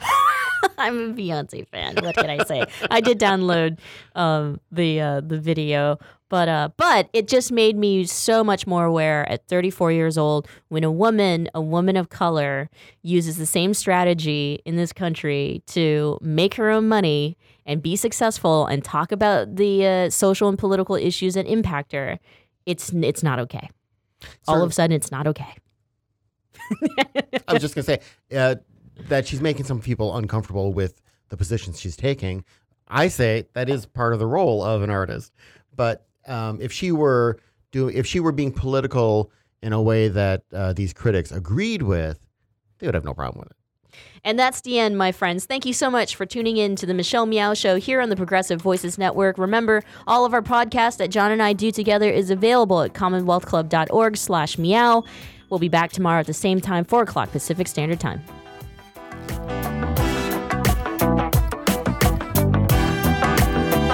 I'm 0.79 1.11
a 1.11 1.15
Beyonce 1.15 1.67
fan. 1.69 1.97
What 2.03 2.17
can 2.17 2.29
I 2.29 2.45
say? 2.45 2.65
I 2.91 3.01
did 3.01 3.19
download 3.19 3.79
um, 4.15 4.61
the 4.71 5.01
uh, 5.01 5.21
the 5.21 5.39
video, 5.39 5.99
but 6.29 6.49
uh, 6.49 6.71
but 6.77 7.09
it 7.13 7.29
just 7.29 7.53
made 7.53 7.77
me 7.77 8.05
so 8.05 8.43
much 8.43 8.67
more 8.67 8.85
aware 8.85 9.29
at 9.31 9.47
34 9.49 9.93
years 9.93 10.19
old 10.19 10.49
when 10.69 10.83
a 10.83 10.91
woman, 10.91 11.49
a 11.55 11.61
woman 11.61 11.97
of 11.97 12.09
color, 12.09 12.69
uses 13.03 13.37
the 13.37 13.47
same 13.47 13.75
strategy 13.75 14.61
in 14.65 14.77
this 14.77 14.93
country 14.93 15.63
to 15.69 16.19
make 16.21 16.55
her 16.55 16.71
own 16.71 16.89
money 16.89 17.37
and 17.67 17.83
be 17.83 17.97
successful 17.97 18.67
and 18.67 18.83
talk 18.85 19.13
about 19.13 19.57
the 19.57 19.87
uh, 19.87 20.11
social 20.11 20.49
and 20.49 20.59
political 20.59 20.97
issues 20.97 21.35
that 21.35 21.47
impact 21.47 21.93
her. 21.93 22.19
It's 22.67 22.93
it's 22.93 23.23
not 23.23 23.39
okay. 23.41 23.69
All 24.47 24.63
of 24.63 24.71
a 24.71 24.73
sudden, 24.73 24.95
it's 24.95 25.11
not 25.11 25.27
okay. 25.27 25.55
I 27.49 27.53
was 27.53 27.63
just 27.63 27.75
going 27.75 27.85
to 27.85 27.93
say 27.95 28.01
uh, 28.37 28.57
that 29.09 29.27
she's 29.27 29.41
making 29.41 29.65
some 29.65 29.81
people 29.81 30.17
uncomfortable 30.17 30.73
with 30.73 31.01
the 31.29 31.37
positions 31.37 31.81
she's 31.81 31.97
taking. 31.97 32.45
I 32.89 33.09
say 33.09 33.47
that 33.55 33.69
is 33.69 33.87
part 33.87 34.13
of 34.13 34.19
the 34.19 34.27
role 34.27 34.63
of 34.63 34.83
an 34.83 34.91
artist. 34.91 35.33
But 35.75 36.07
um, 36.27 36.61
if 36.61 36.73
she 36.73 36.93
were 36.93 37.39
doing, 37.73 37.97
if 37.97 38.07
she 38.07 38.21
were 38.21 38.33
being 38.33 38.53
political 38.53 39.33
in 39.63 39.73
a 39.73 39.81
way 39.81 40.09
that 40.09 40.45
uh, 40.53 40.73
these 40.73 40.93
critics 40.93 41.33
agreed 41.33 41.83
with, 41.83 42.25
they 42.79 42.87
would 42.87 42.95
have 42.95 43.05
no 43.05 43.15
problem 43.15 43.41
with 43.41 43.51
it. 43.51 43.57
And 44.25 44.39
that's 44.39 44.61
the 44.61 44.79
end, 44.79 44.97
my 44.97 45.13
friends. 45.13 45.47
Thank 45.47 45.67
you 45.67 45.73
so 45.73 45.91
much 45.91 46.15
for 46.17 46.27
tuning 46.27 46.57
in 46.57 46.77
to 46.77 46.87
the 46.87 46.95
Michelle 46.95 47.27
Meow 47.27 47.55
Show 47.55 47.77
here 47.77 48.01
on 48.01 48.09
the 48.09 48.17
Progressive 48.17 48.61
Voices 48.61 48.99
Network. 48.99 49.39
Remember, 49.39 49.83
all 50.07 50.25
of 50.25 50.33
our 50.33 50.43
podcasts 50.43 50.97
that 50.99 51.11
John 51.11 51.33
and 51.33 51.43
I 51.43 51.53
do 51.53 51.71
together 51.71 52.11
is 52.11 52.31
available 52.31 52.83
at 52.83 52.93
commonwealthclub.org 52.93 54.17
slash 54.17 54.59
meow. 54.59 55.05
We'll 55.51 55.59
be 55.59 55.69
back 55.69 55.93
tomorrow 55.93 56.21
at 56.21 56.27
the 56.27 56.35
same 56.35 56.61
time, 56.61 56.85
4 56.85 57.03
o'clock 57.03 57.31
Pacific 57.31 57.69
Standard 57.69 58.01
Time. 58.01 58.23